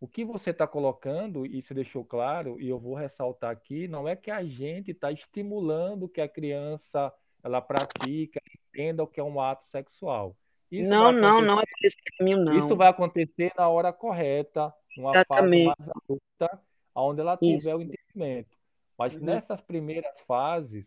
O 0.00 0.08
que 0.08 0.24
você 0.24 0.50
está 0.50 0.66
colocando, 0.66 1.46
e 1.46 1.62
se 1.62 1.72
deixou 1.72 2.04
claro, 2.04 2.60
e 2.60 2.68
eu 2.68 2.78
vou 2.78 2.94
ressaltar 2.94 3.50
aqui, 3.50 3.86
não 3.86 4.08
é 4.08 4.16
que 4.16 4.32
a 4.32 4.42
gente 4.42 4.90
está 4.90 5.12
estimulando 5.12 6.08
que 6.08 6.20
a 6.20 6.28
criança 6.28 7.12
ela 7.44 7.60
pratica, 7.60 8.40
entenda 8.68 9.02
o 9.02 9.06
que 9.06 9.20
é 9.20 9.24
um 9.24 9.40
ato 9.40 9.66
sexual. 9.66 10.36
Isso 10.70 10.88
não, 10.88 11.12
não, 11.12 11.40
não 11.42 11.60
é 11.60 11.64
por 11.64 11.86
esse 11.86 11.96
caminho, 12.18 12.38
não. 12.44 12.58
Isso 12.58 12.74
vai 12.74 12.88
acontecer 12.88 13.52
na 13.56 13.68
hora 13.68 13.92
correta, 13.92 14.72
numa 14.96 15.10
Exatamente. 15.10 15.66
fase 15.66 15.80
mais 15.80 15.90
adulta, 15.96 16.62
onde 16.94 17.20
ela 17.20 17.36
tiver 17.36 17.56
Isso. 17.56 17.76
o 17.76 17.82
entendimento. 17.82 18.56
Mas 18.98 19.14
uhum. 19.14 19.24
nessas 19.24 19.60
primeiras 19.60 20.18
fases, 20.26 20.86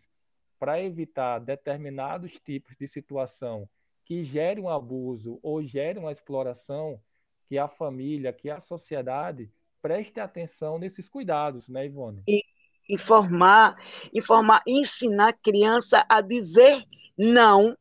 para 0.58 0.82
evitar 0.82 1.38
determinados 1.38 2.32
tipos 2.44 2.76
de 2.76 2.88
situação 2.88 3.68
que 4.04 4.24
gerem 4.24 4.64
um 4.64 4.68
abuso 4.68 5.38
ou 5.42 5.62
gerem 5.62 6.02
uma 6.02 6.12
exploração, 6.12 7.00
que 7.48 7.58
a 7.58 7.68
família, 7.68 8.32
que 8.32 8.48
a 8.48 8.60
sociedade 8.60 9.50
preste 9.82 10.18
atenção 10.18 10.78
nesses 10.78 11.08
cuidados, 11.08 11.68
né, 11.68 11.86
Ivone? 11.86 12.22
E 12.26 12.42
informar, 12.88 13.76
informar, 14.14 14.62
ensinar 14.66 15.28
a 15.28 15.32
criança 15.32 16.04
a 16.08 16.20
dizer 16.20 16.84
não 17.16 17.76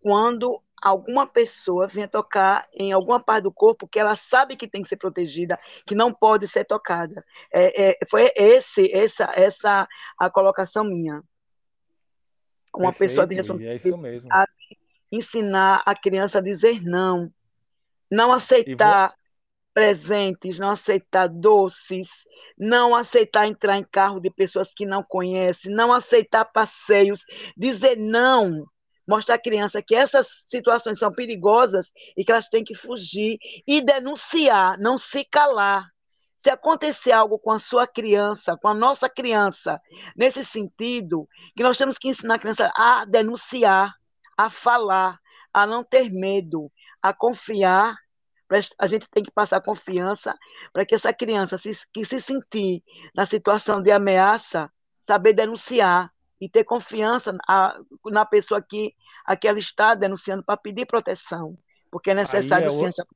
quando 0.00 0.62
alguma 0.84 1.26
pessoa 1.26 1.86
venha 1.86 2.06
tocar 2.06 2.68
em 2.74 2.92
alguma 2.92 3.18
parte 3.18 3.44
do 3.44 3.52
corpo 3.52 3.88
que 3.88 3.98
ela 3.98 4.14
sabe 4.16 4.54
que 4.54 4.68
tem 4.68 4.82
que 4.82 4.88
ser 4.88 4.98
protegida, 4.98 5.58
que 5.86 5.94
não 5.94 6.12
pode 6.12 6.46
ser 6.46 6.66
tocada. 6.66 7.24
É, 7.50 7.88
é, 7.88 7.98
foi 8.06 8.30
esse, 8.36 8.92
essa, 8.92 9.32
essa 9.34 9.88
a 10.18 10.28
colocação 10.28 10.84
minha. 10.84 11.22
Uma 12.76 12.92
Perfeito, 12.92 12.98
pessoa 12.98 13.26
de 13.26 13.34
responsabilidade 13.34 13.88
é 14.30 14.44
ensinar 15.10 15.82
a 15.86 15.94
criança 15.94 16.38
a 16.38 16.42
dizer 16.42 16.82
não, 16.82 17.32
não 18.10 18.30
aceitar 18.30 19.14
presentes, 19.72 20.58
não 20.58 20.68
aceitar 20.68 21.28
doces, 21.28 22.08
não 22.58 22.94
aceitar 22.94 23.48
entrar 23.48 23.78
em 23.78 23.84
carro 23.84 24.20
de 24.20 24.30
pessoas 24.30 24.74
que 24.74 24.84
não 24.84 25.02
conhecem, 25.02 25.74
não 25.74 25.92
aceitar 25.92 26.44
passeios, 26.44 27.24
dizer 27.56 27.96
não 27.96 28.66
mostrar 29.06 29.36
à 29.36 29.38
criança 29.38 29.82
que 29.82 29.94
essas 29.94 30.26
situações 30.46 30.98
são 30.98 31.12
perigosas 31.12 31.92
e 32.16 32.24
que 32.24 32.32
elas 32.32 32.48
têm 32.48 32.64
que 32.64 32.74
fugir 32.74 33.38
e 33.66 33.80
denunciar, 33.80 34.78
não 34.78 34.96
se 34.96 35.24
calar. 35.24 35.88
Se 36.42 36.50
acontecer 36.50 37.12
algo 37.12 37.38
com 37.38 37.50
a 37.50 37.58
sua 37.58 37.86
criança, 37.86 38.56
com 38.60 38.68
a 38.68 38.74
nossa 38.74 39.08
criança, 39.08 39.80
nesse 40.14 40.44
sentido, 40.44 41.26
que 41.56 41.62
nós 41.62 41.78
temos 41.78 41.96
que 41.96 42.08
ensinar 42.08 42.34
a 42.34 42.38
criança 42.38 42.70
a 42.76 43.04
denunciar, 43.06 43.94
a 44.36 44.50
falar, 44.50 45.18
a 45.52 45.66
não 45.66 45.82
ter 45.82 46.10
medo, 46.10 46.70
a 47.00 47.14
confiar. 47.14 47.96
A 48.78 48.86
gente 48.86 49.08
tem 49.10 49.24
que 49.24 49.30
passar 49.30 49.62
confiança 49.62 50.36
para 50.72 50.84
que 50.84 50.94
essa 50.94 51.14
criança 51.14 51.56
que 51.92 52.04
se 52.04 52.20
sentir 52.20 52.82
na 53.14 53.24
situação 53.24 53.80
de 53.80 53.90
ameaça, 53.90 54.70
saber 55.06 55.32
denunciar, 55.32 56.12
e 56.40 56.48
ter 56.48 56.64
confiança 56.64 57.32
na, 57.32 57.80
na 58.06 58.24
pessoa 58.24 58.60
que, 58.60 58.94
a 59.24 59.36
que 59.36 59.48
ela 59.48 59.58
está 59.58 59.94
denunciando 59.94 60.42
para 60.42 60.56
pedir 60.56 60.86
proteção, 60.86 61.56
porque 61.90 62.10
é 62.10 62.14
necessário 62.14 62.66
é 62.66 62.70
sim 62.70 62.86
essa, 62.86 63.06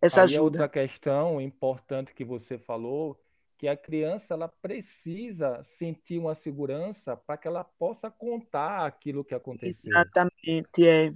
essa 0.00 0.20
é 0.20 0.22
ajuda. 0.24 0.38
É 0.38 0.42
outra 0.42 0.68
questão 0.68 1.40
importante 1.40 2.14
que 2.14 2.24
você 2.24 2.58
falou, 2.58 3.20
que 3.58 3.66
a 3.66 3.76
criança 3.76 4.34
ela 4.34 4.48
precisa 4.48 5.62
sentir 5.64 6.18
uma 6.18 6.34
segurança 6.34 7.16
para 7.16 7.36
que 7.36 7.48
ela 7.48 7.64
possa 7.64 8.10
contar 8.10 8.86
aquilo 8.86 9.24
que 9.24 9.34
aconteceu. 9.34 9.90
Exatamente, 9.90 10.86
é. 10.86 11.12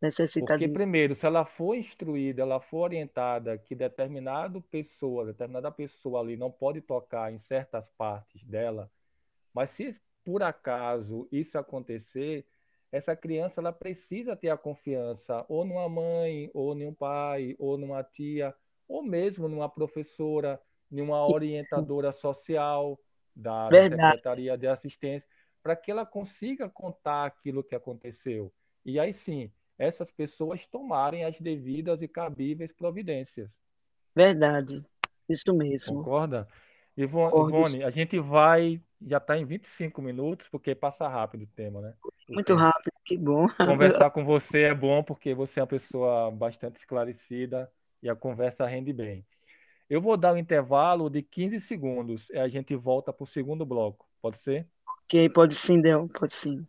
Necessita 0.00 0.46
Porque, 0.46 0.66
disso. 0.66 0.74
primeiro, 0.74 1.14
se 1.14 1.24
ela 1.24 1.44
for 1.44 1.76
instruída, 1.76 2.42
ela 2.42 2.60
for 2.60 2.78
orientada 2.78 3.56
que 3.56 3.72
determinada 3.72 4.60
pessoa, 4.62 5.26
determinada 5.26 5.70
pessoa 5.70 6.18
ali 6.18 6.36
não 6.36 6.50
pode 6.50 6.80
tocar 6.80 7.32
em 7.32 7.38
certas 7.38 7.88
partes 7.96 8.42
dela, 8.42 8.90
mas 9.54 9.70
se 9.70 9.94
por 10.24 10.42
acaso 10.42 11.28
isso 11.30 11.58
acontecer, 11.58 12.46
essa 12.90 13.16
criança 13.16 13.60
ela 13.60 13.72
precisa 13.72 14.36
ter 14.36 14.50
a 14.50 14.56
confiança 14.56 15.44
ou 15.48 15.64
numa 15.64 15.88
mãe, 15.88 16.50
ou 16.52 16.74
num 16.74 16.92
pai, 16.92 17.56
ou 17.58 17.78
numa 17.78 18.04
tia, 18.04 18.54
ou 18.86 19.02
mesmo 19.02 19.48
numa 19.48 19.68
professora, 19.68 20.60
numa 20.90 21.26
orientadora 21.26 22.12
social 22.12 22.98
da, 23.34 23.68
da 23.70 23.82
Secretaria 23.82 24.58
de 24.58 24.66
Assistência, 24.66 25.26
para 25.62 25.74
que 25.74 25.90
ela 25.90 26.04
consiga 26.04 26.68
contar 26.68 27.24
aquilo 27.24 27.64
que 27.64 27.74
aconteceu. 27.74 28.52
E 28.84 29.00
aí 29.00 29.14
sim, 29.14 29.50
essas 29.78 30.10
pessoas 30.10 30.66
tomarem 30.66 31.24
as 31.24 31.40
devidas 31.40 32.02
e 32.02 32.08
cabíveis 32.08 32.72
providências. 32.72 33.50
Verdade, 34.14 34.84
isso 35.28 35.54
mesmo. 35.54 35.96
Concorda? 35.96 36.46
Ivone, 36.94 37.32
Ivone 37.32 37.84
a 37.84 37.90
gente 37.90 38.18
vai, 38.18 38.78
já 39.06 39.18
está 39.18 39.36
em 39.36 39.44
25 39.44 40.00
minutos, 40.02 40.48
porque 40.48 40.74
passa 40.74 41.08
rápido 41.08 41.42
o 41.42 41.46
tema, 41.46 41.80
né? 41.80 41.94
Muito 42.28 42.54
rápido, 42.54 42.92
que 43.04 43.16
bom. 43.16 43.46
Conversar 43.48 44.10
com 44.10 44.24
você 44.24 44.62
é 44.62 44.74
bom, 44.74 45.02
porque 45.02 45.34
você 45.34 45.60
é 45.60 45.62
uma 45.62 45.68
pessoa 45.68 46.30
bastante 46.30 46.76
esclarecida 46.76 47.70
e 48.02 48.08
a 48.08 48.16
conversa 48.16 48.66
rende 48.66 48.92
bem. 48.92 49.24
Eu 49.88 50.00
vou 50.00 50.16
dar 50.16 50.32
um 50.32 50.38
intervalo 50.38 51.10
de 51.10 51.22
15 51.22 51.60
segundos 51.60 52.30
e 52.30 52.38
a 52.38 52.48
gente 52.48 52.74
volta 52.74 53.12
para 53.12 53.24
o 53.24 53.26
segundo 53.26 53.66
bloco. 53.66 54.08
Pode 54.20 54.38
ser? 54.38 54.66
Ok, 55.04 55.28
pode 55.30 55.54
sim, 55.54 55.80
Del, 55.80 56.08
pode 56.08 56.32
sim. 56.32 56.66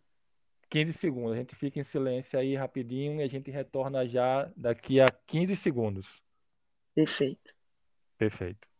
15 0.68 0.92
segundos. 0.92 1.32
A 1.32 1.36
gente 1.36 1.54
fica 1.54 1.78
em 1.78 1.84
silêncio 1.84 2.38
aí 2.38 2.54
rapidinho 2.54 3.20
e 3.20 3.22
a 3.22 3.28
gente 3.28 3.50
retorna 3.50 4.06
já 4.06 4.50
daqui 4.56 5.00
a 5.00 5.06
15 5.26 5.56
segundos. 5.56 6.22
Perfeito. 6.94 7.54
Perfeito. 8.18 8.73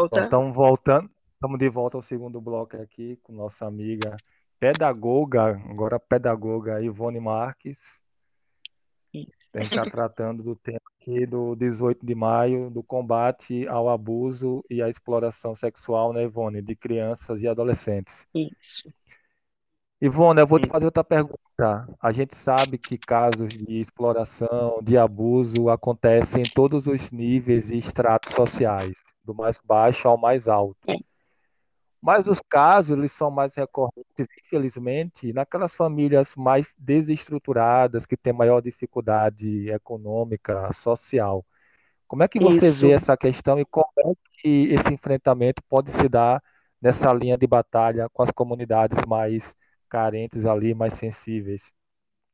Volta. 0.00 0.24
Então, 0.24 0.50
voltando, 0.50 1.10
estamos 1.34 1.58
de 1.58 1.68
volta 1.68 1.98
ao 1.98 2.02
segundo 2.02 2.40
bloco 2.40 2.74
aqui 2.80 3.18
com 3.22 3.34
nossa 3.34 3.66
amiga 3.66 4.16
pedagoga, 4.58 5.60
agora 5.68 6.00
pedagoga 6.00 6.80
Ivone 6.80 7.20
Marques. 7.20 8.00
A 9.52 9.60
gente 9.60 9.76
está 9.76 9.84
tratando 9.90 10.42
do 10.42 10.56
tema 10.56 10.80
aqui 10.98 11.26
do 11.26 11.54
18 11.54 12.06
de 12.06 12.14
maio, 12.14 12.70
do 12.70 12.82
combate 12.82 13.66
ao 13.68 13.90
abuso 13.90 14.64
e 14.70 14.80
à 14.80 14.88
exploração 14.88 15.54
sexual, 15.54 16.14
né, 16.14 16.22
Ivone, 16.24 16.62
de 16.62 16.74
crianças 16.74 17.42
e 17.42 17.48
adolescentes. 17.48 18.26
Isso. 18.34 18.90
Ivone, 20.02 20.40
eu 20.40 20.46
vou 20.46 20.58
te 20.58 20.66
fazer 20.66 20.86
outra 20.86 21.04
pergunta. 21.04 21.86
A 22.00 22.10
gente 22.10 22.34
sabe 22.34 22.78
que 22.78 22.96
casos 22.96 23.50
de 23.52 23.80
exploração, 23.80 24.80
de 24.82 24.96
abuso 24.96 25.68
acontecem 25.68 26.42
em 26.42 26.48
todos 26.48 26.86
os 26.86 27.10
níveis 27.10 27.70
e 27.70 27.76
estratos 27.76 28.32
sociais, 28.32 28.96
do 29.22 29.34
mais 29.34 29.60
baixo 29.62 30.08
ao 30.08 30.16
mais 30.16 30.48
alto. 30.48 30.88
Mas 32.00 32.26
os 32.26 32.40
casos 32.40 32.96
eles 32.96 33.12
são 33.12 33.30
mais 33.30 33.54
recorrentes, 33.54 34.26
infelizmente, 34.42 35.34
naquelas 35.34 35.74
famílias 35.76 36.34
mais 36.34 36.74
desestruturadas, 36.78 38.06
que 38.06 38.16
têm 38.16 38.32
maior 38.32 38.62
dificuldade 38.62 39.68
econômica, 39.68 40.72
social. 40.72 41.44
Como 42.08 42.22
é 42.22 42.28
que 42.28 42.40
você 42.40 42.68
Isso. 42.68 42.80
vê 42.86 42.92
essa 42.92 43.14
questão 43.18 43.60
e 43.60 43.66
como 43.66 43.92
é 43.98 44.14
que 44.40 44.72
esse 44.72 44.94
enfrentamento 44.94 45.62
pode 45.68 45.90
se 45.90 46.08
dar 46.08 46.42
nessa 46.80 47.12
linha 47.12 47.36
de 47.36 47.46
batalha 47.46 48.08
com 48.08 48.22
as 48.22 48.30
comunidades 48.30 48.98
mais 49.06 49.54
carentes 49.90 50.46
ali, 50.46 50.72
mais 50.72 50.94
sensíveis, 50.94 51.72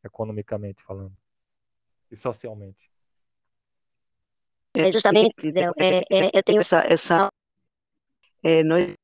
economicamente 0.05 0.83
falando 0.83 1.17
e 2.11 2.17
socialmente? 2.17 2.91
É, 4.75 4.91
justamente, 4.91 5.49
é, 5.79 6.01
é, 6.11 6.31
eu 6.35 6.43
tenho 6.43 6.61
essa, 6.61 6.81
essa 6.81 7.33
é, 8.43 8.63
nós 8.63 8.95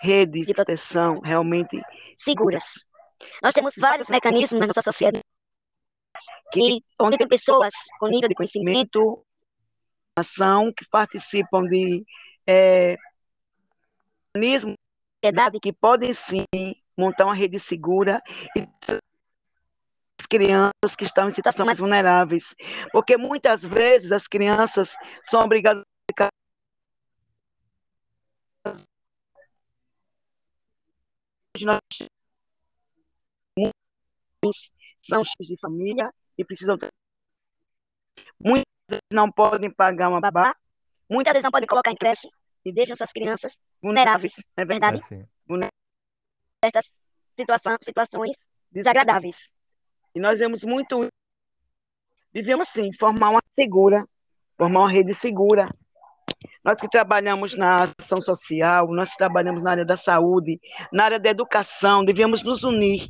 redes 0.00 0.46
de 0.46 0.54
proteção 0.54 1.20
realmente 1.20 1.80
seguras. 2.16 2.64
Nós 3.42 3.54
temos 3.54 3.74
vários 3.76 4.08
mecanismos 4.08 4.58
na 4.58 4.66
nossa 4.66 4.82
sociedade 4.82 5.22
que, 6.52 6.82
onde 6.98 7.16
tem 7.16 7.28
pessoas 7.28 7.72
com 7.98 8.08
nível 8.08 8.28
de 8.28 8.34
conhecimento, 8.34 9.24
ação, 10.16 10.72
que 10.76 10.84
participam 10.90 11.62
de 11.64 12.04
é, 12.46 12.96
mecanismos 14.36 14.76
que 15.60 15.72
podem 15.72 16.12
sim 16.12 16.44
montar 16.96 17.24
uma 17.24 17.34
rede 17.34 17.58
segura 17.58 18.22
e 18.56 18.66
crianças 20.28 20.94
que 20.96 21.04
estão 21.04 21.28
em 21.28 21.32
situações 21.32 21.66
mais 21.66 21.78
vulneráveis, 21.78 22.54
porque 22.92 23.16
muitas 23.16 23.64
vezes 23.64 24.12
as 24.12 24.28
crianças 24.28 24.94
são 25.24 25.40
obrigadas 25.42 25.82
a 25.82 26.12
ficar 26.12 26.28
nós 31.62 31.80
são 34.96 35.24
chefes 35.24 35.48
de 35.48 35.58
família 35.60 36.10
e 36.38 36.44
precisam 36.44 36.78
muitas 38.38 38.64
vezes 38.88 39.02
não 39.12 39.30
podem 39.30 39.70
pagar 39.70 40.08
uma 40.08 40.20
babá, 40.20 40.54
muitas 41.10 41.32
vezes 41.32 41.44
não 41.44 41.50
podem 41.50 41.66
colocar 41.66 41.90
em 41.90 41.96
creche 41.96 42.28
e 42.64 42.72
deixam 42.72 42.96
suas 42.96 43.12
crianças 43.12 43.56
vulneráveis, 43.82 44.32
não 44.56 44.62
é 44.62 44.64
verdade? 44.64 45.02
É 45.10 45.68
Certas 46.64 46.92
situações, 47.38 47.78
situações 47.82 48.36
desagradáveis. 48.70 49.50
E 50.14 50.20
nós 50.20 50.38
vemos 50.38 50.62
muito 50.64 51.08
devemos 52.32 52.68
sim 52.68 52.92
formar 52.98 53.30
uma 53.30 53.42
segura, 53.56 54.06
formar 54.56 54.80
uma 54.80 54.90
rede 54.90 55.14
segura 55.14 55.68
nós 56.64 56.78
que 56.78 56.88
trabalhamos 56.88 57.56
na 57.56 57.76
ação 57.98 58.20
social, 58.20 58.88
nós 58.88 59.12
que 59.12 59.18
trabalhamos 59.18 59.62
na 59.62 59.70
área 59.70 59.84
da 59.84 59.96
saúde, 59.96 60.60
na 60.92 61.04
área 61.04 61.18
da 61.18 61.30
educação, 61.30 62.04
devíamos 62.04 62.42
nos 62.42 62.62
unir 62.64 63.08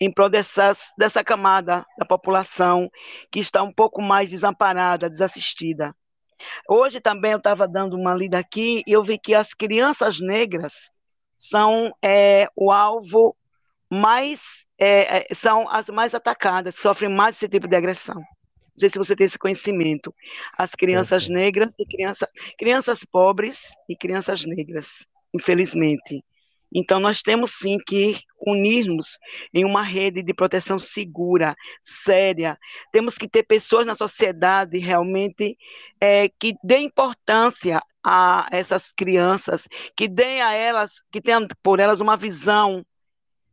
em 0.00 0.12
prol 0.12 0.28
dessas, 0.28 0.78
dessa 0.98 1.24
camada 1.24 1.84
da 1.98 2.04
população 2.04 2.90
que 3.30 3.40
está 3.40 3.62
um 3.62 3.72
pouco 3.72 4.02
mais 4.02 4.30
desamparada, 4.30 5.08
desassistida. 5.08 5.94
Hoje 6.68 7.00
também 7.00 7.32
eu 7.32 7.38
estava 7.38 7.66
dando 7.66 7.96
uma 7.96 8.14
lida 8.14 8.38
aqui 8.38 8.82
e 8.86 8.92
eu 8.92 9.02
vi 9.02 9.18
que 9.18 9.34
as 9.34 9.54
crianças 9.54 10.20
negras 10.20 10.90
são 11.38 11.92
é, 12.02 12.48
o 12.56 12.70
alvo 12.70 13.36
mais, 13.90 14.66
é, 14.78 15.30
é 15.30 15.34
são 15.34 15.68
as 15.68 15.88
mais 15.88 16.14
atacadas, 16.14 16.76
sofrem 16.76 17.10
mais 17.10 17.36
esse 17.36 17.48
tipo 17.48 17.68
de 17.68 17.76
agressão. 17.76 18.16
Não 18.16 18.80
sei 18.80 18.88
se 18.88 18.98
você 18.98 19.14
tem 19.14 19.26
esse 19.26 19.38
conhecimento. 19.38 20.12
As 20.58 20.72
crianças 20.72 21.28
negras 21.28 21.70
e 21.78 21.86
criança, 21.86 22.28
crianças 22.58 23.04
pobres 23.04 23.72
e 23.88 23.96
crianças 23.96 24.44
negras, 24.44 25.06
infelizmente. 25.32 26.24
Então, 26.74 26.98
nós 26.98 27.22
temos 27.22 27.52
sim 27.52 27.78
que 27.78 28.18
unirmos 28.46 29.18
em 29.52 29.64
uma 29.64 29.82
rede 29.82 30.22
de 30.22 30.34
proteção 30.34 30.78
segura, 30.78 31.54
séria. 31.80 32.58
Temos 32.92 33.14
que 33.14 33.28
ter 33.28 33.44
pessoas 33.44 33.86
na 33.86 33.94
sociedade 33.94 34.78
realmente 34.78 35.56
é, 36.00 36.28
que 36.28 36.54
dê 36.62 36.78
importância 36.78 37.80
a 38.02 38.48
essas 38.50 38.92
crianças, 38.92 39.68
que 39.96 40.08
deem 40.08 40.42
a 40.42 40.52
elas, 40.52 41.00
que 41.10 41.20
tenham 41.20 41.46
por 41.62 41.80
elas 41.80 42.00
uma 42.00 42.16
visão 42.16 42.84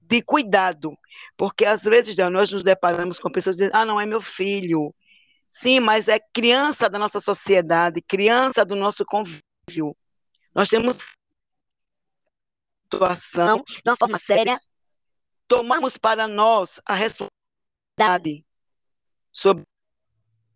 de 0.01 0.21
cuidado. 0.21 0.97
Porque 1.37 1.63
às 1.63 1.83
vezes 1.83 2.15
nós 2.31 2.51
nos 2.51 2.63
deparamos 2.63 3.19
com 3.19 3.31
pessoas 3.31 3.57
dizendo: 3.57 3.75
ah, 3.75 3.85
não 3.85 4.01
é 4.01 4.05
meu 4.05 4.19
filho, 4.19 4.93
Sim, 5.53 5.81
mas 5.81 6.07
é 6.07 6.17
criança 6.17 6.89
da 6.89 6.97
nossa 6.97 7.19
sociedade, 7.19 8.01
criança 8.01 8.63
do 8.63 8.73
nosso 8.73 9.03
convívio. 9.05 9.95
Nós 10.55 10.69
temos 10.69 10.99
situação 12.91 13.63
de 13.65 13.81
uma 13.89 13.95
forma 13.95 14.19
séria, 14.19 14.59
tomamos 15.47 15.97
para 15.97 16.27
nós 16.27 16.81
a 16.85 16.93
responsabilidade 16.93 18.45
sobre 19.31 19.63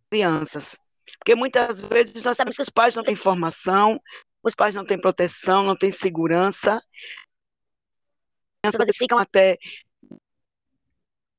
crianças. 0.09 0.77
Porque 1.17 1.35
muitas 1.35 1.81
vezes 1.83 2.23
nós 2.23 2.35
sabemos 2.35 2.55
que 2.55 2.61
os 2.61 2.69
pais 2.69 2.95
não 2.95 3.03
têm 3.03 3.15
formação, 3.15 3.99
os 4.43 4.55
pais 4.55 4.75
não 4.75 4.85
têm 4.85 4.99
proteção, 4.99 5.63
não 5.63 5.77
têm 5.77 5.91
segurança. 5.91 6.81
As 8.63 8.75
crianças 8.75 8.97
ficam 8.97 9.17
até 9.17 9.57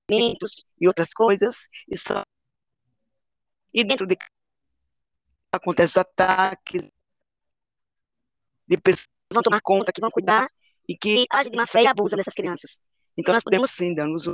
e 0.09 0.87
outras 0.87 1.13
coisas, 1.13 1.69
e 1.89 1.97
só 1.97 2.23
e 3.75 3.85
dentro 3.85 4.07
de 4.07 4.17
acontecem 5.53 5.91
os 5.91 5.97
ataques 5.97 6.93
de 8.69 8.79
pessoas 8.79 9.07
que 9.07 9.35
vão 9.35 9.43
tomar 9.43 9.61
conta, 9.61 9.93
que 9.93 10.01
vão 10.01 10.11
cuidar 10.11 10.49
e 10.89 10.97
que 10.97 11.27
agem 11.31 11.51
de 11.51 11.57
má 11.57 11.67
fé 11.67 11.83
e 11.83 11.87
abusam 11.87 12.17
dessas 12.17 12.35
crianças. 12.35 12.81
Então 13.17 13.33
nós 13.33 13.43
podemos 13.43 13.71
sim 13.71 13.95
darmos 13.95 14.25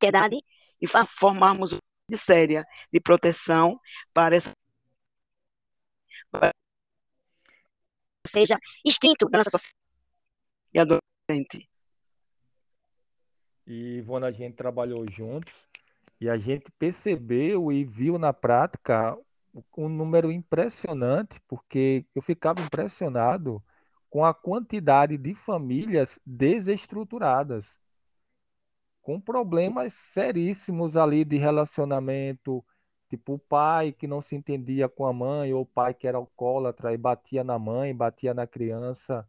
sociedade 0.00 0.36
e 0.80 0.86
formarmos 0.86 1.72
uma 1.72 1.80
de 2.08 2.16
séria 2.16 2.64
de 2.92 3.00
proteção 3.00 3.80
para 4.12 4.36
essa 4.36 4.52
seja 8.26 8.58
extinto 8.84 9.28
da 9.28 9.38
nossa 9.38 9.50
sociedade. 9.50 11.00
Gente. 11.28 11.68
E 13.66 13.96
Ivone, 13.98 14.26
a 14.26 14.30
gente 14.30 14.54
trabalhou 14.54 15.04
juntos 15.10 15.52
e 16.20 16.28
a 16.28 16.36
gente 16.36 16.70
percebeu 16.78 17.72
e 17.72 17.84
viu 17.84 18.18
na 18.18 18.32
prática 18.32 19.18
um 19.76 19.88
número 19.88 20.30
impressionante, 20.30 21.40
porque 21.48 22.04
eu 22.14 22.22
ficava 22.22 22.60
impressionado 22.60 23.62
com 24.10 24.24
a 24.24 24.34
quantidade 24.34 25.16
de 25.18 25.34
famílias 25.34 26.18
desestruturadas, 26.26 27.66
com 29.02 29.20
problemas 29.20 29.92
seríssimos 29.94 30.96
ali 30.96 31.24
de 31.24 31.36
relacionamento, 31.38 32.64
tipo 33.08 33.34
o 33.34 33.38
pai 33.38 33.92
que 33.92 34.06
não 34.06 34.20
se 34.20 34.34
entendia 34.34 34.88
com 34.88 35.06
a 35.06 35.12
mãe, 35.12 35.52
ou 35.54 35.62
o 35.62 35.66
pai 35.66 35.94
que 35.94 36.06
era 36.08 36.18
alcoólatra 36.18 36.92
e 36.92 36.96
batia 36.96 37.44
na 37.44 37.58
mãe, 37.58 37.94
batia 37.94 38.34
na 38.34 38.46
criança, 38.46 39.26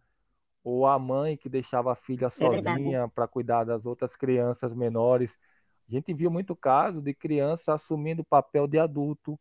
ou 0.64 0.88
a 0.88 1.00
mãe 1.00 1.38
que 1.38 1.50
deixava 1.50 1.94
a 1.94 1.96
filha 1.96 2.30
É 2.40 2.48
sozinha 2.48 3.10
para 3.10 3.28
cuidar 3.28 3.66
das 3.66 3.86
outras 3.86 4.16
crianças 4.16 4.74
menores. 4.76 5.38
A 5.90 5.94
gente 5.94 6.14
viu 6.14 6.32
muito 6.32 6.56
caso 6.56 7.02
de 7.02 7.14
criança 7.16 7.74
assumindo 7.76 8.22
o 8.24 8.26
papel 8.26 8.68
de 8.68 8.80
adulto, 8.80 9.40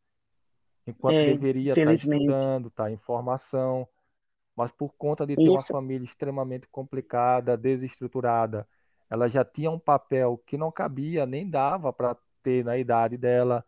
enquanto 0.87 1.23
É, 1.23 1.25
deveria 1.25 1.75
estar 1.75 1.95
infelizmente. 1.95 1.97
estudando, 1.97 2.69
estar 2.69 2.91
em 2.91 2.97
formação, 2.99 3.89
mas 4.57 4.73
por 4.73 4.95
conta 4.97 5.27
de 5.27 5.37
ter 5.37 5.51
uma 5.51 5.63
Isso. 5.63 5.65
família 5.65 6.05
extremamente 6.07 6.69
complicada, 6.69 7.57
desestruturada, 7.57 8.69
ela 9.11 9.29
já 9.29 9.45
tinha 9.45 9.71
um 9.71 9.79
papel 9.79 10.39
que 10.47 10.57
não 10.59 10.73
cabia, 10.73 11.27
nem 11.27 11.49
dava 11.49 11.93
para 11.93 12.17
ter 12.43 12.65
na 12.65 12.77
idade 12.79 13.17
dela. 13.19 13.65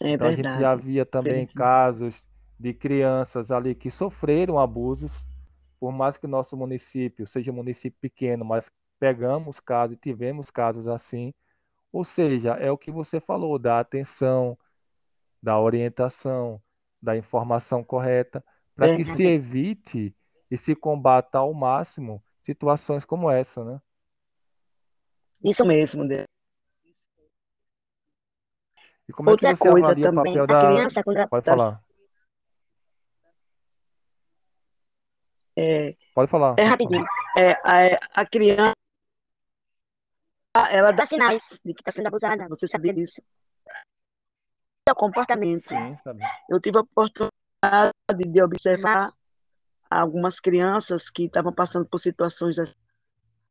É 0.00 0.16
Então 0.16 0.26
a 0.28 0.32
gente 0.32 0.58
já 0.58 0.74
verdade. 0.74 0.76
via 0.76 1.04
também 1.04 1.46
Infelizmente. 1.46 1.46
casos 1.46 2.22
de 2.58 2.72
crianças 2.74 3.50
ali 3.50 3.74
que 3.74 3.90
sofreram 3.90 4.58
abusos, 4.58 5.12
por 5.80 5.92
mais 5.92 6.16
que 6.16 6.26
nosso 6.26 6.56
município 6.56 7.26
seja 7.26 7.50
um 7.50 7.54
município 7.54 7.98
pequeno, 8.00 8.44
mas 8.44 8.70
pegamos 8.98 9.60
casos 9.60 9.96
e 9.96 10.00
tivemos 10.00 10.50
casos 10.50 10.86
assim. 10.88 11.34
Ou 11.92 12.04
seja, 12.04 12.54
é 12.54 12.70
o 12.72 12.78
que 12.78 12.90
você 12.92 13.20
falou, 13.20 13.58
da 13.58 13.80
atenção, 13.80 14.58
da 15.42 15.58
orientação, 15.60 16.62
da 17.02 17.16
informação 17.16 17.84
correta, 17.84 18.44
para 18.74 18.96
que 18.96 19.04
se 19.04 19.22
evite 19.24 20.14
e 20.50 20.58
se 20.58 20.74
combata 20.74 21.38
ao 21.38 21.52
máximo 21.54 22.22
situações 22.42 23.04
como 23.04 23.30
essa, 23.30 23.64
né? 23.64 23.80
Isso 25.42 25.64
mesmo, 25.64 26.06
Deus. 26.06 26.24
E 29.08 29.12
como 29.12 29.30
é 29.30 29.32
que 29.32 29.46
Outra 29.46 29.56
você 29.56 29.70
coisa 29.70 29.86
avalia 29.88 30.04
o 30.04 30.14
também, 30.14 30.34
papel 30.34 30.44
a 30.44 30.46
da... 30.46 30.68
criança, 30.68 31.02
quando 31.02 31.28
Pode 31.28 31.44
falar, 31.44 31.84
É, 35.56 35.94
pode 36.14 36.30
falar. 36.30 36.56
É 36.58 36.64
rapidinho. 36.64 37.04
é, 37.36 37.52
a, 37.52 38.22
a 38.22 38.26
criança, 38.26 38.72
ela 40.70 40.90
dá 40.90 41.04
Dá 41.04 41.06
sinais 41.06 41.42
de 41.64 41.74
que 41.74 41.80
está 41.80 41.92
sendo 41.92 42.08
abusada. 42.08 42.48
Você 42.48 42.66
sabia 42.66 42.92
disso? 42.92 43.22
É 44.88 44.92
o 44.92 44.96
comportamento. 44.96 45.68
Sim, 45.68 45.96
sabe? 46.02 46.22
Eu 46.48 46.60
tive 46.60 46.78
a 46.78 46.80
oportunidade 46.80 47.43
de 48.16 48.42
observar 48.42 49.12
algumas 49.90 50.40
crianças 50.40 51.10
que 51.10 51.24
estavam 51.24 51.52
passando 51.52 51.86
por 51.86 51.98
situações 51.98 52.58
assim. 52.58 52.74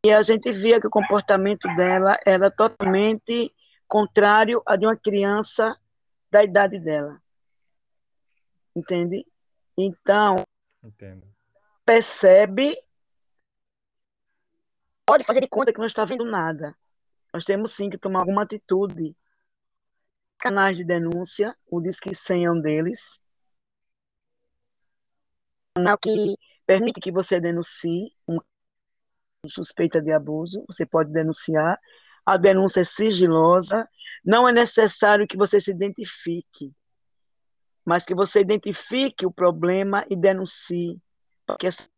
E 0.06 0.12
a 0.12 0.22
gente 0.22 0.52
via 0.52 0.82
que 0.82 0.88
o 0.88 0.92
comportamento 0.92 1.68
dela 1.76 2.20
era 2.26 2.52
totalmente 2.52 3.54
contrário 3.88 4.62
a 4.66 4.76
de 4.76 4.86
uma 4.86 4.98
criança 4.98 5.80
da 6.30 6.44
idade 6.44 6.80
dela. 6.80 7.22
Entende? 8.76 9.26
Então, 9.78 10.36
Entendo. 10.84 11.28
percebe 11.86 12.78
Pode 15.06 15.26
fazer 15.26 15.42
de 15.42 15.48
conta 15.48 15.74
que 15.74 15.80
não 15.80 15.86
está 15.86 16.06
vendo 16.06 16.24
nada. 16.24 16.76
Nós 17.34 17.44
temos 17.44 17.74
sim 17.74 17.90
que 17.90 17.98
tomar 17.98 18.20
alguma 18.20 18.44
atitude. 18.44 19.16
Canais 20.40 20.78
de 20.78 20.84
denúncia, 20.84 21.56
o 21.70 21.82
Disque 21.82 22.16
100 22.16 22.46
é 22.46 22.52
um 22.52 22.60
deles, 22.60 23.22
canal 25.76 25.98
que 25.98 26.38
permite 26.66 27.00
que 27.02 27.12
você 27.12 27.40
denuncie 27.40 28.14
uma 28.28 28.44
suspeita 29.48 30.02
de 30.02 30.12
abuso, 30.12 30.64
você 30.68 30.86
pode 30.86 31.12
denunciar. 31.12 31.80
A 32.26 32.38
denúncia 32.38 32.82
é 32.82 32.86
sigilosa, 32.86 33.88
não 34.24 34.48
é 34.48 34.52
necessário 34.54 35.28
que 35.28 35.36
você 35.36 35.60
se 35.60 35.72
identifique, 35.72 36.74
mas 37.84 38.04
que 38.04 38.16
você 38.16 38.40
identifique 38.40 39.26
o 39.26 39.32
problema 39.32 40.06
e 40.10 40.16
denuncie, 40.16 41.02
porque 41.46 41.68
essa- 41.68 41.90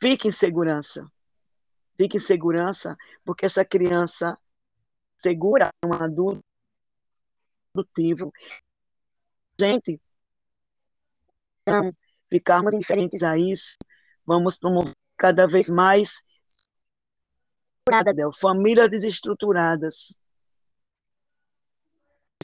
fique 0.00 0.28
em 0.28 0.32
segurança. 0.32 1.06
Fique 1.98 2.16
em 2.16 2.20
segurança, 2.20 2.96
porque 3.24 3.44
essa 3.44 3.64
criança 3.64 4.38
segura 5.18 5.68
um 5.84 5.92
adulto 5.92 6.42
produtivo. 7.74 8.32
Gente, 9.58 10.00
ficarmos 12.28 12.74
indiferentes 12.74 13.22
a 13.22 13.36
isso, 13.36 13.76
vamos 14.24 14.58
promover 14.58 14.94
cada 15.16 15.46
vez 15.46 15.68
mais 15.68 16.12
famílias 18.38 18.90
desestruturadas, 18.90 20.18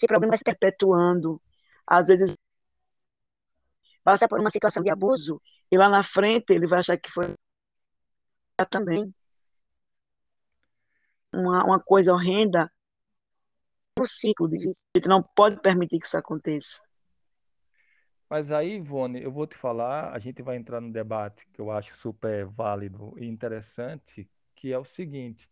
esse 0.02 0.06
problema 0.06 0.37
se 0.37 0.44
perpetuando. 0.44 1.40
Às 1.87 2.08
vezes 2.08 2.37
passar 4.02 4.28
por 4.28 4.40
uma 4.40 4.50
situação 4.50 4.82
de 4.82 4.90
abuso. 4.90 5.40
e 5.70 5.76
lá 5.76 5.88
na 5.88 6.02
frente 6.02 6.50
ele 6.50 6.66
vai 6.66 6.80
achar 6.80 6.98
que 6.98 7.11
foi 7.11 7.35
também 8.70 9.12
uma, 11.32 11.64
uma 11.64 11.80
coisa 11.80 12.12
horrenda, 12.12 12.70
um 13.98 14.06
ciclo 14.06 14.48
de 14.48 14.58
vício. 14.58 14.85
A 14.94 14.98
gente 14.98 15.08
não 15.08 15.22
pode 15.22 15.61
permitir 15.61 15.98
que 15.98 16.06
isso 16.06 16.16
aconteça. 16.16 16.80
Mas 18.33 18.51
aí, 18.51 18.77
Ivone, 18.77 19.21
eu 19.23 19.31
vou 19.31 19.47
te 19.47 19.55
falar, 19.55 20.11
a 20.11 20.18
gente 20.18 20.40
vai 20.40 20.57
entrar 20.57 20.81
no 20.81 20.90
debate 20.90 21.47
que 21.53 21.61
eu 21.61 21.71
acho 21.71 21.95
super 21.99 22.47
válido 22.47 23.12
e 23.18 23.27
interessante, 23.27 24.27
que 24.57 24.73
é 24.73 24.79
o 24.79 24.87
seguinte: 24.87 25.47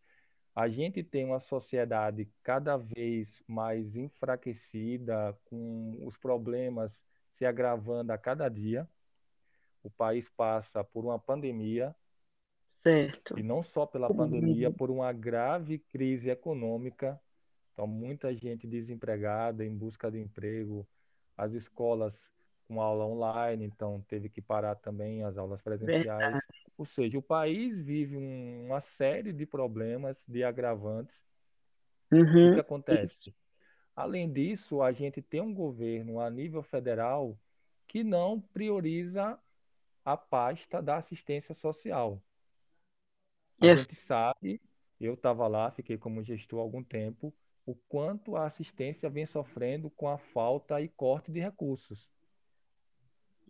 a 0.55 0.67
gente 0.67 1.03
tem 1.03 1.27
uma 1.27 1.41
sociedade 1.41 2.27
cada 2.43 2.79
vez 2.79 3.43
mais 3.47 3.95
enfraquecida, 3.95 5.39
com 5.45 5.95
os 6.07 6.17
problemas 6.17 7.05
se 7.35 7.45
agravando 7.45 8.15
a 8.15 8.17
cada 8.17 8.49
dia. 8.49 8.89
O 9.83 9.91
país 9.91 10.31
passa 10.31 10.83
por 10.83 11.05
uma 11.05 11.19
pandemia, 11.19 11.95
Certo. 12.79 13.39
e 13.39 13.43
não 13.43 13.63
só 13.63 13.85
pela 13.85 14.09
pandemia, 14.09 14.71
por 14.71 14.91
uma 14.91 15.13
grave 15.13 15.81
crise 15.81 16.31
econômica. 16.31 17.21
Então, 17.75 17.87
muita 17.87 18.35
gente 18.35 18.67
desempregada, 18.67 19.67
em 19.67 19.77
busca 19.77 20.11
de 20.11 20.19
emprego, 20.19 20.89
as 21.37 21.53
escolas 21.53 22.40
com 22.71 22.81
aula 22.81 23.05
online, 23.05 23.65
então 23.67 24.01
teve 24.09 24.29
que 24.31 24.41
parar 24.41 24.77
também 24.77 25.25
as 25.25 25.37
aulas 25.37 25.61
presenciais. 25.63 26.41
Ou 26.79 26.87
seja, 26.87 27.19
o 27.19 27.23
país 27.23 27.77
vive 27.85 28.17
um- 28.17 28.67
uma 28.67 28.81
série 28.81 29.33
de 29.33 29.45
problemas, 29.47 30.17
de 30.29 30.45
agravantes. 30.45 31.27
O 32.43 32.51
Uhum. 32.51 32.51
que 32.51 32.61
acontece? 32.61 33.35
Além 33.97 34.33
disso, 34.33 34.83
a 34.83 34.93
gente 34.93 35.23
tem 35.23 35.41
um 35.41 35.55
governo 35.55 36.21
a 36.21 36.31
nível 36.31 36.63
federal 36.63 37.39
que 37.89 38.05
não 38.05 38.41
prioriza 38.41 39.39
a 40.05 40.17
pasta 40.17 40.83
da 40.83 40.99
assistência 40.99 41.55
social. 41.55 42.23
A 43.61 43.71
gente 43.71 43.95
sabe, 43.95 44.61
eu 45.01 45.15
estava 45.15 45.47
lá, 45.47 45.71
fiquei 45.71 45.97
como 45.97 46.23
gestor 46.23 46.59
há 46.59 46.63
algum 46.63 46.83
tempo, 46.83 47.33
o 47.65 47.75
quanto 47.89 48.37
a 48.37 48.47
assistência 48.47 49.09
vem 49.09 49.25
sofrendo 49.25 49.89
com 49.91 50.09
a 50.09 50.19
falta 50.19 50.81
e 50.81 50.89
corte 50.89 51.31
de 51.31 51.41
recursos. 51.41 52.11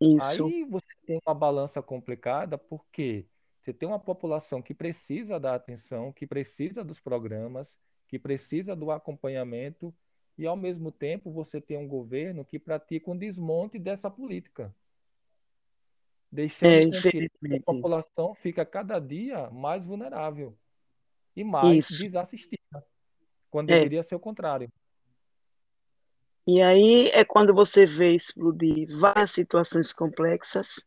Isso. 0.00 0.52
Aí 0.52 0.64
você 0.64 0.86
tem 1.06 1.20
uma 1.26 1.34
balança 1.34 1.82
complicada, 1.82 2.56
porque 2.58 3.26
você 3.60 3.72
tem 3.72 3.88
uma 3.88 3.98
população 3.98 4.62
que 4.62 4.74
precisa 4.74 5.38
da 5.40 5.54
atenção, 5.54 6.12
que 6.12 6.26
precisa 6.26 6.84
dos 6.84 7.00
programas, 7.00 7.68
que 8.08 8.18
precisa 8.18 8.74
do 8.76 8.90
acompanhamento, 8.90 9.94
e 10.38 10.46
ao 10.46 10.56
mesmo 10.56 10.90
tempo 10.92 11.30
você 11.30 11.60
tem 11.60 11.76
um 11.76 11.88
governo 11.88 12.44
que 12.44 12.58
pratica 12.58 13.10
um 13.10 13.16
desmonte 13.16 13.78
dessa 13.78 14.10
política, 14.10 14.74
deixando 16.32 16.82
É, 16.82 17.10
que 17.10 17.28
a 17.50 17.58
população 17.64 18.34
fica 18.34 18.64
cada 18.64 18.98
dia 19.00 19.50
mais 19.50 19.84
vulnerável 19.84 20.56
e 21.36 21.44
mais 21.44 21.78
Isso. 21.78 21.92
desassistida, 21.92 22.58
quando 23.50 23.68
É. 23.68 23.78
deveria 23.78 24.02
ser 24.04 24.16
o 24.16 24.20
contrário. 24.20 24.70
E 26.52 26.60
aí 26.60 27.08
é 27.10 27.24
quando 27.24 27.54
você 27.54 27.86
vê 27.86 28.12
explodir 28.12 28.88
várias 28.98 29.30
situações 29.30 29.92
complexas, 29.92 30.84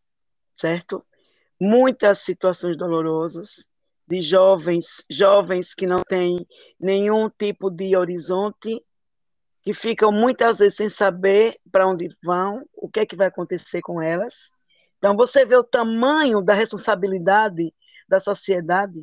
certo? 0.57 1.05
Muitas 1.57 2.19
situações 2.19 2.77
dolorosas 2.77 3.65
de 4.05 4.19
jovens, 4.19 5.05
jovens 5.09 5.73
que 5.73 5.87
não 5.87 6.03
têm 6.03 6.45
nenhum 6.77 7.29
tipo 7.29 7.69
de 7.71 7.95
horizonte, 7.95 8.83
que 9.61 9.73
ficam 9.73 10.11
muitas 10.11 10.57
vezes 10.57 10.75
sem 10.75 10.89
saber 10.89 11.57
para 11.71 11.87
onde 11.87 12.13
vão, 12.21 12.67
o 12.75 12.89
que 12.89 12.99
é 12.99 13.05
que 13.05 13.15
vai 13.15 13.27
acontecer 13.27 13.79
com 13.79 14.01
elas. 14.01 14.51
Então 14.97 15.15
você 15.15 15.45
vê 15.45 15.55
o 15.55 15.63
tamanho 15.63 16.41
da 16.41 16.53
responsabilidade 16.53 17.73
da 18.09 18.19
sociedade 18.19 19.01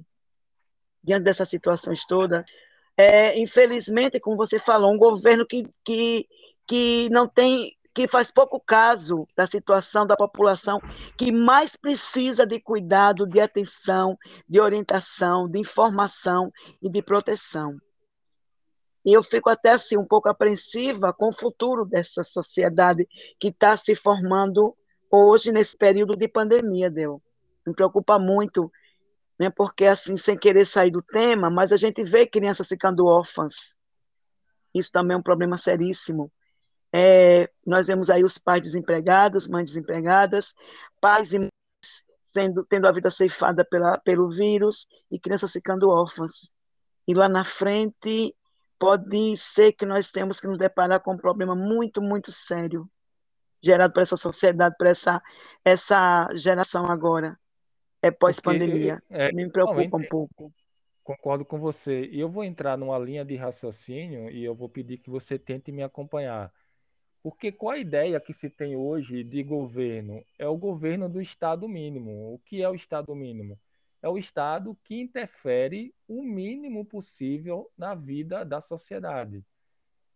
diante 1.02 1.24
dessas 1.24 1.48
situações 1.48 2.04
todas. 2.04 2.44
É, 2.98 3.40
infelizmente, 3.40 4.20
como 4.20 4.36
você 4.36 4.58
falou, 4.58 4.92
um 4.92 4.98
governo 4.98 5.46
que, 5.46 5.66
que, 5.82 6.28
que 6.70 7.08
não 7.10 7.26
tem 7.26 7.76
que 7.92 8.06
faz 8.06 8.30
pouco 8.30 8.60
caso 8.60 9.26
da 9.36 9.44
situação 9.44 10.06
da 10.06 10.14
população 10.14 10.78
que 11.18 11.32
mais 11.32 11.74
precisa 11.74 12.46
de 12.46 12.60
cuidado, 12.60 13.26
de 13.26 13.40
atenção, 13.40 14.16
de 14.48 14.60
orientação, 14.60 15.48
de 15.48 15.58
informação 15.58 16.52
e 16.80 16.88
de 16.88 17.02
proteção. 17.02 17.76
E 19.04 19.12
eu 19.12 19.20
fico 19.20 19.50
até 19.50 19.70
assim 19.70 19.98
um 19.98 20.06
pouco 20.06 20.28
apreensiva 20.28 21.12
com 21.12 21.30
o 21.30 21.36
futuro 21.36 21.84
dessa 21.84 22.22
sociedade 22.22 23.08
que 23.40 23.48
está 23.48 23.76
se 23.76 23.96
formando 23.96 24.76
hoje 25.10 25.50
nesse 25.50 25.76
período 25.76 26.16
de 26.16 26.28
pandemia, 26.28 26.88
deu. 26.88 27.20
Me 27.66 27.74
preocupa 27.74 28.16
muito, 28.16 28.70
né? 29.36 29.50
Porque 29.50 29.86
assim, 29.86 30.16
sem 30.16 30.38
querer 30.38 30.66
sair 30.66 30.92
do 30.92 31.02
tema, 31.02 31.50
mas 31.50 31.72
a 31.72 31.76
gente 31.76 32.04
vê 32.04 32.28
crianças 32.28 32.68
ficando 32.68 33.06
órfãs. 33.06 33.76
Isso 34.72 34.92
também 34.92 35.16
é 35.16 35.18
um 35.18 35.22
problema 35.22 35.56
seríssimo. 35.56 36.30
É, 36.92 37.48
nós 37.64 37.86
vemos 37.86 38.10
aí 38.10 38.24
os 38.24 38.38
pais 38.38 38.62
desempregados, 38.62 39.46
mães 39.46 39.66
desempregadas, 39.66 40.54
pais 41.00 41.32
e 41.32 41.38
mães 41.38 41.50
sendo, 42.32 42.64
tendo 42.64 42.86
a 42.86 42.92
vida 42.92 43.10
ceifada 43.10 43.64
pela, 43.64 43.98
pelo 43.98 44.30
vírus 44.30 44.86
e 45.10 45.18
crianças 45.18 45.52
ficando 45.52 45.88
órfãs. 45.88 46.52
E 47.06 47.14
lá 47.14 47.28
na 47.28 47.44
frente 47.44 48.34
pode 48.78 49.36
ser 49.36 49.72
que 49.72 49.84
nós 49.84 50.10
temos 50.10 50.40
que 50.40 50.46
nos 50.46 50.58
deparar 50.58 51.00
com 51.00 51.12
um 51.12 51.18
problema 51.18 51.54
muito, 51.54 52.00
muito 52.00 52.32
sério, 52.32 52.88
gerado 53.62 53.92
por 53.92 54.02
essa 54.02 54.16
sociedade, 54.16 54.74
por 54.78 54.86
essa, 54.86 55.22
essa 55.64 56.28
geração 56.34 56.86
agora, 56.86 57.38
é 58.00 58.10
pós-pandemia. 58.10 59.02
É, 59.10 59.30
me 59.32 59.50
preocupa 59.50 59.96
um 59.96 60.08
pouco. 60.08 60.52
Concordo 61.04 61.44
com 61.44 61.58
você. 61.58 62.06
E 62.06 62.20
eu 62.20 62.28
vou 62.28 62.44
entrar 62.44 62.78
numa 62.78 62.98
linha 62.98 63.24
de 63.24 63.36
raciocínio 63.36 64.30
e 64.30 64.44
eu 64.44 64.54
vou 64.54 64.68
pedir 64.68 64.98
que 64.98 65.10
você 65.10 65.38
tente 65.38 65.70
me 65.70 65.82
acompanhar. 65.82 66.52
Porque 67.22 67.52
qual 67.52 67.72
a 67.72 67.78
ideia 67.78 68.18
que 68.18 68.32
se 68.32 68.48
tem 68.48 68.76
hoje 68.76 69.22
de 69.22 69.42
governo? 69.42 70.24
É 70.38 70.48
o 70.48 70.56
governo 70.56 71.08
do 71.08 71.20
Estado 71.20 71.68
mínimo. 71.68 72.32
O 72.32 72.38
que 72.38 72.62
é 72.62 72.68
o 72.68 72.74
Estado 72.74 73.14
mínimo? 73.14 73.58
É 74.02 74.08
o 74.08 74.16
Estado 74.16 74.76
que 74.84 74.98
interfere 74.98 75.94
o 76.08 76.22
mínimo 76.22 76.84
possível 76.84 77.70
na 77.76 77.94
vida 77.94 78.44
da 78.44 78.62
sociedade. 78.62 79.44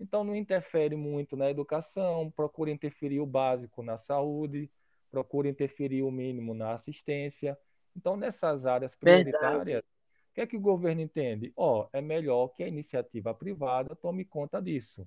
Então, 0.00 0.24
não 0.24 0.34
interfere 0.34 0.96
muito 0.96 1.36
na 1.36 1.50
educação, 1.50 2.30
procura 2.30 2.70
interferir 2.70 3.20
o 3.20 3.26
básico 3.26 3.82
na 3.82 3.98
saúde, 3.98 4.70
procura 5.10 5.48
interferir 5.48 6.02
o 6.02 6.10
mínimo 6.10 6.54
na 6.54 6.72
assistência. 6.72 7.56
Então, 7.94 8.16
nessas 8.16 8.64
áreas 8.64 8.94
prioritárias, 8.96 9.64
Verdade. 9.64 9.86
o 10.30 10.34
que 10.34 10.40
é 10.40 10.46
que 10.46 10.56
o 10.56 10.60
governo 10.60 11.02
entende? 11.02 11.52
Ó, 11.54 11.82
oh, 11.82 11.88
é 11.92 12.00
melhor 12.00 12.48
que 12.48 12.64
a 12.64 12.68
iniciativa 12.68 13.34
privada 13.34 13.94
tome 13.94 14.24
conta 14.24 14.60
disso. 14.60 15.06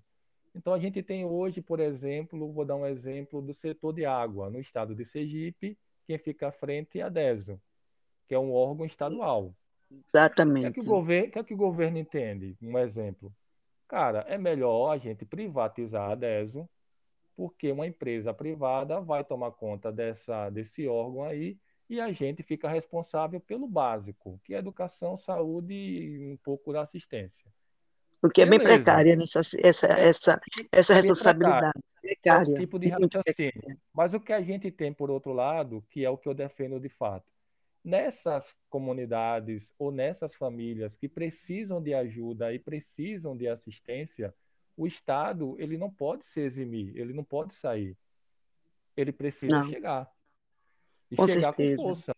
Então, 0.57 0.73
a 0.73 0.79
gente 0.79 1.03
tem 1.03 1.23
hoje, 1.23 1.61
por 1.61 1.79
exemplo, 1.79 2.51
vou 2.51 2.65
dar 2.65 2.75
um 2.75 2.85
exemplo 2.85 3.43
do 3.43 3.53
setor 3.53 3.93
de 3.93 4.05
água. 4.05 4.49
No 4.49 4.59
estado 4.59 4.95
de 4.95 5.05
Sergipe, 5.05 5.77
quem 6.07 6.17
fica 6.17 6.47
à 6.47 6.51
frente 6.51 6.99
é 6.99 7.03
a 7.03 7.09
DESO, 7.09 7.61
que 8.27 8.33
é 8.33 8.39
um 8.39 8.51
órgão 8.51 8.83
estadual. 8.83 9.53
Exatamente. 9.91 10.67
O 10.67 10.73
que 10.73 10.79
é 10.79 10.83
que 10.83 10.89
o 10.89 10.91
governo, 10.91 11.31
que 11.31 11.39
é 11.39 11.43
que 11.43 11.53
o 11.53 11.57
governo 11.57 11.99
entende? 11.99 12.57
Um 12.59 12.75
exemplo. 12.79 13.31
Cara, 13.87 14.25
é 14.27 14.35
melhor 14.35 14.91
a 14.91 14.97
gente 14.97 15.23
privatizar 15.25 16.09
a 16.09 16.15
DESO, 16.15 16.67
porque 17.35 17.71
uma 17.71 17.85
empresa 17.85 18.33
privada 18.33 18.99
vai 18.99 19.23
tomar 19.23 19.51
conta 19.51 19.91
dessa, 19.91 20.49
desse 20.49 20.87
órgão 20.87 21.23
aí 21.23 21.55
e 21.87 22.01
a 22.01 22.11
gente 22.11 22.41
fica 22.41 22.67
responsável 22.67 23.39
pelo 23.39 23.67
básico, 23.67 24.41
que 24.43 24.55
é 24.55 24.57
educação, 24.57 25.19
saúde 25.19 25.73
e 25.73 26.33
um 26.33 26.37
pouco 26.37 26.73
da 26.73 26.81
assistência. 26.81 27.47
Porque 28.21 28.43
Beleza. 28.43 28.63
é 28.63 28.67
bem 28.67 28.77
precária 28.77 29.13
essa, 29.13 29.41
essa, 29.61 29.87
é, 29.87 30.09
essa, 30.09 30.41
essa 30.71 30.93
é 30.93 30.95
responsabilidade. 30.95 31.79
Precária. 32.01 32.51
É 32.51 32.55
um 32.55 32.59
tipo 32.59 32.79
de 32.79 32.87
raciocínio. 32.87 33.77
Mas 33.93 34.13
o 34.13 34.19
que 34.19 34.33
a 34.33 34.41
gente 34.41 34.71
tem, 34.71 34.93
por 34.93 35.11
outro 35.11 35.33
lado, 35.33 35.83
que 35.89 36.03
é 36.03 36.09
o 36.09 36.17
que 36.17 36.27
eu 36.27 36.33
defendo 36.33 36.79
de 36.79 36.89
fato, 36.89 37.29
nessas 37.83 38.53
comunidades 38.69 39.73
ou 39.77 39.91
nessas 39.91 40.33
famílias 40.35 40.95
que 40.95 41.07
precisam 41.07 41.81
de 41.81 41.93
ajuda 41.93 42.53
e 42.53 42.59
precisam 42.59 43.35
de 43.35 43.47
assistência, 43.47 44.33
o 44.75 44.85
Estado 44.85 45.55
ele 45.59 45.77
não 45.77 45.89
pode 45.89 46.25
se 46.25 46.39
eximir, 46.39 46.95
ele 46.97 47.13
não 47.13 47.23
pode 47.23 47.55
sair. 47.55 47.97
Ele 48.95 49.11
precisa 49.11 49.59
não. 49.59 49.69
chegar. 49.69 50.09
E 51.09 51.15
com 51.15 51.27
chegar 51.27 51.55
certeza. 51.55 51.77
com 51.77 51.89
força. 51.89 52.15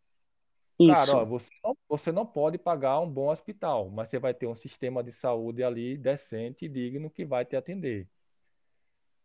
Cara, 0.85 1.17
ó, 1.17 1.25
você, 1.25 1.49
não, 1.63 1.77
você 1.87 2.11
não 2.11 2.25
pode 2.25 2.57
pagar 2.57 2.99
um 2.99 3.09
bom 3.09 3.29
hospital, 3.29 3.89
mas 3.89 4.09
você 4.09 4.17
vai 4.17 4.33
ter 4.33 4.47
um 4.47 4.55
sistema 4.55 5.03
de 5.03 5.11
saúde 5.11 5.63
ali 5.63 5.97
decente 5.97 6.65
e 6.65 6.69
digno 6.69 7.09
que 7.09 7.25
vai 7.25 7.45
te 7.45 7.55
atender. 7.55 8.07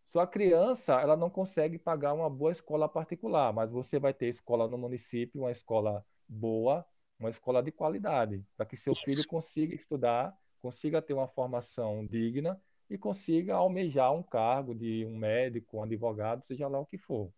Sua 0.08 0.26
criança, 0.26 1.00
ela 1.00 1.16
não 1.16 1.28
consegue 1.28 1.78
pagar 1.78 2.12
uma 2.12 2.30
boa 2.30 2.52
escola 2.52 2.88
particular, 2.88 3.52
mas 3.52 3.70
você 3.70 3.98
vai 3.98 4.14
ter 4.14 4.28
escola 4.28 4.68
no 4.68 4.78
município, 4.78 5.40
uma 5.40 5.50
escola 5.50 6.04
boa, 6.28 6.84
uma 7.18 7.30
escola 7.30 7.62
de 7.62 7.72
qualidade, 7.72 8.44
para 8.56 8.66
que 8.66 8.76
seu 8.76 8.94
filho 8.94 9.26
consiga 9.26 9.74
estudar, 9.74 10.32
consiga 10.62 11.02
ter 11.02 11.14
uma 11.14 11.28
formação 11.28 12.06
digna 12.06 12.60
e 12.88 12.96
consiga 12.96 13.54
almejar 13.54 14.12
um 14.12 14.22
cargo 14.22 14.74
de 14.74 15.04
um 15.06 15.16
médico, 15.16 15.78
um 15.78 15.82
advogado, 15.82 16.44
seja 16.46 16.68
lá 16.68 16.78
o 16.78 16.86
que 16.86 16.98
for. 16.98 17.30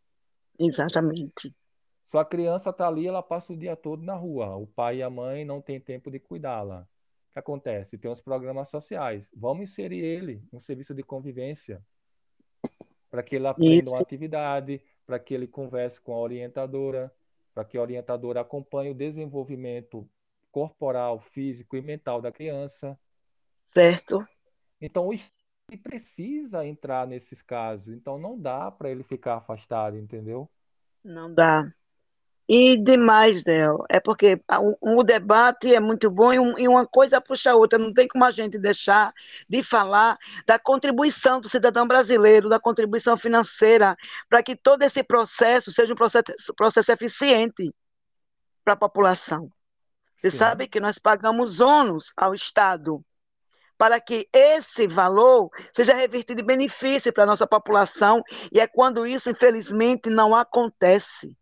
Exatamente. 0.58 1.54
Sua 2.10 2.24
criança 2.24 2.70
está 2.70 2.86
ali, 2.86 3.06
ela 3.06 3.22
passa 3.22 3.52
o 3.52 3.56
dia 3.56 3.76
todo 3.76 4.02
na 4.02 4.14
rua. 4.14 4.56
O 4.56 4.66
pai 4.66 4.98
e 4.98 5.02
a 5.02 5.10
mãe 5.10 5.44
não 5.44 5.60
têm 5.60 5.80
tempo 5.80 6.10
de 6.10 6.18
cuidá-la. 6.18 6.82
O 7.30 7.32
que 7.32 7.38
acontece? 7.38 7.98
Tem 7.98 8.10
os 8.10 8.20
programas 8.20 8.68
sociais. 8.70 9.28
Vamos 9.34 9.70
inserir 9.70 10.04
ele 10.04 10.42
no 10.52 10.60
serviço 10.60 10.94
de 10.94 11.02
convivência 11.02 11.82
para 13.10 13.22
que 13.22 13.36
ele 13.36 13.46
aprenda 13.46 13.84
Isso. 13.84 13.94
uma 13.94 14.00
atividade, 14.00 14.82
para 15.06 15.18
que 15.18 15.32
ele 15.32 15.46
converse 15.46 16.00
com 16.00 16.12
a 16.12 16.18
orientadora, 16.18 17.12
para 17.54 17.64
que 17.64 17.78
a 17.78 17.80
orientadora 17.80 18.40
acompanhe 18.40 18.90
o 18.90 18.94
desenvolvimento 18.94 20.08
corporal, 20.50 21.20
físico 21.20 21.76
e 21.76 21.82
mental 21.82 22.20
da 22.20 22.30
criança. 22.30 22.98
Certo. 23.64 24.26
Então, 24.80 25.10
ele 25.12 25.80
precisa 25.82 26.66
entrar 26.66 27.06
nesses 27.06 27.40
casos. 27.42 27.88
Então, 27.88 28.18
não 28.18 28.38
dá 28.38 28.70
para 28.70 28.90
ele 28.90 29.02
ficar 29.02 29.36
afastado, 29.36 29.96
entendeu? 29.96 30.50
Não 31.02 31.32
dá. 31.32 31.72
E 32.48 32.76
demais, 32.76 33.42
Del, 33.42 33.84
é 33.90 33.98
porque 33.98 34.40
o, 34.60 35.00
o, 35.00 35.02
debate 35.02 35.74
é 35.74 35.80
muito 35.80 36.08
bom 36.08 36.32
e, 36.32 36.38
um, 36.38 36.56
e, 36.56 36.68
uma 36.68 36.86
coisa 36.86 37.20
puxa 37.20 37.50
a 37.50 37.56
outra. 37.56 37.76
Não 37.76 37.92
tem 37.92 38.06
como 38.06 38.24
a 38.24 38.30
gente 38.30 38.56
deixar 38.56 39.12
de 39.48 39.64
falar 39.64 40.16
da 40.46 40.56
contribuição 40.56 41.40
do 41.40 41.48
cidadão 41.48 41.88
brasileiro, 41.88 42.48
da 42.48 42.60
contribuição 42.60 43.16
financeira, 43.16 43.96
para 44.28 44.44
que 44.44 44.54
todo 44.54 44.82
esse 44.82 45.02
processo 45.02 45.72
seja 45.72 45.92
um 45.92 45.96
processo, 45.96 46.54
processo 46.56 46.92
eficiente 46.92 47.74
para 48.64 48.74
a 48.74 48.76
população. 48.76 49.50
Você 50.20 50.30
Sim. 50.30 50.38
sabe 50.38 50.68
que 50.68 50.78
nós 50.78 50.98
pagamos 50.98 51.60
ônus 51.60 52.12
ao 52.16 52.32
Estado 52.32 53.04
para 53.76 54.00
que 54.00 54.28
esse 54.32 54.86
valor 54.86 55.50
seja 55.72 55.94
revertido 55.94 56.40
em 56.40 56.46
benefício 56.46 57.12
para 57.12 57.24
a 57.24 57.26
nossa 57.26 57.46
população, 57.46 58.22
e 58.50 58.58
é 58.58 58.66
quando 58.66 59.06
isso, 59.06 59.28
infelizmente, 59.28 60.08
não 60.08 60.34
acontece. 60.34 61.36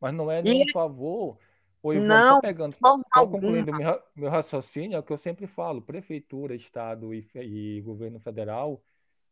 Mas 0.00 0.14
não 0.14 0.30
é 0.30 0.42
nenhum 0.42 0.64
e... 0.66 0.72
favor. 0.72 1.38
Ivan, 1.84 2.06
não, 2.06 2.34
só 2.34 2.40
pegando, 2.40 2.76
só 2.76 3.02
concluindo 3.14 3.72
meu, 3.72 4.02
meu 4.14 4.30
raciocínio, 4.30 4.96
é 4.96 4.98
o 4.98 5.02
que 5.02 5.12
eu 5.12 5.18
sempre 5.18 5.46
falo: 5.46 5.80
prefeitura, 5.80 6.54
Estado 6.54 7.14
e, 7.14 7.26
e 7.36 7.80
governo 7.82 8.18
federal, 8.18 8.82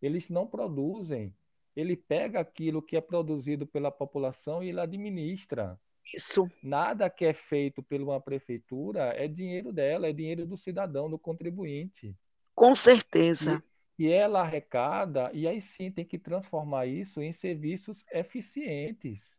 eles 0.00 0.28
não 0.30 0.46
produzem. 0.46 1.34
Ele 1.74 1.96
pega 1.96 2.40
aquilo 2.40 2.80
que 2.80 2.96
é 2.96 3.00
produzido 3.00 3.66
pela 3.66 3.90
população 3.90 4.62
e 4.62 4.68
ele 4.68 4.80
administra. 4.80 5.78
Isso. 6.14 6.48
Nada 6.62 7.10
que 7.10 7.24
é 7.24 7.34
feito 7.34 7.82
por 7.82 8.00
uma 8.00 8.20
prefeitura 8.20 9.12
é 9.16 9.26
dinheiro 9.26 9.72
dela, 9.72 10.06
é 10.06 10.12
dinheiro 10.12 10.46
do 10.46 10.56
cidadão, 10.56 11.10
do 11.10 11.18
contribuinte. 11.18 12.16
Com 12.54 12.74
certeza. 12.74 13.62
E, 13.98 14.04
e 14.04 14.12
ela 14.12 14.40
arrecada, 14.40 15.30
e 15.34 15.46
aí 15.46 15.60
sim 15.60 15.90
tem 15.90 16.04
que 16.04 16.18
transformar 16.18 16.86
isso 16.86 17.20
em 17.20 17.32
serviços 17.32 18.04
eficientes. 18.10 19.36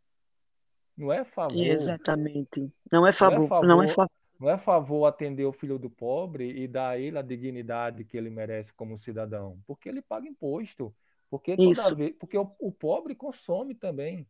Não 0.97 1.13
é 1.13 1.23
favor. 1.23 1.55
Exatamente. 1.55 2.73
Não 2.91 3.05
é 3.05 3.11
favor. 3.11 3.37
Não 3.37 3.45
é 3.45 3.47
favor, 3.47 3.67
não 3.67 3.83
é 3.83 3.87
favor. 3.87 4.11
Não 4.39 4.49
é 4.49 4.57
favor 4.57 5.05
atender 5.05 5.45
o 5.45 5.51
filho 5.51 5.79
do 5.79 5.89
pobre 5.89 6.61
e 6.61 6.67
dar 6.67 6.89
a 6.89 6.97
ele 6.97 7.17
a 7.17 7.21
dignidade 7.21 8.03
que 8.03 8.17
ele 8.17 8.29
merece 8.29 8.73
como 8.73 8.97
cidadão, 8.99 9.59
porque 9.65 9.89
ele 9.89 10.01
paga 10.01 10.27
imposto, 10.27 10.93
porque 11.29 11.55
vez, 11.95 12.15
porque 12.19 12.37
o, 12.37 12.51
o 12.59 12.71
pobre 12.71 13.15
consome 13.15 13.73
também. 13.73 14.27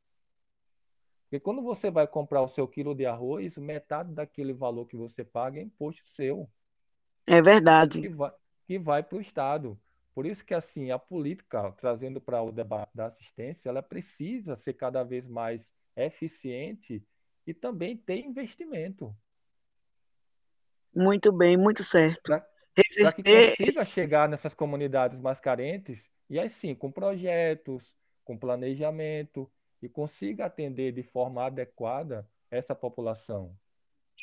Porque 1.24 1.41
quando 1.41 1.61
você 1.61 1.91
vai 1.91 2.07
comprar 2.07 2.41
o 2.41 2.47
seu 2.47 2.65
quilo 2.65 2.95
de 2.95 3.05
arroz, 3.05 3.57
metade 3.57 4.13
daquele 4.13 4.53
valor 4.53 4.86
que 4.86 4.95
você 4.95 5.26
paga 5.26 5.59
é 5.59 5.63
imposto 5.63 6.01
seu. 6.15 6.49
É 7.26 7.41
verdade. 7.41 8.01
Que 8.01 8.07
vai, 8.07 8.32
que 8.65 8.80
vai 8.80 9.03
para 9.03 9.18
o 9.18 9.22
Estado. 9.22 9.78
Por 10.15 10.26
isso 10.26 10.45
que 10.45 10.53
assim 10.53 10.89
a 10.89 10.97
política, 10.97 11.70
trazendo 11.74 12.22
para 12.22 12.41
o 12.41 12.49
debate 12.49 12.91
da 12.95 13.07
assistência, 13.07 13.68
ela 13.68 13.84
precisa 13.84 14.55
ser 14.55 14.74
cada 14.74 15.03
vez 15.03 15.28
mais 15.28 15.61
eficiente 16.06 17.04
e 17.45 17.54
também 17.54 17.98
ter 17.98 18.20
investimento. 18.20 19.16
Muito 20.93 21.32
bem, 21.32 21.58
muito 21.58 21.84
certo. 21.84 22.24
Para 22.24 23.12
que 23.12 23.24
consiga 23.24 23.86
chegar 23.86 24.30
nessas 24.30 24.54
comunidades 24.54 25.20
mais 25.20 25.39
carentes, 25.39 26.00
e 26.30 26.39
assim, 26.39 26.76
com 26.76 26.91
projetos, 26.91 27.95
com 28.24 28.38
planejamento, 28.38 29.50
e 29.82 29.88
consiga 29.88 30.45
atender 30.45 30.91
de 30.91 31.04
forma 31.04 31.45
adequada 31.45 32.28
essa 32.50 32.74
população. 32.74 33.56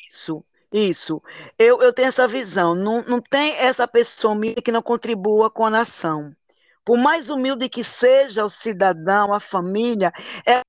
isso, 0.07 0.43
isso. 0.71 1.21
Eu, 1.57 1.81
eu 1.81 1.93
tenho 1.93 2.09
essa 2.09 2.27
visão. 2.27 2.75
Não, 2.75 3.01
não 3.03 3.21
tem 3.21 3.55
essa 3.55 3.87
pessoa 3.87 4.33
humilde 4.33 4.61
que 4.61 4.71
não 4.71 4.81
contribua 4.81 5.49
com 5.49 5.65
a 5.65 5.69
nação. 5.69 6.35
Por 6.83 6.97
mais 6.97 7.29
humilde 7.29 7.67
que 7.67 7.83
seja 7.83 8.45
o 8.45 8.49
cidadão, 8.49 9.33
a 9.33 9.39
família, 9.39 10.11
é 10.45 10.61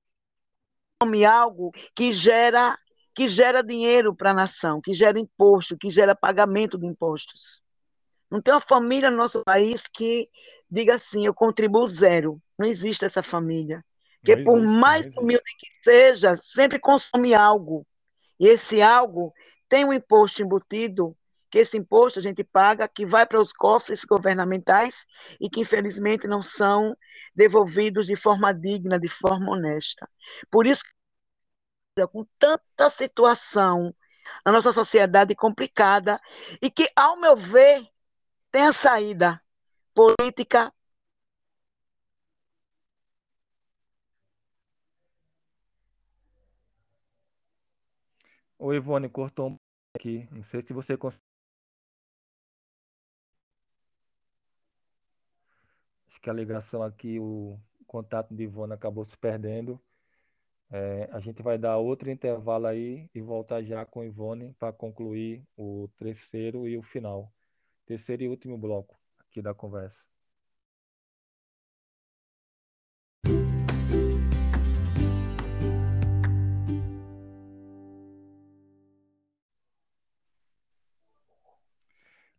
algo 1.27 1.73
que 1.95 2.13
gera 2.13 2.77
que 3.15 3.29
gera 3.29 3.63
dinheiro 3.63 4.15
para 4.15 4.33
a 4.33 4.35
nação, 4.35 4.79
que 4.79 4.93
gera 4.93 5.19
imposto, 5.19 5.77
que 5.77 5.89
gera 5.89 6.15
pagamento 6.15 6.77
de 6.77 6.85
impostos. 6.85 7.63
Não 8.31 8.43
tem 8.43 8.53
uma 8.53 8.61
família 8.61 9.11
no 9.11 9.17
nosso 9.17 9.43
país 9.43 9.85
que 9.87 10.29
diga 10.71 10.97
assim, 10.97 11.25
eu 11.25 11.33
contribuo 11.33 11.87
zero. 11.87 12.39
Não 12.59 12.67
existe 12.67 13.07
essa 13.07 13.23
família. 13.23 13.83
Porque 14.21 14.37
por 14.37 14.61
mais 14.61 15.07
humilde 15.17 15.45
que 15.59 15.69
seja, 15.83 16.37
sempre 16.37 16.79
consome 16.79 17.33
algo. 17.33 17.87
E 18.39 18.49
esse 18.49 18.83
algo 18.83 19.33
tem 19.67 19.83
um 19.83 19.95
imposto 19.95 20.43
embutido, 20.43 21.17
que 21.51 21.59
esse 21.59 21.77
imposto 21.77 22.19
a 22.19 22.23
gente 22.23 22.43
paga, 22.45 22.89
que 22.89 23.07
vai 23.07 23.27
para 23.27 23.41
os 23.41 23.53
cofres 23.53 24.05
governamentais 24.05 25.07
e 25.41 25.49
que 25.49 25.61
infelizmente 25.61 26.27
não 26.27 26.43
são 26.43 26.97
devolvidos 27.35 28.07
de 28.07 28.17
forma 28.17 28.53
digna, 28.53 28.99
de 28.99 29.09
forma 29.09 29.53
honesta. 29.53 30.09
Por 30.51 30.67
isso, 30.67 30.83
com 32.13 32.27
tanta 32.39 32.91
situação 32.91 33.95
na 34.45 34.53
nossa 34.53 34.73
sociedade 34.73 35.35
complicada 35.35 36.21
e 36.61 36.71
que, 36.71 36.87
ao 36.95 37.17
meu 37.19 37.37
ver, 37.37 37.89
tem 38.51 38.63
a 38.63 38.73
saída 38.73 39.41
política. 39.95 40.73
Ô 48.59 48.73
Ivone, 48.73 49.09
cortou 49.09 49.51
um 49.51 49.57
aqui. 49.95 50.29
Não 50.31 50.43
sei 50.45 50.63
se 50.63 50.73
você 50.73 50.97
consegue. 50.97 51.26
Que 56.27 56.31
a 56.31 56.33
ligação 56.33 56.83
aqui, 56.83 57.21
o 57.21 57.57
contato 57.87 58.35
de 58.35 58.43
Ivone 58.43 58.73
acabou 58.73 59.05
se 59.05 59.17
perdendo. 59.17 59.81
É, 60.73 61.09
a 61.13 61.21
gente 61.21 61.41
vai 61.41 61.57
dar 61.57 61.77
outro 61.77 62.11
intervalo 62.11 62.67
aí 62.67 63.09
e 63.15 63.21
voltar 63.21 63.63
já 63.63 63.87
com 63.87 64.03
Ivone 64.03 64.53
para 64.59 64.73
concluir 64.73 65.47
o 65.57 65.89
terceiro 65.97 66.67
e 66.67 66.77
o 66.77 66.83
final. 66.83 67.33
Terceiro 67.87 68.25
e 68.25 68.29
último 68.29 68.59
bloco 68.59 68.99
aqui 69.21 69.41
da 69.41 69.55
conversa. 69.55 70.05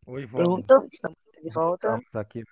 Oi, 0.06 0.24
Ivone. 0.24 0.44
Pronto, 0.44 0.88
estamos 0.92 1.18
de 1.42 1.50
volta. 1.52 1.88
Estamos 1.88 2.16
aqui. 2.18 2.44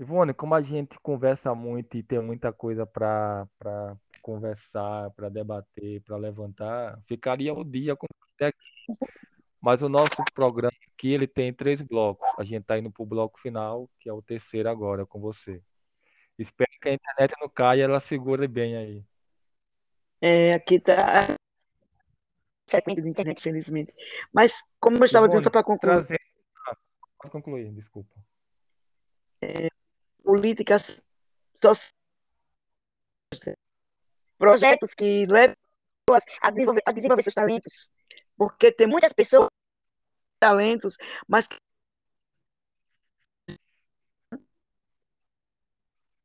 Ivone, 0.00 0.32
como 0.32 0.54
a 0.54 0.62
gente 0.62 0.98
conversa 1.00 1.54
muito 1.54 1.94
e 1.94 2.02
tem 2.02 2.20
muita 2.20 2.50
coisa 2.50 2.86
para 2.86 3.46
conversar, 4.22 5.10
para 5.10 5.28
debater, 5.28 6.00
para 6.00 6.16
levantar, 6.16 6.98
ficaria 7.06 7.52
o 7.52 7.62
dia 7.62 7.94
com 7.94 8.06
você 8.18 8.44
aqui. 8.46 9.06
Mas 9.60 9.82
o 9.82 9.90
nosso 9.90 10.16
programa 10.34 10.72
aqui, 10.94 11.12
ele 11.12 11.26
tem 11.26 11.52
três 11.52 11.82
blocos. 11.82 12.26
A 12.38 12.44
gente 12.44 12.62
está 12.62 12.78
indo 12.78 12.90
para 12.90 13.02
o 13.02 13.06
bloco 13.06 13.38
final, 13.40 13.90
que 14.00 14.08
é 14.08 14.12
o 14.12 14.22
terceiro 14.22 14.70
agora, 14.70 15.04
com 15.04 15.20
você. 15.20 15.62
Espero 16.38 16.70
que 16.80 16.88
a 16.88 16.94
internet 16.94 17.34
não 17.38 17.50
caia, 17.50 17.84
ela 17.84 18.00
segure 18.00 18.48
bem 18.48 18.76
aí. 18.78 19.04
É, 20.18 20.52
aqui 20.52 20.76
está 20.76 21.26
sequência 22.66 23.02
de 23.02 23.08
internet, 23.10 23.42
felizmente. 23.42 23.92
Mas, 24.32 24.62
como 24.80 24.96
eu 24.96 25.04
estava 25.04 25.28
dizendo, 25.28 25.42
Ivone, 25.42 25.44
só 25.44 25.50
para 25.50 25.62
concluir, 25.62 25.92
trazendo. 25.92 26.20
Ah, 26.66 26.76
pode 27.18 27.32
concluir, 27.32 27.70
desculpa. 27.72 28.16
Políticas 30.22 31.00
sociais, 31.54 31.94
projetos 34.38 34.94
que 34.94 35.26
pessoas 35.26 36.24
a 36.42 36.50
desenvolver, 36.50 36.82
a 36.86 36.92
desenvolver 36.92 37.22
seus 37.22 37.34
talentos, 37.34 37.88
porque 38.36 38.72
tem 38.72 38.86
muitas 38.86 39.12
pessoas 39.12 39.44
com 39.44 40.38
talentos, 40.40 40.96
mas 41.28 41.46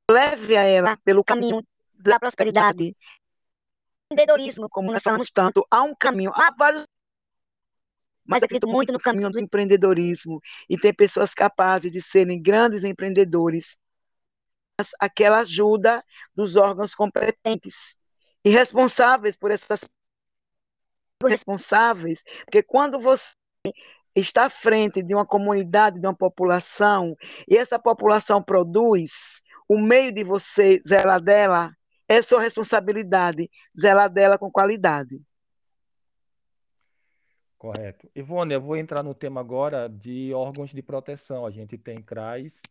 leve 0.09 0.55
a 0.55 0.63
ela 0.63 0.97
pelo 0.97 1.23
caminho 1.23 1.61
da 1.93 2.19
prosperidade, 2.19 2.95
empreendedorismo, 4.11 4.69
como 4.69 4.91
nós 4.91 5.03
falamos 5.03 5.31
tanto, 5.31 5.65
há 5.69 5.83
um 5.83 5.95
caminho, 5.95 6.31
há 6.33 6.53
vários 6.57 6.85
mas 8.27 8.41
acredito 8.41 8.67
muito 8.67 8.91
no 8.91 8.99
caminho 8.99 9.29
do 9.29 9.39
empreendedorismo. 9.39 10.41
E 10.67 10.77
tem 10.77 10.91
pessoas 10.91 11.33
capazes 11.33 11.91
de 11.91 12.01
serem 12.01 12.41
grandes 12.41 12.83
empreendedores. 12.83 13.77
Aquela 14.99 15.39
ajuda 15.39 16.03
dos 16.35 16.55
órgãos 16.55 16.93
competentes 16.93 17.95
e 18.43 18.49
responsáveis 18.49 19.35
por 19.35 19.51
essas 19.51 19.79
responsáveis, 21.23 22.21
porque 22.43 22.61
quando 22.61 22.99
você 22.99 23.33
está 24.15 24.45
à 24.45 24.49
frente 24.49 25.01
de 25.01 25.15
uma 25.15 25.25
comunidade, 25.25 25.99
de 25.99 26.05
uma 26.05 26.15
população, 26.15 27.15
e 27.47 27.57
essa 27.57 27.79
população 27.79 28.43
produz, 28.43 29.41
o 29.67 29.79
meio 29.79 30.11
de 30.11 30.23
você 30.23 30.79
zelar 30.87 31.21
dela 31.21 31.71
é 32.07 32.21
sua 32.21 32.41
responsabilidade, 32.41 33.49
zelar 33.79 34.09
dela 34.09 34.37
com 34.37 34.51
qualidade. 34.51 35.21
Correto. 37.57 38.07
Ivone, 38.13 38.53
eu 38.53 38.61
vou 38.61 38.77
entrar 38.77 39.01
no 39.01 39.15
tema 39.15 39.41
agora 39.41 39.89
de 39.89 40.31
órgãos 40.33 40.71
de 40.71 40.83
proteção. 40.83 41.47
A 41.47 41.51
gente 41.51 41.77
tem 41.77 41.99
CRAs, 41.99 42.61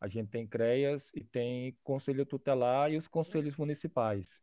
a 0.00 0.08
gente 0.08 0.30
tem 0.30 0.46
CREAS 0.46 1.10
e 1.14 1.22
tem 1.22 1.76
Conselho 1.84 2.24
Tutelar 2.24 2.90
e 2.90 2.96
os 2.96 3.06
conselhos 3.06 3.56
municipais. 3.56 4.40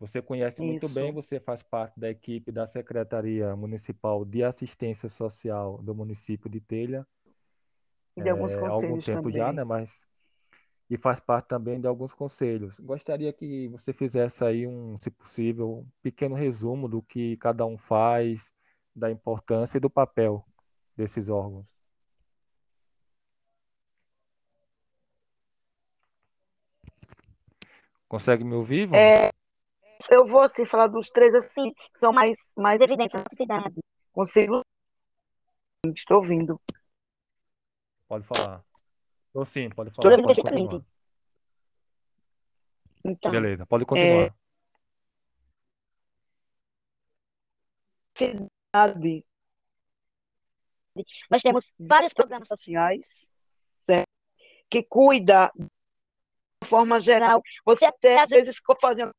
Você 0.00 0.20
conhece 0.20 0.60
muito 0.62 0.88
bem, 0.88 1.10
Isso. 1.10 1.14
você 1.14 1.38
faz 1.38 1.62
parte 1.62 2.00
da 2.00 2.10
equipe 2.10 2.50
da 2.50 2.66
Secretaria 2.66 3.54
Municipal 3.54 4.24
de 4.24 4.42
Assistência 4.42 5.08
Social 5.08 5.80
do 5.82 5.94
município 5.94 6.50
de 6.50 6.60
Telha, 6.60 7.06
E 8.16 8.22
de 8.22 8.30
alguns 8.30 8.56
é, 8.56 8.58
há 8.58 8.62
algum 8.62 8.70
conselhos 8.70 9.04
tempo 9.04 9.30
já, 9.30 9.38
também. 9.38 9.56
né? 9.56 9.64
Mas 9.64 10.00
e 10.90 10.96
faz 10.96 11.20
parte 11.20 11.46
também 11.46 11.80
de 11.80 11.86
alguns 11.86 12.12
conselhos. 12.12 12.74
Gostaria 12.80 13.32
que 13.32 13.68
você 13.68 13.92
fizesse 13.92 14.44
aí 14.44 14.66
um, 14.66 14.98
se 14.98 15.08
possível, 15.08 15.78
um 15.78 15.88
pequeno 16.02 16.34
resumo 16.34 16.88
do 16.88 17.00
que 17.00 17.36
cada 17.36 17.64
um 17.64 17.78
faz, 17.78 18.52
da 18.96 19.08
importância 19.08 19.78
e 19.78 19.80
do 19.80 19.88
papel 19.88 20.44
desses 20.96 21.28
órgãos. 21.28 21.79
Consegue 28.10 28.42
me 28.42 28.56
ouvir? 28.56 28.92
É, 28.92 29.30
eu 30.10 30.26
vou 30.26 30.40
assim, 30.40 30.64
falar 30.64 30.88
dos 30.88 31.10
três 31.10 31.32
assim, 31.32 31.72
que 31.72 31.96
são 31.96 32.12
mais, 32.12 32.36
mais 32.56 32.80
evidentes 32.80 33.14
na 33.14 33.24
cidade. 33.32 33.76
Consigo. 34.10 34.62
Estou 35.94 36.16
ouvindo. 36.16 36.60
Pode 38.08 38.26
falar. 38.26 38.64
Ou 39.32 39.46
sim, 39.46 39.68
pode 39.68 39.90
Estou 39.90 40.02
falar, 40.02 40.16
ouvindo 40.16 40.26
pode 40.26 40.42
continuar. 40.42 40.82
Então, 43.04 43.30
Beleza, 43.30 43.64
pode 43.64 43.86
continuar. 43.86 44.34
cidade. 48.16 49.24
Nós 51.30 51.42
temos 51.42 51.72
vários 51.78 52.12
programas 52.12 52.48
sociais, 52.48 53.30
certo? 53.86 54.08
Que 54.68 54.82
cuida 54.82 55.52
forma 56.64 57.00
geral. 57.00 57.42
Você 57.64 57.84
até 57.84 58.20
às 58.20 58.28
vezes 58.28 58.56
ficou 58.56 58.76
fazendo 58.80 59.12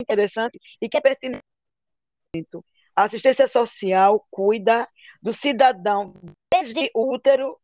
interessante 0.00 0.58
e 0.80 0.88
que 0.88 0.96
é 0.96 1.00
pertinente. 1.00 1.42
A 2.94 3.04
assistência 3.04 3.46
social 3.48 4.26
cuida 4.30 4.88
do 5.20 5.32
cidadão 5.32 6.14
desde 6.52 6.90
o 6.94 7.12
útero 7.12 7.58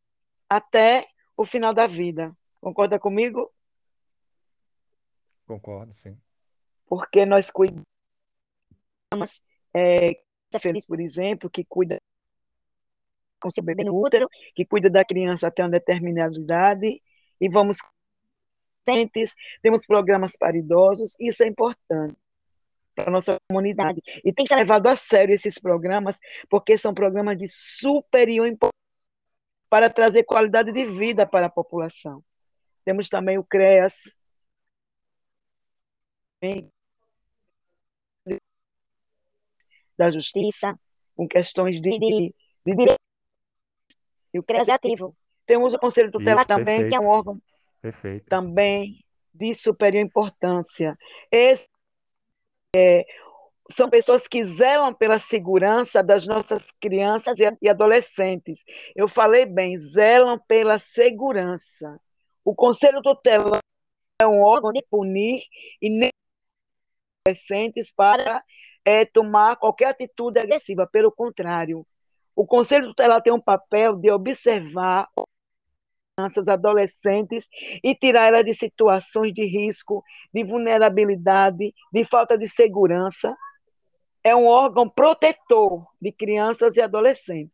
até 0.48 1.06
o 1.36 1.44
final 1.44 1.74
da 1.74 1.86
vida. 1.86 2.34
Concorda 2.60 2.98
comigo? 2.98 3.52
Concordo, 5.46 5.94
sim. 5.94 6.16
Porque 6.86 7.24
nós 7.26 7.50
cuidamos, 7.50 7.84
é, 9.74 10.20
feliz, 10.60 10.86
por 10.86 11.00
exemplo, 11.00 11.50
que 11.50 11.64
cuida 11.64 11.98
com 13.40 13.50
seu 13.50 13.62
bebê 13.62 13.84
no 13.84 13.94
útero, 13.94 14.28
que 14.54 14.64
cuida 14.64 14.90
da 14.90 15.04
criança 15.04 15.46
até 15.46 15.62
uma 15.62 15.70
determinada 15.70 16.34
idade, 16.34 17.00
e 17.40 17.48
vamos 17.48 17.78
temos 19.62 19.86
programas 19.86 20.36
para 20.36 20.56
idosos, 20.56 21.14
isso 21.18 21.42
é 21.42 21.46
importante. 21.46 22.16
para 22.94 23.08
a 23.08 23.12
nossa 23.12 23.36
comunidade. 23.48 24.00
E 24.24 24.32
tem 24.32 24.44
que 24.44 24.48
ser 24.48 24.56
levado 24.56 24.88
a 24.88 24.96
sério 24.96 25.32
esses 25.32 25.58
programas, 25.58 26.18
porque 26.48 26.76
são 26.76 26.92
programas 26.92 27.36
de 27.36 27.46
superior 27.46 28.46
importância 28.48 28.78
para 29.70 29.90
trazer 29.90 30.24
qualidade 30.24 30.72
de 30.72 30.84
vida 30.84 31.26
para 31.26 31.46
a 31.46 31.50
população. 31.50 32.24
Temos 32.84 33.08
também 33.08 33.38
o 33.38 33.44
CREAS, 33.44 34.16
da 39.96 40.10
Justiça, 40.10 40.78
com 41.14 41.26
questões 41.28 41.80
de, 41.80 41.98
de, 41.98 42.34
de 42.66 42.76
direito. 42.76 43.00
E 44.32 44.38
o 44.38 44.42
CREAS 44.42 44.68
é 44.68 44.72
ativo. 44.72 45.16
Temos 45.44 45.74
o 45.74 45.78
Conselho 45.78 46.10
Tutelar 46.10 46.38
Isso, 46.38 46.46
também, 46.46 46.64
perfeito. 46.64 46.88
que 46.90 46.96
é 46.96 47.00
um 47.00 47.08
órgão 47.08 47.40
perfeito. 47.80 48.26
também 48.28 49.04
de 49.32 49.54
superior 49.54 50.02
importância. 50.02 50.96
Esse, 51.30 51.68
é, 52.74 53.04
são 53.70 53.88
pessoas 53.88 54.26
que 54.26 54.44
zelam 54.44 54.94
pela 54.94 55.18
segurança 55.18 56.02
das 56.02 56.26
nossas 56.26 56.70
crianças 56.80 57.36
e 57.60 57.68
adolescentes. 57.68 58.64
Eu 58.96 59.06
falei 59.06 59.44
bem, 59.44 59.76
zelam 59.78 60.38
pela 60.48 60.78
segurança. 60.78 62.00
O 62.44 62.54
Conselho 62.54 63.02
Tutelar 63.02 63.60
é 64.20 64.26
um 64.26 64.42
órgão 64.42 64.72
de 64.72 64.82
punir 64.90 65.42
e 65.80 65.90
nem 65.90 66.10
adolescentes 67.26 67.92
para 67.92 68.42
é, 68.84 69.04
tomar 69.04 69.56
qualquer 69.56 69.88
atitude 69.88 70.40
agressiva. 70.40 70.88
Pelo 70.90 71.12
contrário, 71.12 71.86
o 72.34 72.46
Conselho 72.46 72.88
Tutelar 72.88 73.22
tem 73.22 73.32
um 73.32 73.40
papel 73.40 73.96
de 73.96 74.10
observar 74.10 75.08
crianças, 76.18 76.48
adolescentes 76.48 77.48
e 77.82 77.94
tirar 77.94 78.26
elas 78.26 78.44
de 78.44 78.52
situações 78.52 79.32
de 79.32 79.44
risco, 79.44 80.02
de 80.34 80.42
vulnerabilidade, 80.42 81.72
de 81.92 82.04
falta 82.04 82.36
de 82.36 82.48
segurança. 82.48 83.34
É 84.24 84.34
um 84.34 84.46
órgão 84.46 84.88
protetor 84.88 85.86
de 86.02 86.10
crianças 86.10 86.76
e 86.76 86.80
adolescentes. 86.80 87.52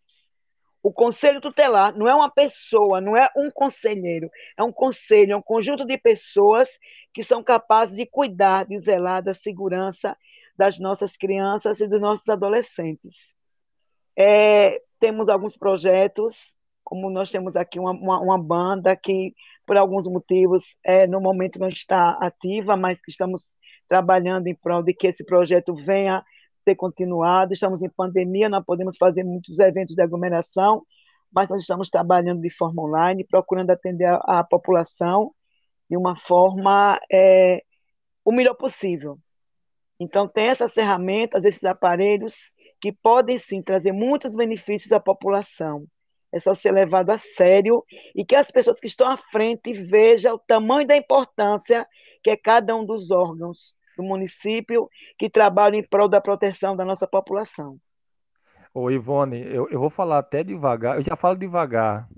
O 0.82 0.92
conselho 0.92 1.40
tutelar 1.40 1.96
não 1.96 2.08
é 2.08 2.14
uma 2.14 2.30
pessoa, 2.30 3.00
não 3.00 3.16
é 3.16 3.30
um 3.36 3.50
conselheiro, 3.50 4.30
é 4.56 4.62
um 4.62 4.72
conselho, 4.72 5.32
é 5.32 5.36
um 5.36 5.42
conjunto 5.42 5.84
de 5.84 5.96
pessoas 5.98 6.68
que 7.12 7.22
são 7.22 7.42
capazes 7.42 7.96
de 7.96 8.06
cuidar, 8.06 8.66
de 8.66 8.78
zelar 8.78 9.22
da 9.22 9.34
segurança 9.34 10.16
das 10.56 10.78
nossas 10.78 11.16
crianças 11.16 11.80
e 11.80 11.88
dos 11.88 12.00
nossos 12.00 12.28
adolescentes. 12.28 13.34
É, 14.16 14.80
temos 15.00 15.28
alguns 15.28 15.56
projetos 15.56 16.54
como 16.84 17.10
nós 17.10 17.30
temos 17.30 17.56
aqui 17.56 17.80
uma, 17.80 17.92
uma, 17.92 18.20
uma 18.20 18.38
banda 18.38 18.94
que, 18.94 19.34
por 19.66 19.76
alguns 19.76 20.06
motivos, 20.06 20.76
é, 20.84 21.06
no 21.06 21.20
momento 21.20 21.58
não 21.58 21.68
está 21.68 22.10
ativa, 22.20 22.76
mas 22.76 23.00
que 23.00 23.10
estamos 23.10 23.56
trabalhando 23.88 24.46
em 24.46 24.54
prol 24.54 24.82
de 24.82 24.92
que 24.92 25.06
esse 25.06 25.24
projeto 25.24 25.74
venha 25.74 26.22
ser 26.62 26.74
continuado. 26.76 27.54
Estamos 27.54 27.82
em 27.82 27.88
pandemia, 27.88 28.48
não 28.48 28.62
podemos 28.62 28.96
fazer 28.98 29.24
muitos 29.24 29.58
eventos 29.58 29.94
de 29.94 30.02
aglomeração, 30.02 30.82
mas 31.32 31.48
nós 31.48 31.62
estamos 31.62 31.88
trabalhando 31.90 32.40
de 32.42 32.50
forma 32.50 32.82
online, 32.82 33.24
procurando 33.24 33.70
atender 33.70 34.06
a, 34.06 34.40
a 34.40 34.44
população 34.44 35.32
de 35.88 35.96
uma 35.96 36.14
forma 36.16 37.00
é, 37.10 37.62
o 38.24 38.32
melhor 38.32 38.54
possível. 38.54 39.18
Então, 39.98 40.28
tem 40.28 40.46
essas 40.46 40.74
ferramentas, 40.74 41.44
esses 41.44 41.64
aparelhos 41.64 42.52
que 42.80 42.92
podem 42.92 43.38
sim 43.38 43.62
trazer 43.62 43.92
muitos 43.92 44.34
benefícios 44.34 44.92
à 44.92 45.00
população 45.00 45.86
é 46.34 46.40
só 46.40 46.52
ser 46.52 46.72
levado 46.72 47.10
a 47.10 47.18
sério 47.18 47.84
e 48.12 48.24
que 48.24 48.34
as 48.34 48.50
pessoas 48.50 48.80
que 48.80 48.88
estão 48.88 49.06
à 49.06 49.16
frente 49.16 49.72
vejam 49.72 50.34
o 50.34 50.38
tamanho 50.38 50.84
da 50.84 50.96
importância 50.96 51.86
que 52.22 52.28
é 52.28 52.36
cada 52.36 52.74
um 52.74 52.84
dos 52.84 53.12
órgãos 53.12 53.72
do 53.96 54.02
município 54.02 54.90
que 55.16 55.30
trabalham 55.30 55.78
em 55.78 55.88
prol 55.88 56.08
da 56.08 56.20
proteção 56.20 56.74
da 56.74 56.84
nossa 56.84 57.06
população. 57.06 57.78
Ô 58.74 58.90
Ivone, 58.90 59.40
eu, 59.42 59.68
eu 59.70 59.78
vou 59.78 59.88
falar 59.88 60.18
até 60.18 60.42
devagar, 60.42 60.96
eu 60.96 61.02
já 61.02 61.14
falo 61.14 61.36
devagar, 61.36 62.08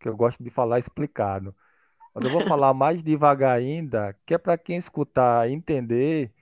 que 0.00 0.08
eu 0.08 0.16
gosto 0.16 0.42
de 0.42 0.48
falar 0.48 0.78
explicado. 0.78 1.54
Mas 2.14 2.24
eu 2.24 2.30
vou 2.30 2.40
falar 2.48 2.72
mais 2.72 3.04
devagar 3.04 3.58
ainda, 3.58 4.16
que 4.24 4.32
é 4.32 4.38
para 4.38 4.56
quem 4.56 4.78
escutar 4.78 5.50
entender 5.50 6.32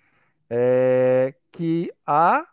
é, 0.49 1.35
que 1.51 1.93
há 2.07 2.47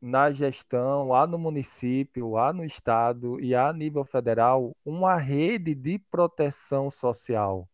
na 0.00 0.30
gestão, 0.30 1.12
há 1.12 1.26
no 1.26 1.38
município, 1.38 2.36
há 2.36 2.52
no 2.52 2.64
estado 2.64 3.40
e 3.40 3.54
a 3.54 3.72
nível 3.72 4.04
federal 4.04 4.76
uma 4.84 5.16
rede 5.16 5.74
de 5.74 5.98
proteção 5.98 6.90
social. 6.90 7.68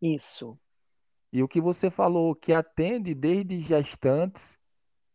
Isso. 0.00 0.58
E 1.32 1.42
o 1.42 1.48
que 1.48 1.60
você 1.60 1.90
falou, 1.90 2.34
que 2.34 2.52
atende 2.52 3.14
desde 3.14 3.60
gestantes 3.60 4.56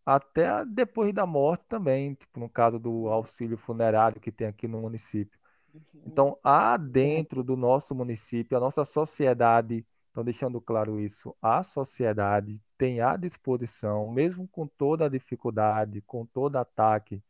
até 0.05 0.65
depois 0.65 1.13
da 1.13 1.25
morte 1.25 1.63
também, 1.67 2.15
tipo 2.15 2.39
no 2.39 2.49
caso 2.49 2.77
do 2.77 3.07
auxílio 3.07 3.57
funerário 3.57 4.19
que 4.19 4.31
tem 4.31 4.47
aqui 4.47 4.67
no 4.67 4.81
município. 4.81 5.39
Uhum. 5.73 6.03
Então, 6.05 6.37
há 6.43 6.75
dentro 6.75 7.43
do 7.43 7.55
nosso 7.55 7.95
município, 7.95 8.57
a 8.57 8.59
nossa 8.59 8.83
sociedade 8.83 9.85
então, 10.11 10.23
deixando 10.23 10.59
claro 10.61 10.99
isso, 10.99 11.35
a 11.41 11.63
sociedade 11.63 12.61
tem 12.77 13.01
à 13.01 13.15
disposição, 13.17 14.11
mesmo 14.11 14.47
com 14.47 14.67
toda 14.67 15.05
a 15.05 15.09
dificuldade, 15.09 16.01
com 16.01 16.25
todo 16.25 16.57
ataque 16.57 17.23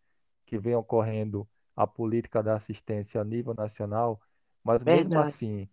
que 0.45 0.57
vem 0.59 0.75
ocorrendo 0.75 1.47
à 1.75 1.88
política 1.88 2.43
da 2.43 2.55
assistência 2.55 3.21
a 3.21 3.23
nível 3.23 3.53
nacional, 3.53 4.21
mas 4.63 4.84
mesmo 4.84 5.19
Verdade. 5.19 5.19
assim, 5.19 5.67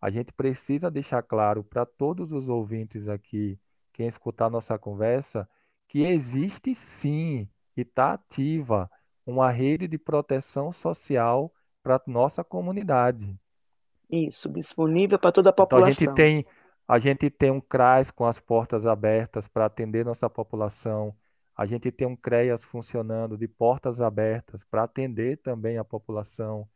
a 0.00 0.10
gente 0.10 0.32
precisa 0.32 0.90
deixar 0.90 1.22
claro 1.22 1.64
para 1.64 1.86
todos 1.86 2.32
os 2.32 2.48
ouvintes 2.48 3.08
aqui, 3.08 3.58
quem 3.92 4.06
escutar 4.06 4.50
nossa 4.50 4.78
conversa, 4.78 5.48
que 5.88 6.00
existe 6.00 6.74
sim 6.74 7.48
e 7.76 7.82
está 7.82 8.14
ativa 8.14 8.90
uma 9.26 9.50
rede 9.50 9.88
de 9.88 9.98
proteção 9.98 10.72
social 10.72 11.52
para 11.82 11.96
a 11.96 12.02
nossa 12.06 12.44
comunidade. 12.44 13.38
Isso, 14.10 14.48
disponível 14.48 15.18
para 15.18 15.32
toda 15.32 15.50
a 15.50 15.52
população. 15.52 15.90
Então 15.90 16.12
a 16.14 16.16
gente 16.16 16.16
tem, 16.16 16.46
a 16.86 16.98
gente 16.98 17.30
tem 17.30 17.50
um 17.50 17.60
CRAS 17.60 18.10
com 18.10 18.26
as 18.26 18.40
portas 18.40 18.86
abertas 18.86 19.48
para 19.48 19.66
atender 19.66 20.04
nossa 20.04 20.28
população. 20.28 21.14
A 21.56 21.66
gente 21.66 21.90
tem 21.92 22.06
um 22.06 22.16
CREAS 22.16 22.64
funcionando 22.64 23.38
de 23.38 23.46
portas 23.46 24.00
abertas 24.00 24.64
para 24.64 24.82
atender 24.82 25.38
também 25.38 25.78
a 25.78 25.84
população. 25.84 26.68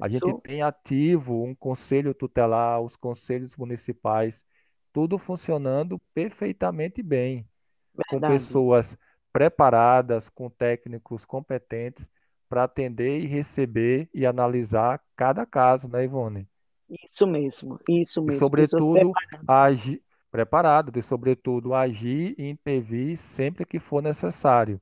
A 0.00 0.08
gente 0.08 0.40
tem 0.42 0.62
ativo 0.62 1.42
um 1.42 1.54
conselho 1.54 2.14
tutelar, 2.14 2.80
os 2.80 2.96
conselhos 2.96 3.56
municipais, 3.56 4.44
tudo 4.92 5.18
funcionando 5.18 5.98
perfeitamente 6.14 7.02
bem, 7.02 7.46
Verdade. 7.94 8.08
com 8.10 8.20
pessoas 8.20 8.96
preparadas, 9.32 10.28
com 10.28 10.48
técnicos 10.48 11.24
competentes 11.24 12.08
para 12.48 12.64
atender 12.64 13.20
e 13.20 13.26
receber 13.26 14.08
e 14.14 14.24
analisar 14.24 15.02
cada 15.14 15.44
caso, 15.44 15.88
né, 15.88 16.04
Ivone? 16.04 16.48
Isso 16.88 17.26
mesmo, 17.26 17.80
isso 17.88 18.22
mesmo. 18.22 18.36
E, 18.36 18.38
sobretudo, 18.38 19.12
agir 19.46 20.02
preparado, 20.30 20.96
e, 20.96 21.02
sobretudo, 21.02 21.74
agir 21.74 22.34
e 22.38 22.48
intervir 22.48 23.16
sempre 23.16 23.64
que 23.64 23.78
for 23.78 24.02
necessário, 24.02 24.80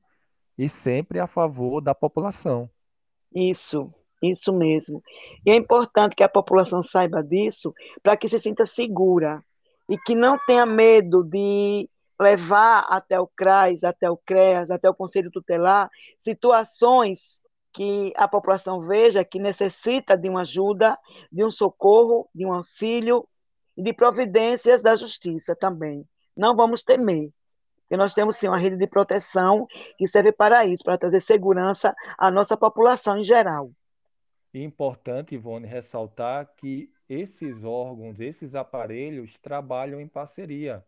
e 0.57 0.69
sempre 0.69 1.19
a 1.19 1.27
favor 1.27 1.81
da 1.81 1.95
população. 1.95 2.69
Isso, 3.33 3.93
isso 4.21 4.53
mesmo. 4.53 5.01
E 5.45 5.51
é 5.51 5.55
importante 5.55 6.15
que 6.15 6.23
a 6.23 6.29
população 6.29 6.81
saiba 6.81 7.23
disso 7.23 7.73
para 8.03 8.15
que 8.15 8.29
se 8.29 8.37
sinta 8.37 8.65
segura 8.65 9.43
e 9.89 9.97
que 9.97 10.15
não 10.15 10.37
tenha 10.45 10.65
medo 10.65 11.23
de 11.23 11.89
levar 12.19 12.85
até 12.89 13.19
o 13.19 13.27
CRAS, 13.27 13.83
até 13.83 14.09
o 14.09 14.17
CREAS, 14.17 14.71
até 14.71 14.89
o 14.89 14.95
Conselho 14.95 15.31
Tutelar, 15.31 15.89
situações 16.17 17.39
que 17.75 18.13
a 18.15 18.25
população 18.25 18.87
veja 18.87 19.25
que 19.25 19.37
necessita 19.37 20.17
de 20.17 20.29
uma 20.29 20.41
ajuda, 20.41 20.97
de 21.29 21.43
um 21.43 21.51
socorro, 21.51 22.29
de 22.33 22.45
um 22.45 22.53
auxílio 22.53 23.27
e 23.75 23.83
de 23.83 23.91
providências 23.91 24.81
da 24.81 24.95
justiça 24.95 25.53
também. 25.53 26.07
Não 26.37 26.55
vamos 26.55 26.83
temer, 26.83 27.29
porque 27.81 27.97
nós 27.97 28.13
temos 28.13 28.37
sim 28.37 28.47
uma 28.47 28.57
rede 28.57 28.77
de 28.77 28.87
proteção 28.87 29.67
que 29.97 30.07
serve 30.07 30.31
para 30.31 30.65
isso, 30.65 30.85
para 30.85 30.97
trazer 30.97 31.19
segurança 31.19 31.93
à 32.17 32.31
nossa 32.31 32.55
população 32.55 33.17
em 33.17 33.25
geral. 33.25 33.69
Importante, 34.53 35.35
Ivone, 35.35 35.67
ressaltar 35.67 36.49
que 36.55 36.89
esses 37.09 37.65
órgãos, 37.65 38.21
esses 38.21 38.55
aparelhos 38.55 39.37
trabalham 39.41 39.99
em 39.99 40.07
parceria. 40.07 40.81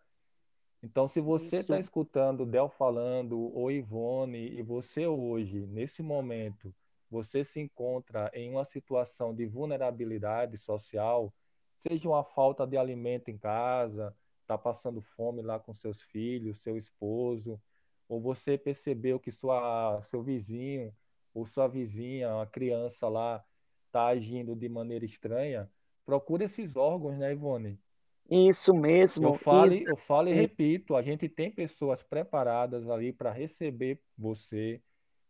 Então, 0.90 1.10
se 1.10 1.20
você 1.20 1.58
está 1.58 1.78
escutando 1.78 2.46
Del 2.46 2.70
falando, 2.70 3.38
ou 3.54 3.70
Ivone, 3.70 4.38
e 4.58 4.62
você 4.62 5.06
hoje, 5.06 5.66
nesse 5.68 6.02
momento, 6.02 6.74
você 7.12 7.44
se 7.44 7.60
encontra 7.60 8.32
em 8.34 8.50
uma 8.50 8.64
situação 8.64 9.36
de 9.36 9.46
vulnerabilidade 9.46 10.58
social, 10.58 11.34
seja 11.86 12.08
uma 12.08 12.24
falta 12.24 12.66
de 12.66 12.78
alimento 12.78 13.30
em 13.30 13.38
casa, 13.38 14.16
está 14.42 14.58
passando 14.58 15.02
fome 15.02 15.42
lá 15.42 15.60
com 15.60 15.74
seus 15.74 16.02
filhos, 16.04 16.62
seu 16.62 16.78
esposo, 16.78 17.62
ou 18.08 18.22
você 18.22 18.58
percebeu 18.58 19.20
que 19.20 19.30
sua, 19.30 20.02
seu 20.04 20.24
vizinho 20.24 20.96
ou 21.34 21.46
sua 21.46 21.68
vizinha, 21.68 22.34
uma 22.34 22.48
criança 22.48 23.10
lá, 23.10 23.44
está 23.88 24.06
agindo 24.08 24.56
de 24.56 24.70
maneira 24.70 25.04
estranha, 25.04 25.70
procure 26.06 26.46
esses 26.46 26.78
órgãos, 26.78 27.18
né, 27.18 27.34
Ivone? 27.34 27.78
Isso 28.30 28.72
Eu 28.72 28.82
mesmo, 28.82 29.38
falo, 29.38 29.74
isso 29.74 29.88
eu 29.88 29.96
falo 29.96 30.30
e 30.30 30.34
repito, 30.34 30.96
a 30.96 31.02
gente 31.02 31.30
tem 31.30 31.50
pessoas 31.50 32.04
preparadas 32.04 32.90
ali 32.90 33.14
para 33.14 33.32
receber 33.32 34.00
você. 34.18 34.82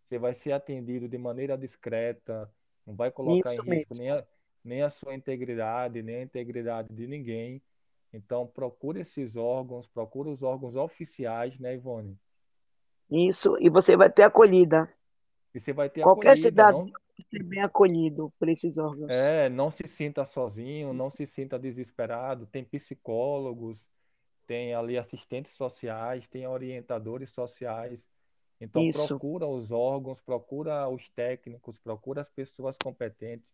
Você 0.07 0.17
vai 0.17 0.33
ser 0.33 0.53
atendido 0.53 1.07
de 1.07 1.17
maneira 1.17 1.57
discreta, 1.57 2.51
não 2.85 2.95
vai 2.95 3.11
colocar 3.11 3.51
em 3.51 3.53
isso 3.53 3.61
risco 3.61 3.93
mesmo, 3.93 4.03
nem 4.03 4.09
a, 4.09 4.23
nem 4.63 4.81
a 4.81 4.89
sua 4.89 5.13
integridade, 5.13 6.01
nem 6.01 6.15
a 6.15 6.21
integridade 6.23 6.93
de 6.93 7.05
ninguém. 7.05 7.61
Então, 8.13 8.47
procure 8.47 9.01
esses 9.01 9.35
órgãos, 9.35 9.85
procure 9.87 10.29
os 10.29 10.41
órgãos 10.41 10.75
oficiais, 10.75 11.59
né, 11.59 11.75
Ivone? 11.75 12.17
isso, 13.09 13.57
e 13.59 13.69
você 13.69 13.95
vai 13.95 14.09
ter 14.09 14.23
acolhida. 14.23 14.91
E 15.53 15.59
você 15.59 15.73
vai 15.73 15.89
ter 15.89 16.01
Qualquer 16.01 16.31
acolhida, 16.31 16.49
cidadão 16.49 16.85
não, 16.85 17.06
ser 17.23 17.43
bem 17.43 17.61
acolhido 17.61 18.31
por 18.39 18.49
esses 18.49 18.77
órgãos. 18.77 19.09
é, 19.09 19.49
não 19.49 19.71
se 19.71 19.87
sinta 19.87 20.25
sozinho, 20.25 20.93
não 20.93 21.09
se 21.09 21.25
sinta 21.25 21.57
desesperado. 21.57 22.45
Tem 22.45 22.63
psicólogos, 22.63 23.77
tem 24.45 24.73
ali 24.73 24.97
assistentes 24.97 25.53
sociais, 25.53 26.27
tem 26.27 26.47
orientadores 26.47 27.29
sociais. 27.31 27.99
Então 28.59 28.81
Isso, 28.81 29.07
procura 29.07 29.45
os 29.45 29.71
órgãos, 29.71 30.19
procura 30.21 30.87
os 30.89 31.07
técnicos, 31.09 31.77
procura 31.77 32.21
as 32.21 32.29
pessoas 32.29 32.75
competentes. 32.83 33.47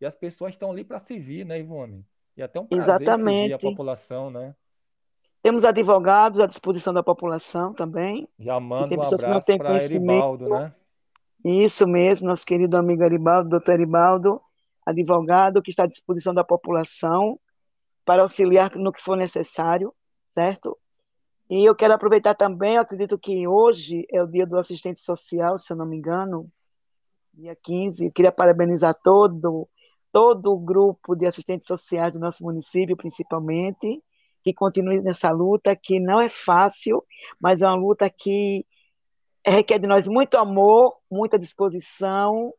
E 0.00 0.06
as 0.06 0.14
pessoas 0.14 0.52
estão 0.52 0.70
ali 0.70 0.84
para 0.84 1.00
servir, 1.00 1.44
né, 1.44 1.58
Ivone? 1.58 2.04
E 2.36 2.42
é 2.42 2.44
até 2.44 2.60
um 2.60 2.66
prazer 2.66 2.84
servir 2.84 3.08
a 3.08 3.14
exatamente. 3.14 3.62
população, 3.62 4.30
né? 4.30 4.54
Temos 5.42 5.64
advogados 5.64 6.40
à 6.40 6.46
disposição 6.46 6.92
da 6.92 7.02
população 7.02 7.74
também, 7.74 8.26
Já 8.38 8.58
mando 8.58 8.88
tem 8.88 8.98
um 8.98 9.02
abraço 9.02 9.44
para. 9.58 9.84
Eribaldo, 9.84 10.48
né? 10.48 10.74
Isso 11.44 11.86
mesmo, 11.86 12.26
nosso 12.26 12.46
querido 12.46 12.76
amigo 12.78 13.04
Aribaldo, 13.04 13.50
doutor 13.50 13.72
Aribaldo, 13.72 14.40
advogado 14.84 15.60
que 15.60 15.70
está 15.70 15.84
à 15.84 15.86
disposição 15.86 16.32
da 16.32 16.42
população 16.42 17.38
para 18.04 18.22
auxiliar 18.22 18.74
no 18.76 18.90
que 18.90 19.02
for 19.02 19.14
necessário, 19.14 19.92
certo? 20.32 20.78
E 21.50 21.62
eu 21.62 21.74
quero 21.74 21.92
aproveitar 21.92 22.34
também, 22.34 22.78
acredito 22.78 23.18
que 23.18 23.46
hoje 23.46 24.06
é 24.10 24.22
o 24.22 24.26
dia 24.26 24.46
do 24.46 24.56
assistente 24.56 25.02
social, 25.02 25.58
se 25.58 25.70
eu 25.70 25.76
não 25.76 25.84
me 25.84 25.96
engano, 25.98 26.50
dia 27.34 27.54
15. 27.62 28.06
Eu 28.06 28.12
queria 28.12 28.32
parabenizar 28.32 28.94
todo, 29.04 29.68
todo 30.10 30.50
o 30.50 30.58
grupo 30.58 31.14
de 31.14 31.26
assistentes 31.26 31.66
sociais 31.66 32.14
do 32.14 32.18
nosso 32.18 32.42
município, 32.42 32.96
principalmente, 32.96 34.02
que 34.42 34.54
continue 34.54 35.02
nessa 35.02 35.30
luta, 35.30 35.76
que 35.76 36.00
não 36.00 36.20
é 36.20 36.30
fácil, 36.30 37.04
mas 37.38 37.60
é 37.60 37.66
uma 37.66 37.76
luta 37.76 38.08
que 38.08 38.64
requer 39.50 39.78
de 39.78 39.86
nós 39.86 40.06
muito 40.06 40.36
amor, 40.36 40.96
muita 41.10 41.38
disposição 41.38 42.52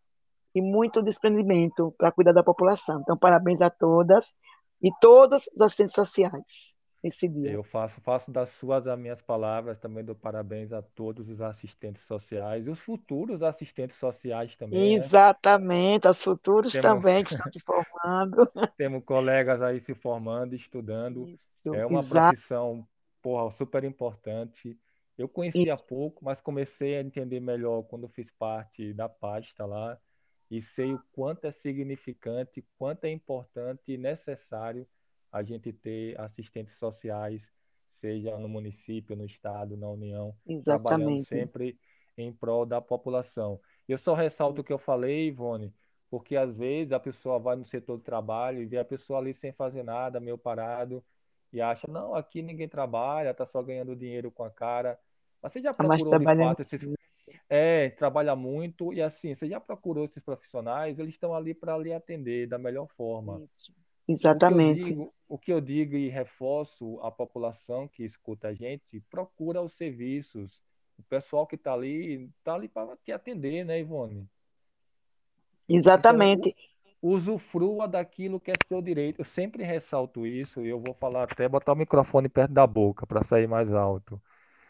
e 0.54 0.62
muito 0.62 1.02
desprendimento 1.02 1.94
para 1.98 2.12
cuidar 2.12 2.34
da 2.34 2.44
população. 2.44 3.00
Então, 3.02 3.18
parabéns 3.18 3.62
a 3.62 3.70
todas 3.70 4.34
e 4.82 4.92
todos 5.00 5.48
os 5.54 5.62
assistentes 5.62 5.96
sociais 5.96 6.76
nesse 7.04 7.28
dia. 7.28 7.52
Eu 7.52 7.64
faço, 7.64 8.02
faço 8.02 8.32
das 8.32 8.50
suas 8.54 8.88
as 8.88 8.98
minhas 8.98 9.22
palavras, 9.22 9.80
também 9.80 10.04
dou 10.04 10.16
parabéns 10.16 10.74
a 10.74 10.82
todos 10.82 11.30
os 11.30 11.40
assistentes 11.40 12.04
sociais 12.06 12.66
e 12.66 12.70
os 12.70 12.80
futuros 12.80 13.44
assistentes 13.44 13.98
sociais 13.98 14.56
também, 14.56 14.80
né? 14.96 14.96
Exatamente, 14.96 16.08
aos 16.08 16.22
futuros 16.22 16.72
Temos, 16.72 16.82
também 16.82 17.24
que 17.24 17.30
estão 17.34 17.52
se 17.52 17.60
formando. 17.60 18.38
temos 18.78 19.04
colegas 19.04 19.62
aí 19.62 19.80
se 19.80 19.94
formando, 19.94 20.56
estudando. 20.56 21.30
Isso, 21.30 21.76
É 21.76 21.86
uma 21.86 22.00
exato, 22.00 22.28
profissão, 22.28 22.88
porra, 23.22 23.52
super 23.52 23.84
importante. 23.84 24.78
Eu 25.18 25.30
conhecia 25.30 25.74
isso, 25.74 25.86
pouco, 25.86 26.24
mas 26.24 26.42
comecei 26.42 26.98
a 26.98 27.02
entender 27.02 27.40
melhor 27.40 27.84
quando 27.84 28.08
fiz 28.08 28.30
parte 28.32 28.94
da 28.94 29.08
pasta 29.08 29.66
lá 29.66 29.98
e 30.52 30.62
sei 30.62 30.94
o 30.94 31.02
quanto 31.12 31.46
é 31.46 31.52
significante, 31.52 32.66
quanto 32.78 33.06
é 33.06 33.12
importante 33.12 33.94
e 33.94 33.98
necessário 33.98 34.88
a 35.32 35.42
gente 35.42 35.72
ter 35.74 36.20
assistentes 36.20 36.76
sociais, 36.76 37.52
seja 38.00 38.38
no 38.38 38.48
município, 38.48 39.16
no 39.16 39.26
estado, 39.26 39.76
na 39.76 39.90
União, 39.90 40.36
trabalhando 40.64 41.12
exatamente. 41.12 41.28
sempre 41.28 41.80
em 42.18 42.32
prol 42.32 42.66
da 42.66 42.80
população. 42.82 43.60
Eu 43.88 43.98
só 43.98 44.14
ressalto 44.14 44.62
o 44.62 44.64
que 44.64 44.72
eu 44.72 44.78
falei, 44.78 45.28
Ivone, 45.28 45.74
porque 46.10 46.36
às 46.36 46.56
vezes 46.56 46.94
a 46.94 47.00
pessoa 47.00 47.40
vai 47.40 47.56
no 47.56 47.66
setor 47.66 47.98
do 47.98 48.04
trabalho 48.04 48.62
e 48.62 48.66
vê 48.66 48.78
a 48.78 48.86
pessoa 48.86 49.20
ali 49.20 49.34
sem 49.34 49.52
fazer 49.52 49.84
nada, 49.84 50.20
meio 50.20 50.38
parado, 50.38 51.04
e 51.52 51.62
acha, 51.62 51.88
não, 51.88 52.16
aqui 52.16 52.42
ninguém 52.42 52.68
trabalha, 52.68 53.34
tá 53.34 53.46
só 53.46 53.62
ganhando 53.62 53.96
dinheiro 53.96 54.32
com 54.32 54.44
a 54.44 54.50
cara. 54.50 55.00
Mas 55.42 55.54
você 55.54 55.62
já 55.62 55.74
mais 55.80 56.04
procurou 56.04 56.20
de 56.20 56.36
fato 56.36 56.62
esses, 56.62 56.82
é, 57.50 57.90
trabalha 57.92 58.36
muito 58.36 58.94
e 58.94 59.02
assim, 59.02 59.36
você 59.36 59.48
já 59.48 59.60
procurou 59.60 60.06
esses 60.06 60.24
profissionais, 60.24 61.00
eles 61.00 61.14
estão 61.14 61.34
ali 61.34 61.54
para 61.54 61.78
lhe 61.78 61.94
atender 61.94 62.48
da 62.48 62.58
melhor 62.58 62.88
forma. 62.96 63.42
Isso, 63.44 63.74
O 64.02 64.06
que 64.06 64.14
exatamente, 64.14 64.84
digo, 64.84 65.14
o 65.28 65.38
que 65.38 65.52
eu 65.52 65.62
digo 65.62 65.96
e 65.96 66.10
reforço 66.10 67.00
à 67.02 67.12
população 67.12 67.88
que 67.88 68.04
escuta 68.04 68.50
a 68.50 68.54
gente, 68.54 69.00
procura 69.10 69.62
os 69.62 69.74
serviços. 69.74 70.62
O 70.98 71.04
pessoal 71.04 71.46
que 71.46 71.56
está 71.56 71.74
ali, 71.74 72.32
está 72.40 72.54
ali 72.56 72.68
para 72.68 72.96
te 72.98 73.12
atender, 73.12 73.66
né, 73.66 73.80
Ivone? 73.80 74.28
Então, 75.68 75.76
exatamente. 75.78 76.56
Usufrua 77.02 77.88
daquilo 77.88 78.40
que 78.40 78.52
é 78.52 78.58
seu 78.58 78.82
direito. 78.82 79.22
Eu 79.22 79.26
sempre 79.26 79.64
ressalto 79.64 80.26
isso 80.26 80.62
e 80.66 80.70
eu 80.70 80.80
vou 80.80 80.94
falar 80.94 81.24
até 81.24 81.48
botar 81.50 81.74
o 81.74 81.76
microfone 81.76 82.30
perto 82.30 82.54
da 82.54 82.66
boca 82.68 83.06
para 83.08 83.24
sair 83.24 83.48
mais 83.48 83.74
alto. 83.74 84.22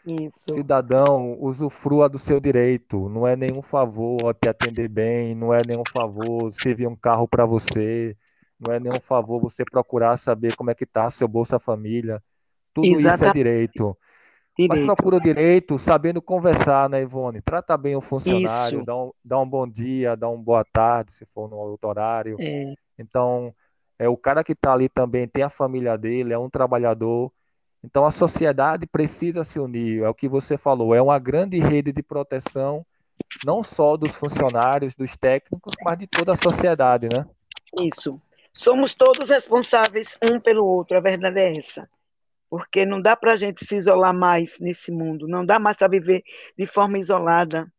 Isso, 0.04 0.40
Cidadão, 0.48 1.36
usufrua 1.40 2.08
do 2.08 2.18
seu 2.18 2.38
direito. 2.40 3.08
Não 3.08 3.26
é 3.26 3.36
nenhum 3.36 3.62
favor 3.62 4.34
te 4.34 4.48
atender 4.48 4.88
bem, 4.88 5.34
não 5.34 5.52
é 5.52 5.64
nenhum 5.64 5.84
favor 5.84 6.52
servir 6.52 6.86
um 6.86 6.96
carro 6.96 7.26
para 7.28 7.44
você, 7.44 8.16
não 8.58 8.72
é 8.72 8.78
nenhum 8.80 9.00
favor 9.00 9.40
você 9.40 9.64
procurar 9.64 10.16
saber 10.16 10.54
como 10.54 10.70
é 10.70 10.74
que 10.74 10.86
tá 10.86 11.10
seu 11.10 11.26
Bolsa 11.28 11.58
Família. 11.58 12.22
Tudo 12.72 13.00
isso 13.00 13.24
é 13.24 13.30
exatamente, 13.30 13.96
direito. 14.56 14.86
Mas 14.86 14.96
procura 14.96 15.16
o 15.16 15.20
direito 15.20 15.78
sabendo 15.78 16.20
conversar, 16.22 16.88
né, 16.88 17.02
Ivone? 17.02 17.40
Trata 17.42 17.76
bem 17.76 17.96
o 17.96 18.00
funcionário, 18.00 18.84
dá 18.84 18.96
um, 18.96 19.10
dá 19.24 19.38
um 19.38 19.48
bom 19.48 19.66
dia, 19.66 20.16
dá 20.16 20.28
um 20.28 20.40
boa 20.40 20.64
tarde, 20.64 21.12
se 21.12 21.24
for 21.26 21.48
no 21.48 21.56
outro 21.56 21.88
horário. 21.88 22.36
é, 22.40 22.72
Então, 22.98 23.54
é 23.98 24.08
o 24.08 24.16
cara 24.16 24.42
que 24.44 24.52
está 24.52 24.72
ali 24.72 24.88
também 24.88 25.26
tem 25.28 25.42
a 25.42 25.50
família 25.50 25.96
dele, 25.96 26.32
é 26.32 26.38
um 26.38 26.50
trabalhador. 26.50 27.32
Então, 27.84 28.04
a 28.04 28.10
sociedade 28.10 28.86
precisa 28.86 29.44
se 29.44 29.58
unir. 29.58 30.02
É 30.02 30.08
o 30.08 30.14
que 30.14 30.28
você 30.28 30.56
falou, 30.56 30.94
é 30.94 31.00
uma 31.00 31.18
grande 31.18 31.58
rede 31.58 31.92
de 31.92 32.02
proteção, 32.02 32.84
não 33.44 33.62
só 33.62 33.96
dos 33.96 34.14
funcionários, 34.14 34.94
dos 34.94 35.16
técnicos, 35.16 35.74
mas 35.82 35.98
de 35.98 36.06
toda 36.06 36.32
a 36.32 36.36
sociedade, 36.36 37.08
né? 37.08 37.26
isso. 37.80 38.20
Somos 38.52 38.94
todos 38.94 39.28
responsáveis 39.28 40.16
um 40.22 40.40
pelo 40.40 40.64
outro, 40.64 40.96
a 40.96 41.00
verdade 41.00 41.38
é 41.40 41.58
essa. 41.58 41.88
Porque 42.48 42.86
não 42.86 43.00
dá 43.00 43.16
para 43.16 43.32
a 43.32 43.36
gente 43.36 43.64
se 43.64 43.76
isolar 43.76 44.14
mais 44.14 44.58
nesse 44.60 44.92
mundo, 44.92 45.26
não 45.26 45.44
dá 45.44 45.58
mais 45.58 45.76
para 45.76 45.88
viver 45.88 46.22
de 46.56 46.66
forma 46.66 46.98
isolada, 46.98 47.70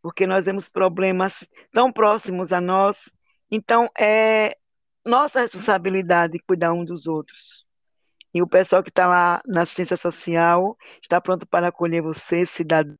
porque 0.00 0.26
nós 0.26 0.44
temos 0.44 0.68
problemas 0.68 1.48
tão 1.72 1.92
próximos 1.92 2.52
a 2.52 2.60
nós. 2.60 3.10
Então, 3.50 3.88
é 3.98 4.56
nossa 5.04 5.40
responsabilidade 5.40 6.38
cuidar 6.46 6.72
um 6.72 6.84
dos 6.84 7.06
outros. 7.06 7.66
E 8.34 8.40
o 8.40 8.48
pessoal 8.48 8.82
que 8.82 8.88
está 8.88 9.06
lá 9.06 9.42
na 9.46 9.62
assistência 9.62 9.96
social 9.96 10.76
está 11.02 11.20
pronto 11.20 11.46
para 11.46 11.68
acolher 11.68 12.00
você, 12.00 12.46
cidadão, 12.46 12.96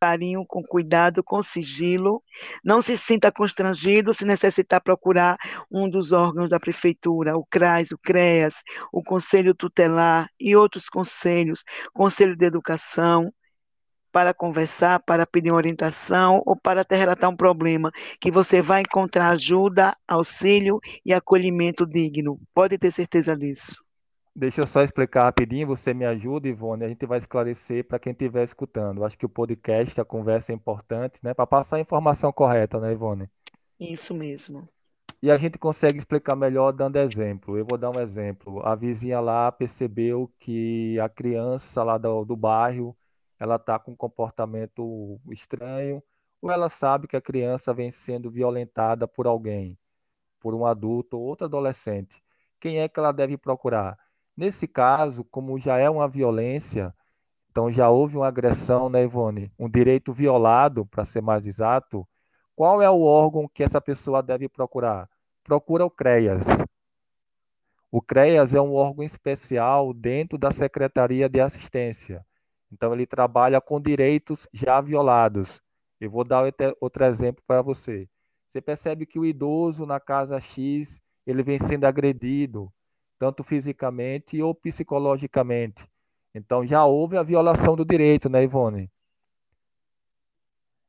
carinho, 0.00 0.44
com 0.46 0.62
cuidado, 0.62 1.22
com 1.22 1.42
sigilo. 1.42 2.22
Não 2.64 2.80
se 2.82 2.96
sinta 2.96 3.32
constrangido 3.32 4.12
se 4.12 4.24
necessitar 4.24 4.80
procurar 4.80 5.36
um 5.70 5.88
dos 5.88 6.12
órgãos 6.12 6.50
da 6.50 6.60
prefeitura, 6.60 7.36
o 7.36 7.44
CRAS, 7.46 7.90
o 7.90 7.98
CREAS, 7.98 8.62
o 8.92 9.02
Conselho 9.02 9.54
Tutelar 9.54 10.28
e 10.38 10.54
outros 10.56 10.88
conselhos, 10.88 11.64
Conselho 11.92 12.36
de 12.36 12.44
Educação, 12.44 13.32
para 14.12 14.32
conversar, 14.32 15.00
para 15.00 15.26
pedir 15.26 15.52
orientação 15.52 16.42
ou 16.46 16.56
para 16.56 16.80
até 16.80 16.96
relatar 16.96 17.28
um 17.28 17.36
problema, 17.36 17.90
que 18.20 18.30
você 18.30 18.62
vai 18.62 18.80
encontrar 18.80 19.28
ajuda, 19.28 19.94
auxílio 20.08 20.80
e 21.04 21.12
acolhimento 21.12 21.86
digno. 21.86 22.40
Pode 22.54 22.78
ter 22.78 22.90
certeza 22.90 23.36
disso. 23.36 23.85
Deixa 24.38 24.60
eu 24.60 24.66
só 24.66 24.82
explicar 24.82 25.22
rapidinho, 25.22 25.66
você 25.66 25.94
me 25.94 26.04
ajuda, 26.04 26.46
Ivone, 26.46 26.84
a 26.84 26.88
gente 26.88 27.06
vai 27.06 27.16
esclarecer 27.16 27.82
para 27.86 27.98
quem 27.98 28.12
estiver 28.12 28.44
escutando. 28.44 29.02
Acho 29.02 29.16
que 29.16 29.24
o 29.24 29.30
podcast, 29.30 29.98
a 29.98 30.04
conversa 30.04 30.52
é 30.52 30.54
importante, 30.54 31.18
né? 31.22 31.32
Para 31.32 31.46
passar 31.46 31.76
a 31.76 31.80
informação 31.80 32.30
correta, 32.30 32.78
né, 32.78 32.92
Ivone? 32.92 33.30
Isso 33.80 34.12
mesmo. 34.12 34.68
E 35.22 35.30
a 35.30 35.38
gente 35.38 35.56
consegue 35.58 35.96
explicar 35.96 36.36
melhor 36.36 36.72
dando 36.72 36.96
exemplo. 36.98 37.56
Eu 37.56 37.64
vou 37.64 37.78
dar 37.78 37.88
um 37.88 37.98
exemplo. 37.98 38.60
A 38.62 38.74
vizinha 38.74 39.20
lá 39.20 39.50
percebeu 39.50 40.30
que 40.38 41.00
a 41.00 41.08
criança 41.08 41.82
lá 41.82 41.96
do, 41.96 42.22
do 42.26 42.36
bairro, 42.36 42.94
ela 43.40 43.56
está 43.56 43.78
com 43.78 43.92
um 43.92 43.96
comportamento 43.96 45.18
estranho, 45.30 46.02
ou 46.42 46.50
ela 46.50 46.68
sabe 46.68 47.08
que 47.08 47.16
a 47.16 47.22
criança 47.22 47.72
vem 47.72 47.90
sendo 47.90 48.30
violentada 48.30 49.08
por 49.08 49.26
alguém, 49.26 49.78
por 50.38 50.54
um 50.54 50.66
adulto 50.66 51.16
ou 51.16 51.22
outro 51.24 51.46
adolescente. 51.46 52.22
Quem 52.60 52.80
é 52.80 52.86
que 52.86 53.00
ela 53.00 53.12
deve 53.12 53.38
procurar? 53.38 53.96
Nesse 54.36 54.68
caso, 54.68 55.24
como 55.24 55.58
já 55.58 55.78
é 55.78 55.88
uma 55.88 56.06
violência, 56.06 56.94
então 57.50 57.72
já 57.72 57.88
houve 57.88 58.18
uma 58.18 58.28
agressão, 58.28 58.90
né, 58.90 59.02
Ivone? 59.04 59.50
Um 59.58 59.68
direito 59.68 60.12
violado, 60.12 60.84
para 60.84 61.04
ser 61.04 61.22
mais 61.22 61.46
exato. 61.46 62.06
Qual 62.54 62.82
é 62.82 62.90
o 62.90 63.00
órgão 63.00 63.48
que 63.48 63.62
essa 63.62 63.80
pessoa 63.80 64.22
deve 64.22 64.48
procurar? 64.48 65.08
Procura 65.42 65.86
o 65.86 65.90
CREAS. 65.90 66.44
O 67.90 68.02
CREAS 68.02 68.52
é 68.52 68.60
um 68.60 68.74
órgão 68.74 69.02
especial 69.04 69.94
dentro 69.94 70.36
da 70.36 70.50
Secretaria 70.50 71.30
de 71.30 71.40
Assistência. 71.40 72.26
Então, 72.70 72.92
ele 72.92 73.06
trabalha 73.06 73.58
com 73.58 73.80
direitos 73.80 74.46
já 74.52 74.80
violados. 74.80 75.62
Eu 75.98 76.10
vou 76.10 76.24
dar 76.24 76.44
outro 76.78 77.04
exemplo 77.04 77.42
para 77.46 77.62
você. 77.62 78.06
Você 78.50 78.60
percebe 78.60 79.06
que 79.06 79.18
o 79.18 79.24
idoso 79.24 79.86
na 79.86 79.98
casa 79.98 80.38
X, 80.40 81.00
ele 81.26 81.42
vem 81.42 81.58
sendo 81.58 81.84
agredido, 81.84 82.70
tanto 83.18 83.42
fisicamente 83.42 84.40
ou 84.42 84.54
psicologicamente. 84.54 85.86
Então, 86.34 86.66
já 86.66 86.84
houve 86.84 87.16
a 87.16 87.22
violação 87.22 87.74
do 87.74 87.84
direito, 87.84 88.28
né, 88.28 88.44
Ivone? 88.44 88.90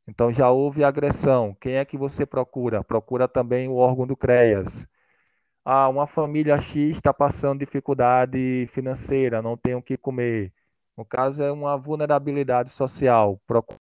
Então, 0.07 0.31
já 0.31 0.49
houve 0.49 0.83
agressão. 0.83 1.55
Quem 1.59 1.75
é 1.75 1.85
que 1.85 1.97
você 1.97 2.25
procura? 2.25 2.83
Procura 2.83 3.27
também 3.27 3.67
o 3.67 3.75
órgão 3.75 4.07
do 4.07 4.15
CREAS. 4.15 4.87
Ah, 5.63 5.89
uma 5.89 6.07
família 6.07 6.59
X 6.59 6.95
está 6.95 7.13
passando 7.13 7.59
dificuldade 7.59 8.67
financeira, 8.71 9.41
não 9.41 9.57
tem 9.57 9.75
o 9.75 9.81
que 9.81 9.97
comer. 9.97 10.53
No 10.95 11.03
caso, 11.03 11.43
é 11.43 11.51
uma 11.51 11.77
vulnerabilidade 11.77 12.69
social. 12.69 13.39
Procura 13.45 13.77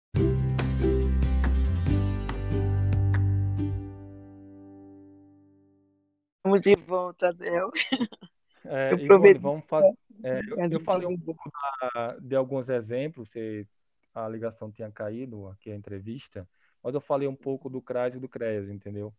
Estamos 6.44 6.60
de 6.60 6.74
volta, 6.86 7.28
Adel. 7.28 7.70
É, 8.64 8.92
eu, 8.92 8.98
Ivone, 8.98 9.34
vamos 9.34 9.64
fazer, 9.66 9.94
é, 10.22 10.40
eu, 10.40 10.58
eu, 10.70 10.80
falei 10.80 11.06
um 11.06 11.18
pouco 11.18 11.50
da, 11.50 12.16
de 12.18 12.34
alguns 12.34 12.68
exemplos, 12.68 13.28
você, 13.28 13.66
a 14.14 14.28
ligação 14.28 14.70
tinha 14.70 14.90
caído 14.90 15.48
aqui 15.48 15.70
a 15.70 15.76
entrevista, 15.76 16.48
mas 16.82 16.94
eu 16.94 17.00
falei 17.00 17.28
um 17.28 17.36
pouco 17.36 17.68
do 17.68 17.82
CRAS 17.82 18.14
e 18.14 18.18
do 18.18 18.28
CREAS, 18.28 18.68
entendeu? 18.68 19.12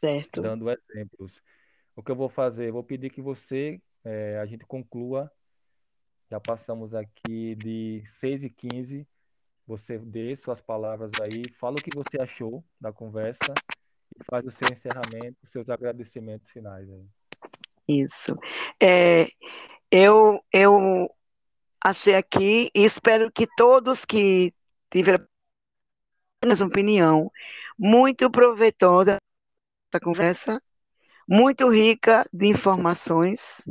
Certo. 0.00 0.42
Dando 0.42 0.70
exemplos. 0.70 1.40
O 1.94 2.02
que 2.02 2.10
eu 2.10 2.16
vou 2.16 2.28
fazer? 2.28 2.72
vou 2.72 2.82
pedir 2.82 3.10
que 3.10 3.22
você, 3.22 3.80
é, 4.04 4.38
a 4.38 4.46
gente 4.46 4.64
conclua, 4.66 5.30
já 6.30 6.40
passamos 6.40 6.94
aqui 6.94 7.54
de 7.54 8.02
6 8.06 8.42
e 8.42 8.50
15 8.50 9.06
você 9.66 9.98
dê 9.98 10.36
suas 10.36 10.60
palavras 10.60 11.10
aí, 11.22 11.42
fala 11.58 11.76
o 11.78 11.82
que 11.82 11.94
você 11.94 12.20
achou 12.20 12.62
da 12.78 12.92
conversa 12.92 13.54
e 14.14 14.22
faz 14.24 14.44
o 14.46 14.50
seu 14.50 14.68
encerramento, 14.70 15.38
os 15.42 15.50
seus 15.50 15.68
agradecimentos 15.70 16.50
finais 16.50 16.88
aí. 16.90 17.06
Isso. 17.88 18.34
É, 18.82 19.26
eu, 19.90 20.42
eu 20.52 21.10
achei 21.82 22.14
aqui 22.14 22.70
e 22.74 22.84
espero 22.84 23.30
que 23.30 23.46
todos 23.56 24.04
que 24.04 24.52
tiveram 24.90 25.26
essa 26.46 26.64
opinião 26.64 27.30
muito 27.78 28.30
proveitosa 28.30 29.18
essa 29.92 30.00
conversa, 30.02 30.62
muito 31.28 31.68
rica 31.68 32.28
de 32.32 32.46
informações 32.46 33.64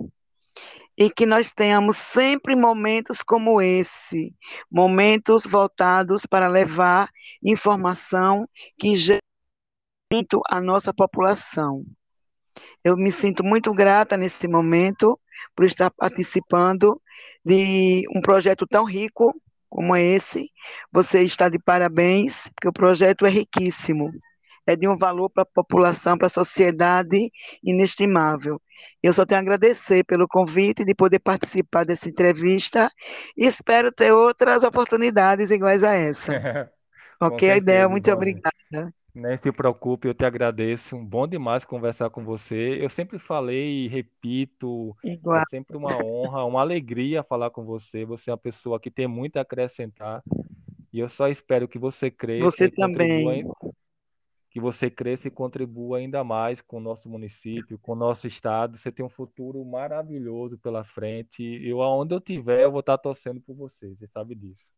e 0.97 1.09
que 1.09 1.25
nós 1.25 1.51
tenhamos 1.51 1.97
sempre 1.97 2.55
momentos 2.55 3.23
como 3.23 3.61
esse, 3.61 4.35
momentos 4.71 5.45
voltados 5.45 6.25
para 6.25 6.47
levar 6.47 7.09
informação 7.43 8.47
que 8.77 8.95
gere 8.95 9.19
a 10.47 10.61
nossa 10.61 10.93
população. 10.93 11.83
Eu 12.83 12.97
me 12.97 13.11
sinto 13.11 13.43
muito 13.43 13.73
grata 13.73 14.17
nesse 14.17 14.47
momento 14.47 15.19
por 15.55 15.65
estar 15.65 15.89
participando 15.91 16.99
de 17.45 18.03
um 18.15 18.21
projeto 18.21 18.65
tão 18.67 18.83
rico 18.85 19.33
como 19.69 19.95
esse. 19.95 20.51
Você 20.91 21.23
está 21.23 21.49
de 21.49 21.57
parabéns, 21.59 22.47
porque 22.49 22.67
o 22.67 22.73
projeto 22.73 23.25
é 23.25 23.29
riquíssimo. 23.29 24.11
É 24.65 24.75
de 24.75 24.87
um 24.87 24.95
valor 24.95 25.29
para 25.29 25.43
a 25.43 25.45
população, 25.45 26.17
para 26.17 26.27
a 26.27 26.29
sociedade 26.29 27.29
inestimável. 27.61 28.61
Eu 29.01 29.11
só 29.11 29.25
tenho 29.25 29.39
a 29.39 29.41
agradecer 29.41 30.05
pelo 30.05 30.27
convite 30.27 30.85
de 30.85 30.95
poder 30.95 31.19
participar 31.19 31.85
dessa 31.85 32.07
entrevista 32.07 32.89
e 33.35 33.45
espero 33.45 33.91
ter 33.91 34.13
outras 34.13 34.63
oportunidades 34.63 35.51
iguais 35.51 35.83
a 35.83 35.93
essa. 35.95 36.31
ok, 37.19 37.39
certeza, 37.39 37.57
ideia, 37.57 37.89
muito 37.89 38.11
obrigada. 38.11 38.93
Nem 39.15 39.37
se 39.37 39.51
preocupe, 39.51 40.07
eu 40.07 40.13
te 40.13 40.25
agradeço. 40.25 40.97
Bom 40.97 41.27
demais 41.27 41.63
conversar 41.63 42.09
com 42.09 42.23
você. 42.23 42.79
Eu 42.81 42.89
sempre 42.89 43.19
falei 43.19 43.85
e 43.85 43.87
repito, 43.87 44.97
Igual. 45.03 45.37
é 45.37 45.45
sempre 45.45 45.77
uma 45.77 45.95
honra, 46.03 46.43
uma 46.45 46.61
alegria 46.61 47.21
falar 47.21 47.51
com 47.51 47.63
você. 47.63 48.05
Você 48.05 48.31
é 48.31 48.33
uma 48.33 48.39
pessoa 48.39 48.79
que 48.79 48.89
tem 48.89 49.07
muito 49.07 49.37
a 49.37 49.41
acrescentar. 49.41 50.23
E 50.91 50.99
eu 50.99 51.07
só 51.09 51.27
espero 51.27 51.67
que 51.67 51.77
você 51.77 52.09
cresça 52.09 52.45
Você 52.45 52.65
e 52.65 52.71
contribua, 52.71 53.33
também. 53.33 53.45
que 54.49 54.59
você 54.59 54.89
cresça 54.89 55.27
e 55.27 55.31
contribua 55.31 55.99
ainda 55.99 56.23
mais 56.23 56.59
com 56.59 56.77
o 56.77 56.81
nosso 56.81 57.07
município, 57.07 57.77
com 57.77 57.91
o 57.91 57.95
nosso 57.95 58.25
estado. 58.25 58.79
Você 58.79 58.91
tem 58.91 59.05
um 59.05 59.09
futuro 59.09 59.63
maravilhoso 59.63 60.57
pela 60.57 60.83
frente. 60.83 61.43
Eu, 61.63 61.83
aonde 61.83 62.15
eu 62.15 62.19
tiver, 62.19 62.63
eu 62.63 62.71
vou 62.71 62.79
estar 62.79 62.97
torcendo 62.97 63.39
por 63.39 63.55
você. 63.55 63.89
Você 63.89 64.07
sabe 64.07 64.33
disso. 64.33 64.73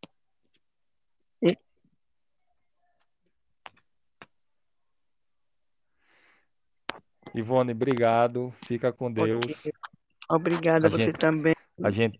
Ivone, 7.36 7.74
obrigado. 7.74 8.54
Fica 8.66 8.94
com 8.94 9.12
Deus. 9.12 9.46
Obrigada, 10.30 10.88
a 10.88 10.90
você 10.90 11.06
gente, 11.06 11.20
também. 11.20 11.54
A 11.84 11.92
gente. 11.92 12.20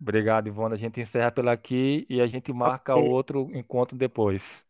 Obrigado, 0.00 0.48
Ivone. 0.48 0.74
A 0.74 0.78
gente 0.78 1.00
encerra 1.00 1.30
pela 1.30 1.52
aqui 1.52 2.06
e 2.08 2.20
a 2.20 2.26
gente 2.26 2.52
marca 2.52 2.94
okay. 2.96 3.08
outro 3.08 3.50
encontro 3.54 3.96
depois. 3.96 4.64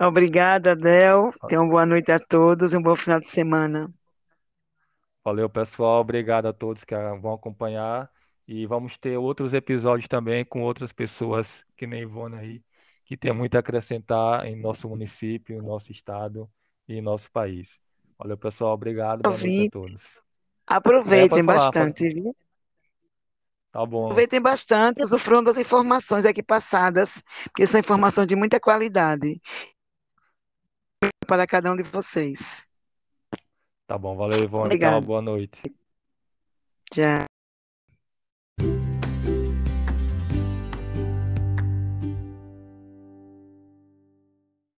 Obrigada, 0.00 0.72
Adel. 0.72 1.32
Tenha 1.46 1.60
uma 1.60 1.70
boa 1.70 1.86
noite 1.86 2.10
a 2.10 2.18
todos 2.18 2.72
e 2.72 2.76
um 2.76 2.82
bom 2.82 2.96
final 2.96 3.20
de 3.20 3.26
semana. 3.26 3.92
Valeu, 5.22 5.48
pessoal. 5.48 6.00
Obrigado 6.00 6.46
a 6.46 6.52
todos 6.52 6.82
que 6.82 6.94
vão 7.20 7.34
acompanhar. 7.34 8.10
E 8.48 8.66
vamos 8.66 8.98
ter 8.98 9.16
outros 9.16 9.54
episódios 9.54 10.08
também 10.08 10.44
com 10.44 10.62
outras 10.62 10.92
pessoas 10.92 11.64
que 11.76 11.86
nem 11.86 12.02
Ivone 12.02 12.36
aí, 12.36 12.62
que 13.04 13.16
tem 13.16 13.32
muito 13.32 13.54
a 13.54 13.60
acrescentar 13.60 14.46
em 14.46 14.56
nosso 14.56 14.88
município, 14.88 15.56
em 15.56 15.62
nosso 15.62 15.92
estado 15.92 16.50
e 16.88 16.94
em 16.94 17.00
nosso 17.00 17.30
país. 17.30 17.83
Valeu, 18.18 18.36
pessoal. 18.36 18.74
Obrigado. 18.74 19.22
Boa 19.22 19.36
noite 19.36 19.66
a 19.66 19.70
todos. 19.70 20.02
Aproveitem 20.66 21.40
é, 21.40 21.42
bastante, 21.42 22.04
pode... 22.04 22.14
viu? 22.14 22.36
Tá 23.72 23.84
bom. 23.84 24.04
Aproveitem 24.04 24.40
bastante, 24.40 25.02
usufruam 25.02 25.42
das 25.42 25.58
informações 25.58 26.24
aqui 26.24 26.42
passadas, 26.42 27.22
porque 27.44 27.66
são 27.66 27.80
informações 27.80 28.26
de 28.26 28.36
muita 28.36 28.60
qualidade 28.60 29.40
para 31.26 31.46
cada 31.46 31.72
um 31.72 31.76
de 31.76 31.82
vocês. 31.82 32.68
Tá 33.86 33.98
bom, 33.98 34.16
valeu, 34.16 34.44
Ivone. 34.44 34.78
Tchau, 34.78 35.00
boa 35.00 35.20
noite. 35.20 35.60
Tchau. 36.90 37.26